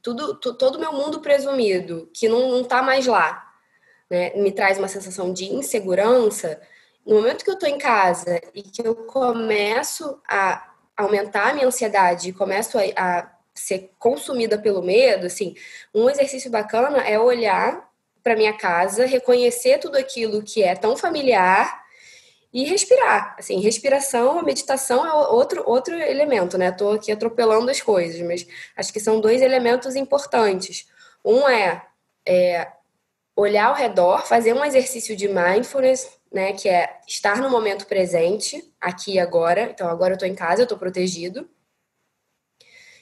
tudo, 0.00 0.36
todo 0.36 0.78
meu 0.78 0.92
mundo 0.92 1.20
presumido, 1.20 2.08
que 2.14 2.28
não 2.28 2.60
está 2.60 2.80
mais 2.80 3.04
lá, 3.04 3.44
né, 4.08 4.30
me 4.36 4.52
traz 4.52 4.78
uma 4.78 4.86
sensação 4.86 5.32
de 5.32 5.46
insegurança, 5.46 6.62
no 7.06 7.16
momento 7.16 7.44
que 7.44 7.50
eu 7.50 7.54
estou 7.54 7.68
em 7.68 7.78
casa 7.78 8.40
e 8.54 8.62
que 8.62 8.86
eu 8.86 8.94
começo 8.94 10.20
a 10.28 10.72
aumentar 10.96 11.50
a 11.50 11.54
minha 11.54 11.66
ansiedade 11.66 12.28
e 12.28 12.32
começo 12.32 12.78
a, 12.78 12.82
a 12.96 13.32
ser 13.54 13.90
consumida 13.98 14.58
pelo 14.58 14.82
medo, 14.82 15.26
assim, 15.26 15.54
um 15.94 16.08
exercício 16.08 16.50
bacana 16.50 16.98
é 16.98 17.18
olhar 17.18 17.90
para 18.22 18.36
minha 18.36 18.52
casa, 18.52 19.04
reconhecer 19.04 19.78
tudo 19.78 19.96
aquilo 19.96 20.42
que 20.42 20.62
é 20.62 20.74
tão 20.74 20.96
familiar 20.96 21.82
e 22.52 22.64
respirar. 22.64 23.34
Assim, 23.38 23.60
respiração, 23.60 24.42
meditação 24.42 25.06
é 25.06 25.12
outro 25.12 25.62
outro 25.66 25.94
elemento, 25.94 26.56
né? 26.56 26.68
Estou 26.68 26.92
aqui 26.92 27.10
atropelando 27.10 27.70
as 27.70 27.80
coisas, 27.80 28.20
mas 28.22 28.46
acho 28.76 28.92
que 28.92 29.00
são 29.00 29.20
dois 29.20 29.42
elementos 29.42 29.96
importantes. 29.96 30.86
Um 31.24 31.48
é, 31.48 31.82
é 32.26 32.68
olhar 33.34 33.66
ao 33.66 33.74
redor, 33.74 34.26
fazer 34.26 34.52
um 34.52 34.64
exercício 34.64 35.16
de 35.16 35.28
mindfulness, 35.28 36.08
né, 36.32 36.52
que 36.52 36.68
é 36.68 37.00
estar 37.06 37.40
no 37.40 37.50
momento 37.50 37.86
presente, 37.86 38.72
aqui 38.80 39.14
e 39.14 39.20
agora. 39.20 39.70
Então, 39.70 39.88
agora 39.88 40.12
eu 40.12 40.16
estou 40.16 40.28
em 40.28 40.34
casa, 40.34 40.62
eu 40.62 40.64
estou 40.64 40.78
protegido. 40.78 41.48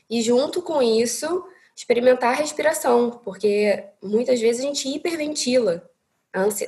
E 0.08 0.20
junto 0.20 0.60
com 0.60 0.82
isso, 0.82 1.44
experimentar 1.76 2.32
a 2.32 2.36
respiração, 2.36 3.10
porque 3.24 3.84
muitas 4.02 4.40
vezes 4.40 4.62
a 4.62 4.66
gente 4.66 4.88
hiperventila. 4.88 5.88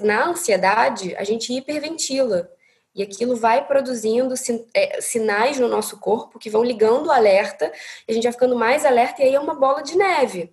Na 0.00 0.26
ansiedade, 0.26 1.14
a 1.16 1.24
gente 1.24 1.52
hiperventila. 1.52 2.50
E 2.94 3.02
aquilo 3.02 3.36
vai 3.36 3.66
produzindo 3.66 4.34
é, 4.74 5.00
sinais 5.00 5.58
no 5.58 5.66
nosso 5.66 5.98
corpo 5.98 6.38
que 6.38 6.50
vão 6.50 6.62
ligando 6.62 7.06
o 7.06 7.12
alerta, 7.12 7.72
e 8.06 8.12
a 8.12 8.14
gente 8.14 8.24
vai 8.24 8.32
ficando 8.32 8.54
mais 8.54 8.84
alerta, 8.84 9.22
e 9.22 9.24
aí 9.24 9.34
é 9.34 9.40
uma 9.40 9.54
bola 9.54 9.82
de 9.82 9.96
neve. 9.96 10.52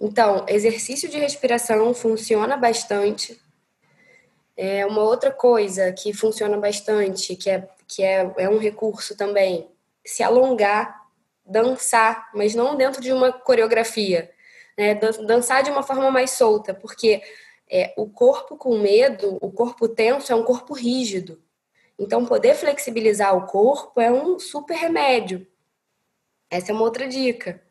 Então, 0.00 0.44
exercício 0.48 1.08
de 1.08 1.18
respiração 1.18 1.94
funciona 1.94 2.56
bastante. 2.56 3.40
É 4.56 4.86
uma 4.86 5.02
outra 5.02 5.32
coisa 5.32 5.92
que 5.92 6.12
funciona 6.12 6.56
bastante, 6.56 7.34
que 7.34 7.50
é, 7.50 7.68
que 7.88 8.02
é, 8.02 8.32
é 8.38 8.48
um 8.48 8.58
recurso 8.58 9.16
também, 9.16 9.68
se 10.04 10.22
alongar, 10.22 11.04
dançar, 11.44 12.30
mas 12.34 12.54
não 12.54 12.76
dentro 12.76 13.00
de 13.00 13.12
uma 13.12 13.32
coreografia. 13.32 14.30
Né? 14.78 14.94
Dançar 14.94 15.62
de 15.62 15.70
uma 15.70 15.82
forma 15.82 16.10
mais 16.10 16.32
solta, 16.32 16.72
porque 16.72 17.22
é, 17.70 17.92
o 17.96 18.08
corpo 18.08 18.56
com 18.56 18.78
medo, 18.78 19.38
o 19.40 19.50
corpo 19.50 19.88
tenso 19.88 20.32
é 20.32 20.36
um 20.36 20.44
corpo 20.44 20.74
rígido. 20.74 21.42
Então, 21.98 22.26
poder 22.26 22.54
flexibilizar 22.54 23.36
o 23.36 23.46
corpo 23.46 24.00
é 24.00 24.10
um 24.10 24.38
super 24.38 24.76
remédio. 24.76 25.46
Essa 26.50 26.72
é 26.72 26.74
uma 26.74 26.84
outra 26.84 27.06
dica. 27.06 27.62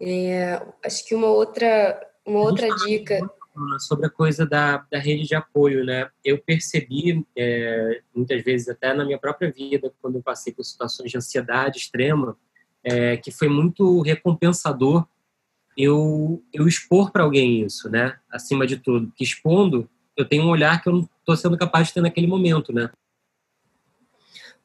É, 0.00 0.60
acho 0.84 1.04
que 1.04 1.14
uma 1.14 1.26
outra, 1.28 2.00
uma 2.24 2.40
outra 2.40 2.68
dica. 2.84 3.18
Sobre 3.78 4.06
a 4.06 4.10
coisa 4.10 4.46
da, 4.46 4.78
da 4.90 4.98
rede 4.98 5.26
de 5.26 5.34
apoio, 5.34 5.84
né? 5.84 6.08
Eu 6.24 6.38
percebi, 6.38 7.24
é, 7.36 8.00
muitas 8.14 8.42
vezes, 8.42 8.68
até 8.68 8.92
na 8.92 9.04
minha 9.04 9.18
própria 9.18 9.50
vida, 9.50 9.92
quando 10.00 10.16
eu 10.16 10.22
passei 10.22 10.52
por 10.52 10.64
situações 10.64 11.10
de 11.10 11.16
ansiedade 11.16 11.78
extrema, 11.78 12.36
é, 12.82 13.16
que 13.16 13.30
foi 13.30 13.48
muito 13.48 14.00
recompensador 14.02 15.06
eu, 15.78 16.42
eu 16.52 16.66
expor 16.66 17.12
para 17.12 17.22
alguém 17.22 17.64
isso, 17.64 17.88
né? 17.88 18.18
Acima 18.28 18.66
de 18.66 18.76
tudo. 18.76 19.12
Que 19.14 19.22
expondo, 19.22 19.88
eu 20.16 20.24
tenho 20.24 20.42
um 20.42 20.48
olhar 20.48 20.82
que 20.82 20.88
eu 20.88 20.92
não 20.92 21.08
estou 21.20 21.36
sendo 21.36 21.56
capaz 21.56 21.86
de 21.86 21.94
ter 21.94 22.00
naquele 22.00 22.26
momento, 22.26 22.72
né? 22.72 22.90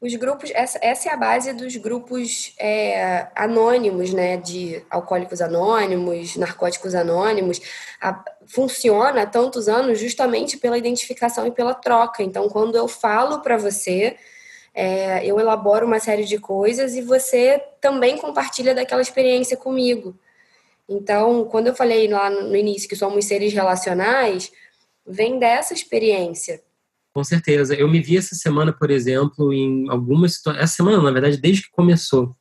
Os 0.00 0.14
grupos, 0.16 0.50
essa, 0.54 0.78
essa 0.82 1.08
é 1.08 1.12
a 1.12 1.16
base 1.16 1.52
dos 1.52 1.76
grupos 1.76 2.54
é, 2.58 3.28
anônimos, 3.34 4.12
né? 4.12 4.36
De 4.36 4.84
alcoólicos 4.90 5.40
anônimos, 5.40 6.36
narcóticos 6.36 6.94
anônimos. 6.94 7.60
A, 8.00 8.22
funciona 8.46 9.22
há 9.22 9.26
tantos 9.26 9.68
anos 9.68 9.98
justamente 9.98 10.56
pela 10.58 10.76
identificação 10.76 11.46
e 11.46 11.50
pela 11.50 11.74
troca. 11.74 12.22
Então, 12.22 12.48
quando 12.48 12.76
eu 12.76 12.86
falo 12.86 13.40
para 13.40 13.56
você, 13.56 14.16
é, 14.74 15.24
eu 15.24 15.38
elaboro 15.38 15.86
uma 15.86 16.00
série 16.00 16.24
de 16.24 16.38
coisas 16.38 16.94
e 16.96 17.00
você 17.00 17.62
também 17.80 18.18
compartilha 18.18 18.74
daquela 18.74 19.00
experiência 19.00 19.56
comigo. 19.56 20.18
Então, 20.88 21.44
quando 21.46 21.68
eu 21.68 21.74
falei 21.74 22.08
lá 22.08 22.28
no 22.28 22.56
início 22.56 22.88
que 22.88 22.96
somos 22.96 23.24
seres 23.24 23.52
relacionais, 23.52 24.52
vem 25.06 25.38
dessa 25.38 25.72
experiência. 25.72 26.62
Com 27.14 27.22
certeza. 27.22 27.76
Eu 27.76 27.88
me 27.88 28.00
vi 28.00 28.16
essa 28.16 28.34
semana, 28.34 28.72
por 28.72 28.90
exemplo, 28.90 29.52
em 29.52 29.88
algumas 29.88 30.34
situações. 30.34 30.64
Essa 30.64 30.74
semana, 30.74 31.00
na 31.00 31.12
verdade, 31.12 31.36
desde 31.36 31.62
que 31.62 31.70
começou. 31.70 32.36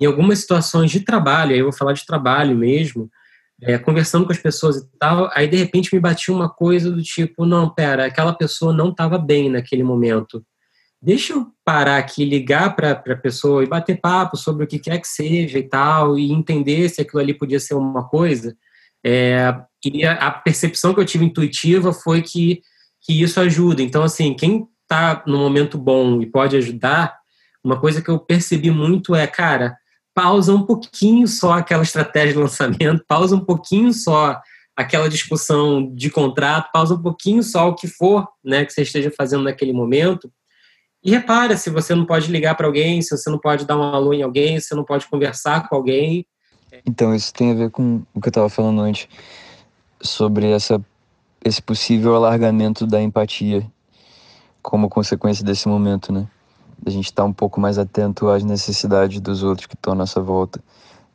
Em 0.00 0.04
algumas 0.04 0.40
situações 0.40 0.90
de 0.90 1.00
trabalho, 1.00 1.52
aí 1.52 1.60
eu 1.60 1.66
vou 1.66 1.72
falar 1.72 1.92
de 1.92 2.04
trabalho 2.04 2.56
mesmo, 2.56 3.08
é, 3.62 3.78
conversando 3.78 4.26
com 4.26 4.32
as 4.32 4.38
pessoas 4.38 4.76
e 4.76 4.98
tal, 4.98 5.30
aí 5.32 5.48
de 5.48 5.56
repente 5.56 5.94
me 5.94 6.00
batia 6.00 6.34
uma 6.34 6.50
coisa 6.50 6.90
do 6.90 7.02
tipo: 7.02 7.46
não, 7.46 7.70
pera, 7.70 8.04
aquela 8.04 8.34
pessoa 8.34 8.72
não 8.72 8.90
estava 8.90 9.16
bem 9.16 9.48
naquele 9.48 9.84
momento. 9.84 10.44
Deixa 11.00 11.32
eu 11.32 11.46
parar 11.64 11.98
aqui, 11.98 12.24
ligar 12.24 12.74
para 12.74 12.90
a 12.90 13.16
pessoa 13.16 13.62
e 13.62 13.68
bater 13.68 14.00
papo 14.00 14.36
sobre 14.36 14.64
o 14.64 14.66
que 14.66 14.78
quer 14.78 14.98
que 14.98 15.08
seja 15.08 15.58
e 15.58 15.62
tal, 15.62 16.18
e 16.18 16.32
entender 16.32 16.88
se 16.88 17.00
aquilo 17.00 17.20
ali 17.20 17.32
podia 17.32 17.60
ser 17.60 17.74
uma 17.74 18.06
coisa. 18.08 18.56
É, 19.04 19.54
e 19.84 20.04
a, 20.04 20.14
a 20.14 20.30
percepção 20.32 20.92
que 20.92 21.00
eu 21.00 21.04
tive 21.04 21.24
intuitiva 21.24 21.92
foi 21.92 22.22
que 22.22 22.60
que 23.06 23.22
isso 23.22 23.38
ajuda. 23.38 23.80
Então, 23.80 24.02
assim, 24.02 24.34
quem 24.34 24.66
está 24.82 25.22
no 25.26 25.38
momento 25.38 25.78
bom 25.78 26.20
e 26.20 26.26
pode 26.26 26.56
ajudar, 26.56 27.16
uma 27.62 27.78
coisa 27.78 28.02
que 28.02 28.08
eu 28.10 28.18
percebi 28.18 28.70
muito 28.70 29.14
é, 29.14 29.26
cara, 29.26 29.76
pausa 30.12 30.52
um 30.52 30.62
pouquinho 30.62 31.26
só 31.28 31.52
aquela 31.52 31.84
estratégia 31.84 32.32
de 32.32 32.38
lançamento, 32.38 33.04
pausa 33.06 33.36
um 33.36 33.44
pouquinho 33.44 33.92
só 33.92 34.40
aquela 34.76 35.08
discussão 35.08 35.94
de 35.94 36.10
contrato, 36.10 36.70
pausa 36.72 36.94
um 36.94 37.02
pouquinho 37.02 37.42
só 37.42 37.68
o 37.68 37.74
que 37.74 37.86
for, 37.86 38.28
né, 38.44 38.64
que 38.64 38.72
você 38.72 38.82
esteja 38.82 39.10
fazendo 39.16 39.44
naquele 39.44 39.72
momento. 39.72 40.30
E 41.02 41.10
repara 41.10 41.56
se 41.56 41.70
você 41.70 41.94
não 41.94 42.04
pode 42.04 42.30
ligar 42.30 42.56
para 42.56 42.66
alguém, 42.66 43.00
se 43.00 43.16
você 43.16 43.30
não 43.30 43.38
pode 43.38 43.64
dar 43.64 43.76
um 43.76 43.82
alô 43.82 44.12
em 44.12 44.22
alguém, 44.22 44.58
se 44.58 44.68
você 44.68 44.74
não 44.74 44.84
pode 44.84 45.06
conversar 45.06 45.68
com 45.68 45.76
alguém. 45.76 46.26
Então, 46.84 47.14
isso 47.14 47.32
tem 47.32 47.52
a 47.52 47.54
ver 47.54 47.70
com 47.70 48.02
o 48.12 48.20
que 48.20 48.28
eu 48.28 48.30
estava 48.30 48.48
falando 48.48 48.80
antes 48.80 49.08
sobre 50.00 50.50
essa 50.50 50.84
esse 51.46 51.62
possível 51.62 52.16
alargamento 52.16 52.86
da 52.86 53.00
empatia 53.00 53.64
como 54.60 54.88
consequência 54.88 55.44
desse 55.44 55.68
momento, 55.68 56.12
né? 56.12 56.26
A 56.84 56.90
gente 56.90 57.04
estar 57.04 57.22
tá 57.22 57.28
um 57.28 57.32
pouco 57.32 57.60
mais 57.60 57.78
atento 57.78 58.28
às 58.28 58.42
necessidades 58.42 59.20
dos 59.20 59.44
outros 59.44 59.66
que 59.66 59.74
estão 59.74 59.92
à 59.92 59.96
nossa 59.96 60.20
volta, 60.20 60.60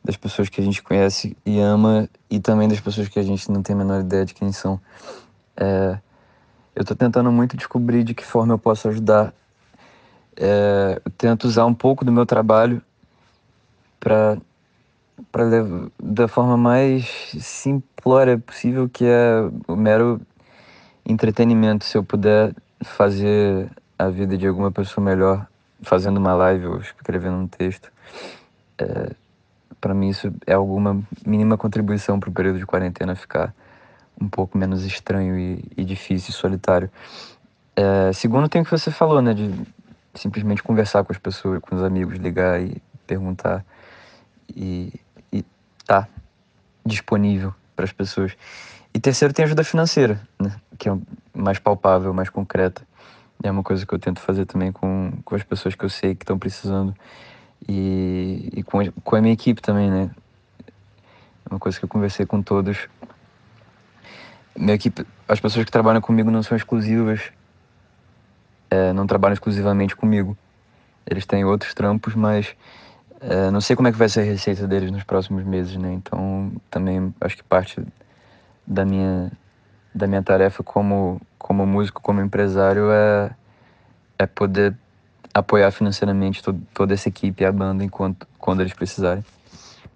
das 0.02 0.16
pessoas 0.16 0.48
que 0.48 0.58
a 0.58 0.64
gente 0.64 0.82
conhece 0.82 1.36
e 1.44 1.60
ama 1.60 2.08
e 2.30 2.40
também 2.40 2.66
das 2.66 2.80
pessoas 2.80 3.08
que 3.08 3.18
a 3.18 3.22
gente 3.22 3.50
não 3.50 3.62
tem 3.62 3.76
a 3.76 3.78
menor 3.78 4.00
ideia 4.00 4.24
de 4.24 4.32
quem 4.32 4.50
são. 4.52 4.80
É, 5.54 5.98
eu 6.74 6.80
estou 6.80 6.96
tentando 6.96 7.30
muito 7.30 7.54
descobrir 7.54 8.02
de 8.02 8.14
que 8.14 8.24
forma 8.24 8.54
eu 8.54 8.58
posso 8.58 8.88
ajudar. 8.88 9.34
É, 10.34 11.00
eu 11.04 11.10
tento 11.10 11.44
usar 11.44 11.66
um 11.66 11.74
pouco 11.74 12.06
do 12.06 12.10
meu 12.10 12.24
trabalho 12.24 12.82
para 14.00 14.38
para 15.30 15.44
da 16.02 16.28
forma 16.28 16.56
mais 16.56 17.06
simplória 17.38 18.38
possível, 18.38 18.88
que 18.88 19.04
é 19.04 19.48
o 19.68 19.76
mero 19.76 20.20
entretenimento. 21.06 21.84
Se 21.84 21.96
eu 21.96 22.04
puder 22.04 22.54
fazer 22.82 23.70
a 23.98 24.08
vida 24.08 24.36
de 24.36 24.46
alguma 24.46 24.72
pessoa 24.72 25.04
melhor 25.04 25.46
fazendo 25.82 26.16
uma 26.16 26.34
live 26.34 26.66
ou 26.66 26.80
escrevendo 26.80 27.36
um 27.36 27.46
texto, 27.46 27.92
é, 28.78 29.12
para 29.80 29.94
mim 29.94 30.08
isso 30.08 30.32
é 30.46 30.54
alguma 30.54 31.02
mínima 31.26 31.56
contribuição 31.56 32.18
para 32.18 32.30
o 32.30 32.32
período 32.32 32.58
de 32.58 32.66
quarentena 32.66 33.14
ficar 33.14 33.54
um 34.20 34.28
pouco 34.28 34.56
menos 34.56 34.84
estranho 34.84 35.38
e, 35.38 35.64
e 35.76 35.84
difícil 35.84 36.30
e 36.30 36.32
solitário. 36.32 36.90
É, 37.74 38.12
segundo, 38.12 38.48
tem 38.48 38.62
o 38.62 38.64
que 38.64 38.70
você 38.70 38.90
falou, 38.90 39.22
né, 39.22 39.34
de 39.34 39.50
simplesmente 40.14 40.62
conversar 40.62 41.04
com 41.04 41.12
as 41.12 41.18
pessoas, 41.18 41.60
com 41.60 41.74
os 41.74 41.82
amigos, 41.82 42.18
ligar 42.18 42.60
e 42.60 42.80
perguntar 43.06 43.64
e 44.56 44.92
tá 45.84 46.08
disponível 46.84 47.54
para 47.74 47.84
as 47.84 47.92
pessoas. 47.92 48.32
E 48.94 49.00
terceiro, 49.00 49.32
tem 49.32 49.44
ajuda 49.44 49.64
financeira, 49.64 50.20
né? 50.40 50.54
que 50.78 50.88
é 50.88 50.96
mais 51.34 51.58
palpável, 51.58 52.12
mais 52.12 52.28
concreta. 52.28 52.82
É 53.42 53.50
uma 53.50 53.62
coisa 53.62 53.84
que 53.86 53.92
eu 53.92 53.98
tento 53.98 54.20
fazer 54.20 54.46
também 54.46 54.70
com, 54.70 55.12
com 55.24 55.34
as 55.34 55.42
pessoas 55.42 55.74
que 55.74 55.84
eu 55.84 55.88
sei 55.88 56.14
que 56.14 56.22
estão 56.22 56.38
precisando 56.38 56.94
e, 57.68 58.50
e 58.54 58.62
com, 58.62 58.78
com 59.02 59.16
a 59.16 59.20
minha 59.20 59.32
equipe 59.32 59.60
também, 59.60 59.90
né? 59.90 60.10
É 60.66 61.48
uma 61.50 61.58
coisa 61.58 61.78
que 61.78 61.84
eu 61.84 61.88
conversei 61.88 62.26
com 62.26 62.42
todos. 62.42 62.88
Minha 64.56 64.74
equipe, 64.74 65.06
as 65.26 65.40
pessoas 65.40 65.64
que 65.64 65.72
trabalham 65.72 66.00
comigo 66.00 66.30
não 66.30 66.42
são 66.42 66.56
exclusivas, 66.56 67.32
é, 68.70 68.92
não 68.92 69.06
trabalham 69.06 69.34
exclusivamente 69.34 69.96
comigo. 69.96 70.36
Eles 71.06 71.26
têm 71.26 71.44
outros 71.44 71.74
trampos, 71.74 72.14
mas 72.14 72.54
é, 73.22 73.50
não 73.50 73.60
sei 73.60 73.76
como 73.76 73.88
é 73.88 73.92
que 73.92 73.98
vai 73.98 74.08
ser 74.08 74.20
a 74.20 74.24
receita 74.24 74.66
deles 74.66 74.90
nos 74.90 75.04
próximos 75.04 75.44
meses, 75.44 75.76
né? 75.76 75.92
Então, 75.92 76.52
também 76.70 77.14
acho 77.20 77.36
que 77.36 77.44
parte 77.44 77.80
da 78.66 78.84
minha 78.84 79.30
da 79.94 80.06
minha 80.06 80.22
tarefa 80.22 80.62
como 80.62 81.20
como 81.38 81.66
músico, 81.66 82.00
como 82.02 82.20
empresário 82.20 82.90
é 82.90 83.30
é 84.18 84.26
poder 84.26 84.76
apoiar 85.34 85.70
financeiramente 85.70 86.42
toda 86.74 86.94
essa 86.94 87.08
equipe 87.08 87.42
e 87.42 87.46
a 87.46 87.52
banda 87.52 87.84
enquanto 87.84 88.26
quando 88.38 88.60
eles 88.60 88.72
precisarem. 88.72 89.24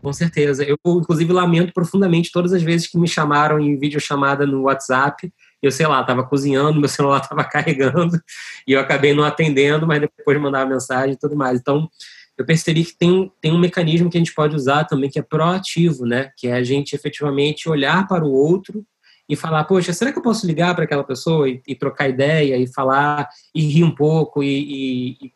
Com 0.03 0.13
certeza. 0.13 0.65
Eu, 0.65 0.77
inclusive, 0.87 1.33
lamento 1.33 1.73
profundamente 1.73 2.31
todas 2.31 2.53
as 2.53 2.63
vezes 2.63 2.87
que 2.87 2.99
me 2.99 3.09
chamaram 3.09 3.59
em 3.59 3.77
videochamada 3.77 4.47
no 4.47 4.63
WhatsApp. 4.63 5.33
Eu, 5.61 5.71
sei 5.73 5.87
lá, 5.87 6.01
estava 6.01 6.23
cozinhando, 6.23 6.79
meu 6.79 6.89
celular 6.89 7.21
estava 7.23 7.43
carregando 7.45 8.21
e 8.67 8.73
eu 8.73 8.81
acabei 8.81 9.15
não 9.15 9.25
atendendo, 9.25 9.87
mas 9.87 10.01
depois 10.01 10.41
mandava 10.41 10.71
mensagem 10.71 11.15
e 11.15 11.17
tudo 11.17 11.35
mais. 11.35 11.59
Então, 11.59 11.91
eu 12.39 12.45
percebi 12.45 12.85
que 12.85 12.97
tem, 12.97 13.33
tem 13.41 13.53
um 13.53 13.59
mecanismo 13.59 14.11
que 14.11 14.17
a 14.17 14.21
gente 14.21 14.35
pode 14.35 14.55
usar 14.55 14.85
também 14.85 15.09
que 15.09 15.19
é 15.19 15.23
proativo, 15.23 16.05
né? 16.05 16.31
Que 16.37 16.49
é 16.49 16.53
a 16.53 16.63
gente 16.63 16.95
efetivamente 16.95 17.69
olhar 17.69 18.07
para 18.07 18.25
o 18.25 18.33
outro 18.33 18.85
e 19.29 19.35
falar, 19.35 19.65
poxa, 19.65 19.93
será 19.93 20.13
que 20.13 20.19
eu 20.19 20.23
posso 20.23 20.47
ligar 20.47 20.75
para 20.75 20.85
aquela 20.85 21.03
pessoa 21.03 21.49
e, 21.49 21.61
e, 21.67 21.75
trocar 21.75 22.09
ideia 22.09 22.57
e 22.57 22.67
falar 22.67 23.29
e 23.55 23.63
rir 23.63 23.85
um 23.85 23.95
pouco 23.95 24.43
e, 24.43 24.49
e, 24.49 25.27
e 25.27 25.33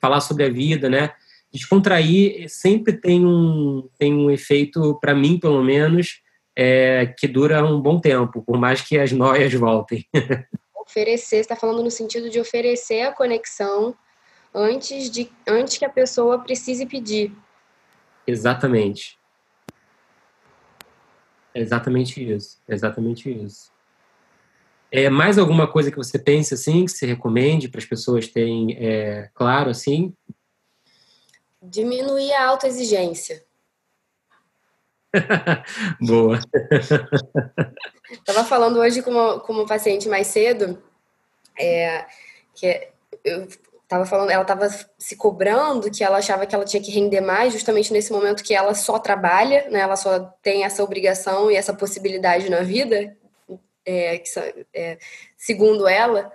falar 0.00 0.20
sobre 0.20 0.44
a 0.44 0.50
vida, 0.50 0.88
né? 0.88 1.12
Descontrair 1.52 2.48
sempre 2.48 2.92
tem 2.92 3.24
um, 3.24 3.88
tem 3.98 4.12
um 4.12 4.30
efeito, 4.30 4.98
para 5.00 5.14
mim 5.14 5.38
pelo 5.38 5.62
menos, 5.62 6.20
é, 6.54 7.06
que 7.18 7.26
dura 7.26 7.64
um 7.64 7.80
bom 7.80 7.98
tempo, 7.98 8.42
por 8.42 8.58
mais 8.58 8.82
que 8.82 8.98
as 8.98 9.10
noias 9.12 9.52
voltem. 9.54 10.04
Oferecer, 10.76 11.38
está 11.38 11.56
falando 11.56 11.82
no 11.82 11.90
sentido 11.90 12.28
de 12.28 12.38
oferecer 12.38 13.02
a 13.02 13.12
conexão 13.12 13.96
antes, 14.54 15.10
de, 15.10 15.30
antes 15.46 15.76
que 15.76 15.84
a 15.84 15.90
pessoa 15.90 16.38
precise 16.38 16.86
pedir. 16.86 17.32
Exatamente. 18.26 19.18
É 21.52 21.60
exatamente 21.60 22.22
isso. 22.22 22.60
É 22.68 22.74
exatamente 22.74 23.30
isso. 23.30 23.72
É 24.90 25.10
mais 25.10 25.38
alguma 25.38 25.66
coisa 25.66 25.90
que 25.90 25.96
você 25.96 26.18
pense 26.18 26.54
assim, 26.54 26.84
que 26.84 26.92
se 26.92 27.04
recomende 27.04 27.68
para 27.68 27.80
as 27.80 27.84
pessoas 27.84 28.28
terem 28.28 28.76
é, 28.78 29.28
claro 29.34 29.70
assim? 29.70 30.14
Diminuir 31.60 32.32
a 32.34 32.46
autoexigência. 32.46 33.44
Boa. 36.00 36.38
Estava 38.10 38.44
falando 38.44 38.78
hoje 38.78 39.02
com 39.02 39.10
uma, 39.10 39.40
com 39.40 39.52
uma 39.52 39.66
paciente 39.66 40.08
mais 40.08 40.28
cedo, 40.28 40.80
é, 41.58 42.06
que 42.54 42.88
eu 43.24 43.48
tava 43.94 44.06
falando, 44.06 44.30
ela 44.30 44.42
estava 44.42 44.68
se 44.98 45.16
cobrando 45.16 45.90
que 45.90 46.04
ela 46.04 46.18
achava 46.18 46.46
que 46.46 46.54
ela 46.54 46.64
tinha 46.64 46.82
que 46.82 46.90
render 46.90 47.20
mais, 47.20 47.52
justamente 47.52 47.92
nesse 47.92 48.12
momento 48.12 48.42
que 48.42 48.54
ela 48.54 48.74
só 48.74 48.98
trabalha, 48.98 49.68
né? 49.70 49.80
Ela 49.80 49.96
só 49.96 50.20
tem 50.42 50.64
essa 50.64 50.82
obrigação 50.82 51.50
e 51.50 51.56
essa 51.56 51.72
possibilidade 51.72 52.50
na 52.50 52.60
vida, 52.60 53.16
é, 53.86 54.22
é, 54.74 54.98
segundo 55.36 55.86
ela. 55.86 56.30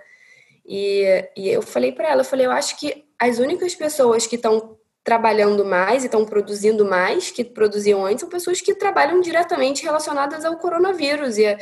E, 0.66 1.04
e 1.36 1.48
eu 1.48 1.62
falei 1.62 1.92
para 1.92 2.08
ela, 2.08 2.20
eu 2.20 2.24
falei, 2.24 2.46
eu 2.46 2.52
acho 2.52 2.78
que 2.78 3.04
as 3.18 3.38
únicas 3.38 3.74
pessoas 3.74 4.26
que 4.26 4.36
estão 4.36 4.78
trabalhando 5.02 5.64
mais 5.64 6.02
e 6.02 6.06
estão 6.06 6.24
produzindo 6.24 6.84
mais 6.84 7.30
que 7.30 7.42
produziam 7.42 8.04
antes 8.04 8.20
são 8.20 8.28
pessoas 8.28 8.60
que 8.60 8.74
trabalham 8.74 9.20
diretamente 9.20 9.82
relacionadas 9.82 10.44
ao 10.44 10.56
coronavírus 10.56 11.38
e 11.38 11.46
a, 11.46 11.58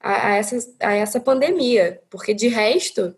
a, 0.00 0.28
a 0.28 0.36
essa, 0.36 0.56
a 0.80 0.92
essa 0.92 1.20
pandemia, 1.20 2.00
porque 2.10 2.34
de 2.34 2.48
resto, 2.48 3.14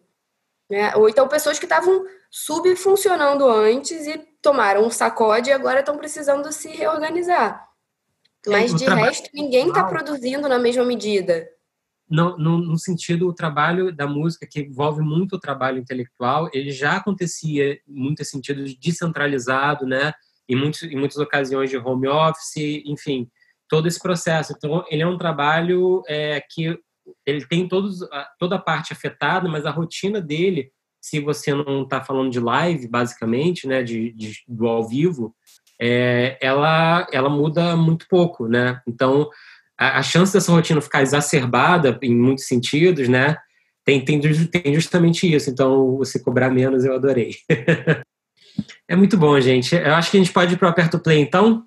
né, 0.70 0.94
ou 0.96 1.08
então 1.08 1.28
pessoas 1.28 1.58
que 1.58 1.64
estavam 1.66 2.04
subfuncionando 2.36 3.48
antes 3.48 4.08
e 4.08 4.18
tomaram 4.42 4.84
um 4.84 4.90
sacode 4.90 5.50
e 5.50 5.52
agora 5.52 5.78
estão 5.78 5.96
precisando 5.96 6.50
se 6.50 6.68
reorganizar. 6.68 7.64
Mas 8.44 8.74
de 8.74 8.86
resto, 8.86 9.30
ninguém 9.32 9.68
está 9.68 9.84
produzindo 9.84 10.48
na 10.48 10.58
mesma 10.58 10.84
medida. 10.84 11.48
No, 12.10 12.36
no, 12.36 12.58
no, 12.58 12.76
sentido, 12.76 13.28
o 13.28 13.32
trabalho 13.32 13.94
da 13.94 14.08
música, 14.08 14.48
que 14.50 14.62
envolve 14.62 15.00
muito 15.00 15.36
o 15.36 15.40
trabalho 15.40 15.78
intelectual, 15.78 16.50
ele 16.52 16.72
já 16.72 16.96
acontecia, 16.96 17.78
em 17.88 18.24
sentido 18.24 18.64
descentralizado, 18.80 19.86
né? 19.86 20.12
Em, 20.48 20.56
muitos, 20.56 20.82
em 20.82 20.96
muitas 20.96 21.18
ocasiões 21.18 21.70
de 21.70 21.76
home 21.76 22.08
office, 22.08 22.82
enfim, 22.84 23.30
todo 23.68 23.86
esse 23.86 24.00
processo. 24.00 24.52
Então, 24.56 24.84
ele 24.90 25.02
é 25.02 25.06
um 25.06 25.16
trabalho 25.16 26.02
é, 26.08 26.42
que 26.50 26.76
ele 27.24 27.46
tem 27.46 27.68
todos, 27.68 28.00
toda 28.40 28.56
a 28.56 28.60
parte 28.60 28.92
afetada, 28.92 29.48
mas 29.48 29.64
a 29.64 29.70
rotina 29.70 30.20
dele, 30.20 30.72
se 31.04 31.20
você 31.20 31.52
não 31.52 31.82
está 31.82 32.02
falando 32.02 32.30
de 32.30 32.40
live, 32.40 32.88
basicamente, 32.88 33.68
né, 33.68 33.82
de, 33.82 34.10
de 34.12 34.38
do 34.48 34.66
ao 34.66 34.88
vivo, 34.88 35.34
é, 35.78 36.38
ela, 36.40 37.06
ela 37.12 37.28
muda 37.28 37.76
muito 37.76 38.06
pouco, 38.08 38.48
né? 38.48 38.80
Então, 38.88 39.28
a, 39.76 39.98
a, 39.98 40.02
chance 40.02 40.32
dessa 40.32 40.50
rotina 40.50 40.80
ficar 40.80 41.02
exacerbada 41.02 41.98
em 42.00 42.16
muitos 42.16 42.46
sentidos, 42.46 43.06
né? 43.06 43.36
Tem, 43.84 44.02
tem, 44.02 44.18
tem 44.18 44.72
justamente 44.72 45.30
isso. 45.30 45.50
Então, 45.50 45.98
você 45.98 46.18
cobrar 46.18 46.48
menos, 46.48 46.86
eu 46.86 46.94
adorei. 46.94 47.34
é 48.88 48.96
muito 48.96 49.18
bom, 49.18 49.38
gente. 49.38 49.74
Eu 49.76 49.94
acho 49.94 50.10
que 50.10 50.16
a 50.16 50.20
gente 50.20 50.32
pode 50.32 50.54
ir 50.54 50.56
para 50.56 50.68
o 50.68 50.70
Aperto 50.70 50.98
Play, 50.98 51.20
então. 51.20 51.66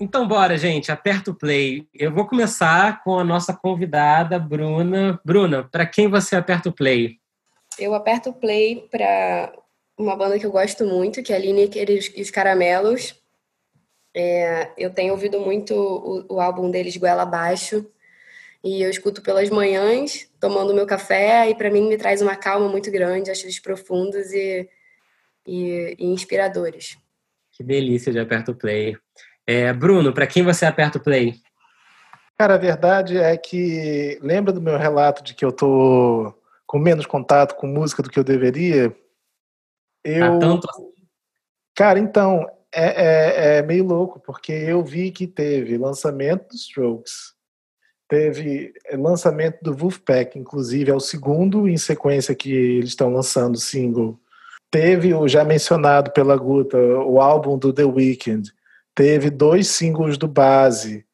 Então, 0.00 0.26
bora, 0.26 0.56
gente, 0.56 0.90
aperta 0.90 1.30
o 1.30 1.34
play. 1.34 1.86
Eu 1.94 2.10
vou 2.10 2.26
começar 2.26 3.04
com 3.04 3.18
a 3.18 3.24
nossa 3.24 3.52
convidada, 3.52 4.38
Bruna. 4.38 5.20
Bruna, 5.22 5.62
para 5.62 5.84
quem 5.84 6.08
você 6.08 6.34
aperta 6.34 6.70
o 6.70 6.72
play? 6.72 7.18
Eu 7.78 7.94
aperto 7.94 8.30
o 8.30 8.32
play 8.32 8.88
para 8.90 9.52
uma 9.98 10.16
banda 10.16 10.38
que 10.38 10.46
eu 10.46 10.50
gosto 10.50 10.86
muito, 10.86 11.22
que 11.22 11.34
é 11.34 11.36
a 11.36 11.38
Lineker 11.38 11.90
e 12.16 12.22
os 12.22 12.30
Caramelos. 12.30 13.14
É, 14.14 14.70
eu 14.78 14.90
tenho 14.90 15.12
ouvido 15.12 15.38
muito 15.38 15.74
o, 15.74 16.34
o, 16.34 16.40
álbum 16.40 16.70
deles 16.70 16.96
Goela 16.96 17.22
Abaixo 17.22 17.86
e 18.64 18.82
eu 18.82 18.90
escuto 18.90 19.22
pelas 19.22 19.48
manhãs, 19.50 20.28
tomando 20.40 20.74
meu 20.74 20.86
café, 20.86 21.48
e 21.48 21.54
para 21.54 21.70
mim 21.70 21.88
me 21.88 21.96
traz 21.96 22.20
uma 22.20 22.36
calma 22.36 22.68
muito 22.68 22.90
grande, 22.90 23.30
acho 23.30 23.44
eles 23.44 23.60
profundos 23.60 24.32
e, 24.32 24.68
e, 25.46 25.96
e 25.98 26.06
inspiradores. 26.06 26.98
Que 27.52 27.62
delícia 27.62 28.12
de 28.12 28.18
aperto 28.18 28.54
play. 28.54 28.96
É, 29.52 29.72
Bruno, 29.72 30.12
para 30.12 30.28
quem 30.28 30.44
você 30.44 30.64
aperta 30.64 30.98
o 30.98 31.02
play? 31.02 31.34
Cara, 32.38 32.54
a 32.54 32.56
verdade 32.56 33.18
é 33.18 33.36
que 33.36 34.16
lembra 34.22 34.52
do 34.52 34.62
meu 34.62 34.78
relato 34.78 35.24
de 35.24 35.34
que 35.34 35.44
eu 35.44 35.50
tô 35.50 36.32
com 36.64 36.78
menos 36.78 37.04
contato 37.04 37.56
com 37.56 37.66
música 37.66 38.00
do 38.00 38.08
que 38.08 38.16
eu 38.16 38.22
deveria? 38.22 38.96
Eu, 40.04 40.20
tá 40.20 40.38
tanto 40.38 40.70
assim? 40.70 40.92
Cara, 41.74 41.98
então, 41.98 42.48
é, 42.72 42.84
é, 42.84 43.56
é, 43.56 43.62
meio 43.62 43.82
louco, 43.82 44.20
porque 44.20 44.52
eu 44.52 44.84
vi 44.84 45.10
que 45.10 45.26
teve 45.26 45.76
lançamento 45.76 46.46
dos 46.50 46.60
Strokes, 46.60 47.34
teve 48.08 48.72
lançamento 48.92 49.58
do 49.64 49.74
Wolfpack, 49.74 50.38
inclusive 50.38 50.92
é 50.92 50.94
o 50.94 51.00
segundo 51.00 51.68
em 51.68 51.76
sequência 51.76 52.36
que 52.36 52.52
eles 52.52 52.90
estão 52.90 53.12
lançando 53.12 53.58
single. 53.58 54.16
Teve 54.70 55.12
o 55.12 55.26
já 55.26 55.42
mencionado 55.42 56.12
pela 56.12 56.36
Guta, 56.36 56.78
o 56.78 57.20
álbum 57.20 57.58
do 57.58 57.72
The 57.72 57.84
Weeknd, 57.84 58.52
teve 58.94 59.30
dois 59.30 59.68
singles 59.68 60.16
do 60.16 60.28
Base 60.28 61.04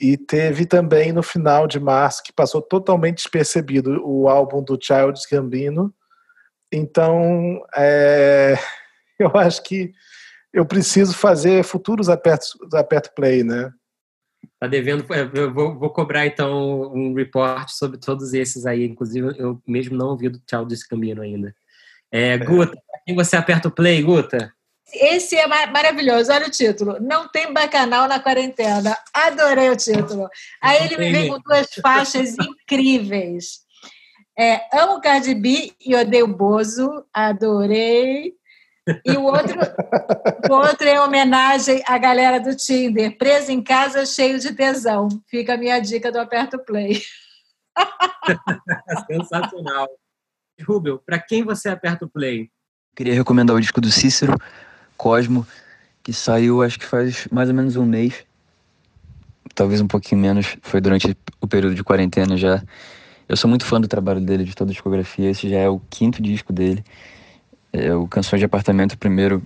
e 0.00 0.16
teve 0.16 0.64
também 0.64 1.12
no 1.12 1.22
final 1.22 1.66
de 1.66 1.78
março 1.78 2.22
que 2.22 2.32
passou 2.32 2.62
totalmente 2.62 3.16
despercebido 3.16 4.02
o 4.04 4.28
álbum 4.28 4.62
do 4.62 4.78
Childish 4.80 5.26
Gambino. 5.30 5.94
Então, 6.72 7.62
é, 7.76 8.54
eu 9.18 9.36
acho 9.36 9.62
que 9.62 9.92
eu 10.52 10.64
preciso 10.64 11.14
fazer 11.14 11.62
futuros 11.62 12.08
apertos, 12.08 12.56
aperto 12.72 13.12
play, 13.14 13.44
né? 13.44 13.70
Tá 14.58 14.66
devendo, 14.66 15.04
é, 15.12 15.30
eu 15.34 15.52
vou, 15.52 15.78
vou, 15.78 15.90
cobrar 15.90 16.26
então 16.26 16.92
um 16.92 17.14
report 17.14 17.68
sobre 17.68 17.98
todos 17.98 18.32
esses 18.32 18.64
aí, 18.64 18.84
inclusive 18.84 19.34
eu 19.38 19.60
mesmo 19.66 19.96
não 19.96 20.08
ouvi 20.08 20.28
do 20.28 20.40
Childish 20.48 20.86
Gambino 20.90 21.22
ainda. 21.22 21.54
É, 22.10 22.32
é. 22.32 22.38
Guta, 22.38 22.76
quem 23.06 23.14
você 23.14 23.36
aperta 23.36 23.68
o 23.68 23.70
play, 23.70 24.02
Guta? 24.02 24.52
Esse 24.92 25.36
é 25.36 25.46
maravilhoso, 25.46 26.32
olha 26.32 26.46
o 26.46 26.50
título. 26.50 26.98
Não 27.00 27.28
tem 27.28 27.52
bacanal 27.52 28.08
na 28.08 28.20
quarentena. 28.20 28.96
Adorei 29.12 29.70
o 29.70 29.76
título. 29.76 30.28
Aí 30.60 30.84
ele 30.84 30.96
me 30.96 31.12
vem 31.12 31.28
com 31.28 31.38
duas 31.40 31.68
faixas 31.80 32.34
incríveis. 32.38 33.60
É, 34.38 34.60
amo 34.72 35.00
Cardi 35.00 35.34
B 35.34 35.72
e 35.84 35.94
odeio 35.94 36.26
Bozo. 36.26 37.04
Adorei. 37.12 38.34
E 39.04 39.12
o 39.12 39.24
outro, 39.24 39.58
o 40.50 40.54
outro 40.54 40.88
é 40.88 41.00
homenagem 41.00 41.82
à 41.86 41.98
galera 41.98 42.40
do 42.40 42.56
Tinder. 42.56 43.16
Presa 43.16 43.52
em 43.52 43.62
casa, 43.62 44.06
cheio 44.06 44.38
de 44.38 44.54
tesão. 44.54 45.08
Fica 45.28 45.54
a 45.54 45.58
minha 45.58 45.78
dica 45.78 46.10
do 46.10 46.18
Aperto 46.18 46.58
Play. 46.58 47.00
Sensacional. 49.06 49.88
Rubel, 50.62 50.98
para 50.98 51.18
quem 51.18 51.42
você 51.42 51.68
aperta 51.68 52.04
o 52.04 52.08
play? 52.08 52.50
Queria 52.94 53.14
recomendar 53.14 53.56
o 53.56 53.60
disco 53.60 53.80
do 53.80 53.90
Cícero, 53.90 54.36
Cosmo, 55.00 55.46
que 56.02 56.12
saiu 56.12 56.60
acho 56.60 56.78
que 56.78 56.84
faz 56.84 57.26
mais 57.32 57.48
ou 57.48 57.54
menos 57.54 57.74
um 57.74 57.86
mês, 57.86 58.22
talvez 59.54 59.80
um 59.80 59.86
pouquinho 59.86 60.20
menos, 60.20 60.58
foi 60.60 60.78
durante 60.78 61.16
o 61.40 61.46
período 61.46 61.74
de 61.74 61.82
quarentena 61.82 62.36
já. 62.36 62.62
Eu 63.26 63.34
sou 63.34 63.48
muito 63.48 63.64
fã 63.64 63.80
do 63.80 63.88
trabalho 63.88 64.20
dele, 64.20 64.44
de 64.44 64.54
toda 64.54 64.70
a 64.70 64.74
discografia, 64.74 65.30
esse 65.30 65.48
já 65.48 65.56
é 65.56 65.70
o 65.70 65.80
quinto 65.88 66.20
disco 66.20 66.52
dele. 66.52 66.84
É, 67.72 67.94
o 67.94 68.06
Canções 68.06 68.40
de 68.40 68.44
Apartamento, 68.44 68.98
primeiro, 68.98 69.42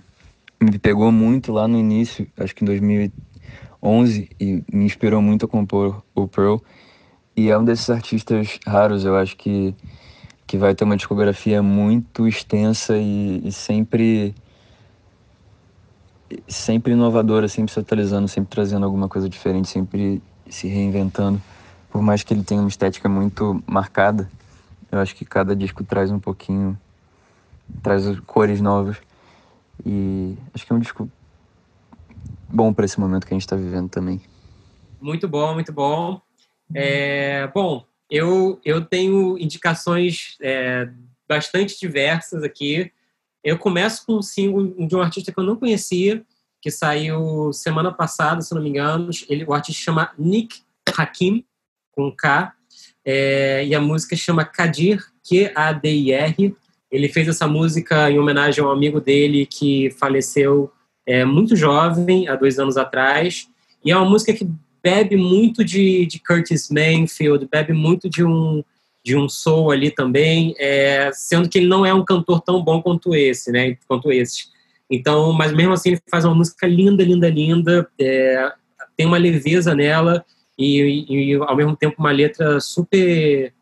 me 0.61 0.77
pegou 0.77 1.09
muito 1.09 1.53
lá 1.53 1.69
no 1.69 1.77
início, 1.77 2.27
acho 2.37 2.53
que 2.53 2.61
em 2.61 2.67
2011, 2.67 4.29
e 4.37 4.61
me 4.69 4.83
inspirou 4.83 5.21
muito 5.21 5.45
a 5.45 5.47
compor 5.47 6.03
o 6.13 6.27
Pearl. 6.27 6.57
E 7.33 7.49
é 7.49 7.57
um 7.57 7.63
desses 7.63 7.89
artistas 7.89 8.59
raros, 8.67 9.05
eu 9.05 9.15
acho 9.15 9.37
que, 9.37 9.73
que 10.45 10.57
vai 10.57 10.75
ter 10.75 10.83
uma 10.83 10.97
discografia 10.97 11.63
muito 11.63 12.27
extensa 12.27 12.97
e, 12.97 13.41
e 13.47 13.53
sempre 13.53 14.35
sempre 16.47 16.93
inovadora, 16.93 17.47
sempre 17.47 17.73
se 17.73 17.79
atualizando, 17.79 18.27
sempre 18.27 18.49
trazendo 18.49 18.85
alguma 18.85 19.07
coisa 19.07 19.29
diferente, 19.29 19.67
sempre 19.67 20.21
se 20.49 20.67
reinventando. 20.67 21.41
Por 21.89 22.01
mais 22.01 22.23
que 22.23 22.33
ele 22.33 22.43
tenha 22.43 22.61
uma 22.61 22.69
estética 22.69 23.07
muito 23.07 23.63
marcada, 23.65 24.29
eu 24.91 24.99
acho 24.99 25.15
que 25.15 25.25
cada 25.25 25.55
disco 25.55 25.83
traz 25.83 26.11
um 26.11 26.19
pouquinho, 26.19 26.77
traz 27.81 28.19
cores 28.21 28.61
novas. 28.61 28.97
E 29.85 30.37
acho 30.53 30.65
que 30.65 30.71
é 30.71 30.75
um 30.75 30.79
disco 30.79 31.09
bom 32.49 32.73
para 32.73 32.85
esse 32.85 32.99
momento 32.99 33.25
que 33.25 33.33
a 33.33 33.35
gente 33.35 33.43
está 33.43 33.55
vivendo 33.55 33.89
também. 33.89 34.21
Muito 35.01 35.27
bom, 35.27 35.53
muito 35.53 35.73
bom. 35.73 36.21
É, 36.73 37.47
bom, 37.47 37.85
eu, 38.09 38.59
eu 38.63 38.83
tenho 38.83 39.37
indicações 39.37 40.37
é, 40.41 40.89
bastante 41.27 41.79
diversas 41.79 42.43
aqui. 42.43 42.91
Eu 43.45 43.59
começo 43.59 44.03
com 44.07 44.15
um 44.15 44.21
single 44.23 44.73
de 44.87 44.95
um 44.95 45.01
artista 45.01 45.31
que 45.31 45.39
eu 45.39 45.43
não 45.43 45.55
conhecia, 45.55 46.23
que 46.59 46.71
saiu 46.71 47.53
semana 47.53 47.93
passada, 47.93 48.41
se 48.41 48.55
não 48.55 48.61
me 48.61 48.69
engano. 48.69 49.11
Ele, 49.29 49.45
o 49.45 49.53
artista 49.53 49.83
chama 49.83 50.11
Nick 50.17 50.63
Hakim, 50.97 51.45
com 51.91 52.11
K, 52.11 52.51
é, 53.05 53.63
e 53.63 53.75
a 53.75 53.79
música 53.79 54.15
chama 54.15 54.43
Kadir, 54.43 54.99
Q-A-D-I-R. 55.23 56.55
Ele 56.91 57.07
fez 57.07 57.27
essa 57.27 57.45
música 57.45 58.09
em 58.09 58.17
homenagem 58.17 58.63
a 58.63 58.67
um 58.67 58.71
amigo 58.71 58.99
dele 58.99 59.45
que 59.45 59.91
faleceu 59.91 60.71
é, 61.05 61.23
muito 61.23 61.55
jovem, 61.55 62.27
há 62.27 62.35
dois 62.35 62.57
anos 62.57 62.77
atrás. 62.77 63.47
E 63.83 63.91
é 63.91 63.95
uma 63.95 64.09
música 64.09 64.33
que 64.33 64.49
bebe 64.81 65.15
muito 65.15 65.63
de, 65.63 66.07
de 66.07 66.17
Curtis 66.17 66.71
Mayfield, 66.71 67.47
bebe 67.51 67.73
muito 67.73 68.09
de 68.09 68.23
um 68.23 68.63
de 69.05 69.15
um 69.15 69.29
soul 69.29 69.69
ali 69.69 69.91
também, 69.91 70.55
é, 70.57 71.11
sendo 71.13 71.47
que 71.47 71.59
ele 71.59 71.67
não 71.67 71.85
é 71.85 71.93
um 71.93 72.03
cantor 72.03 72.41
tão 72.41 72.63
bom 72.63 72.81
quanto 72.81 73.13
esse, 73.13 73.51
né? 73.51 73.77
Quanto 73.87 74.11
esse. 74.11 74.47
Então, 74.89 75.31
mas 75.31 75.53
mesmo 75.53 75.73
assim 75.73 75.89
ele 75.89 76.01
faz 76.09 76.25
uma 76.25 76.33
música 76.33 76.65
linda, 76.65 77.03
linda, 77.03 77.29
linda. 77.29 77.87
É, 78.01 78.51
tem 78.97 79.05
uma 79.05 79.19
leveza 79.19 79.75
nela 79.75 80.25
e, 80.57 81.05
e, 81.07 81.33
ao 81.35 81.55
mesmo 81.55 81.75
tempo 81.75 81.97
uma 81.99 82.11
letra 82.11 82.59
super, 82.59 83.53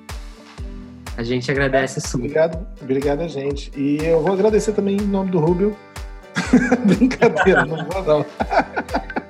A 1.16 1.22
gente 1.22 1.48
agradece 1.50 2.00
super. 2.00 2.24
Obrigado, 2.24 2.66
obrigado 2.80 3.20
a 3.20 3.28
gente. 3.28 3.70
E 3.76 4.04
eu 4.04 4.20
vou 4.20 4.32
agradecer 4.32 4.72
também 4.72 4.96
em 4.96 5.06
nome 5.06 5.30
do 5.30 5.38
Rubio. 5.38 5.76
Brincadeira, 6.84 7.64
não 7.64 7.86
vou 7.86 8.02
não. 8.02 8.26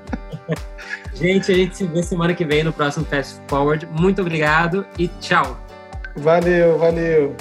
Gente, 1.15 1.53
a 1.53 1.55
gente 1.55 1.77
se 1.77 1.87
vê 1.87 2.03
semana 2.03 2.35
que 2.35 2.45
vem 2.45 2.65
no 2.65 2.73
próximo 2.73 3.05
Fast 3.05 3.41
Forward. 3.47 3.87
Muito 3.87 4.21
obrigado 4.21 4.87
e 4.99 5.09
tchau. 5.09 5.59
Valeu, 6.17 6.79
valeu. 6.79 7.37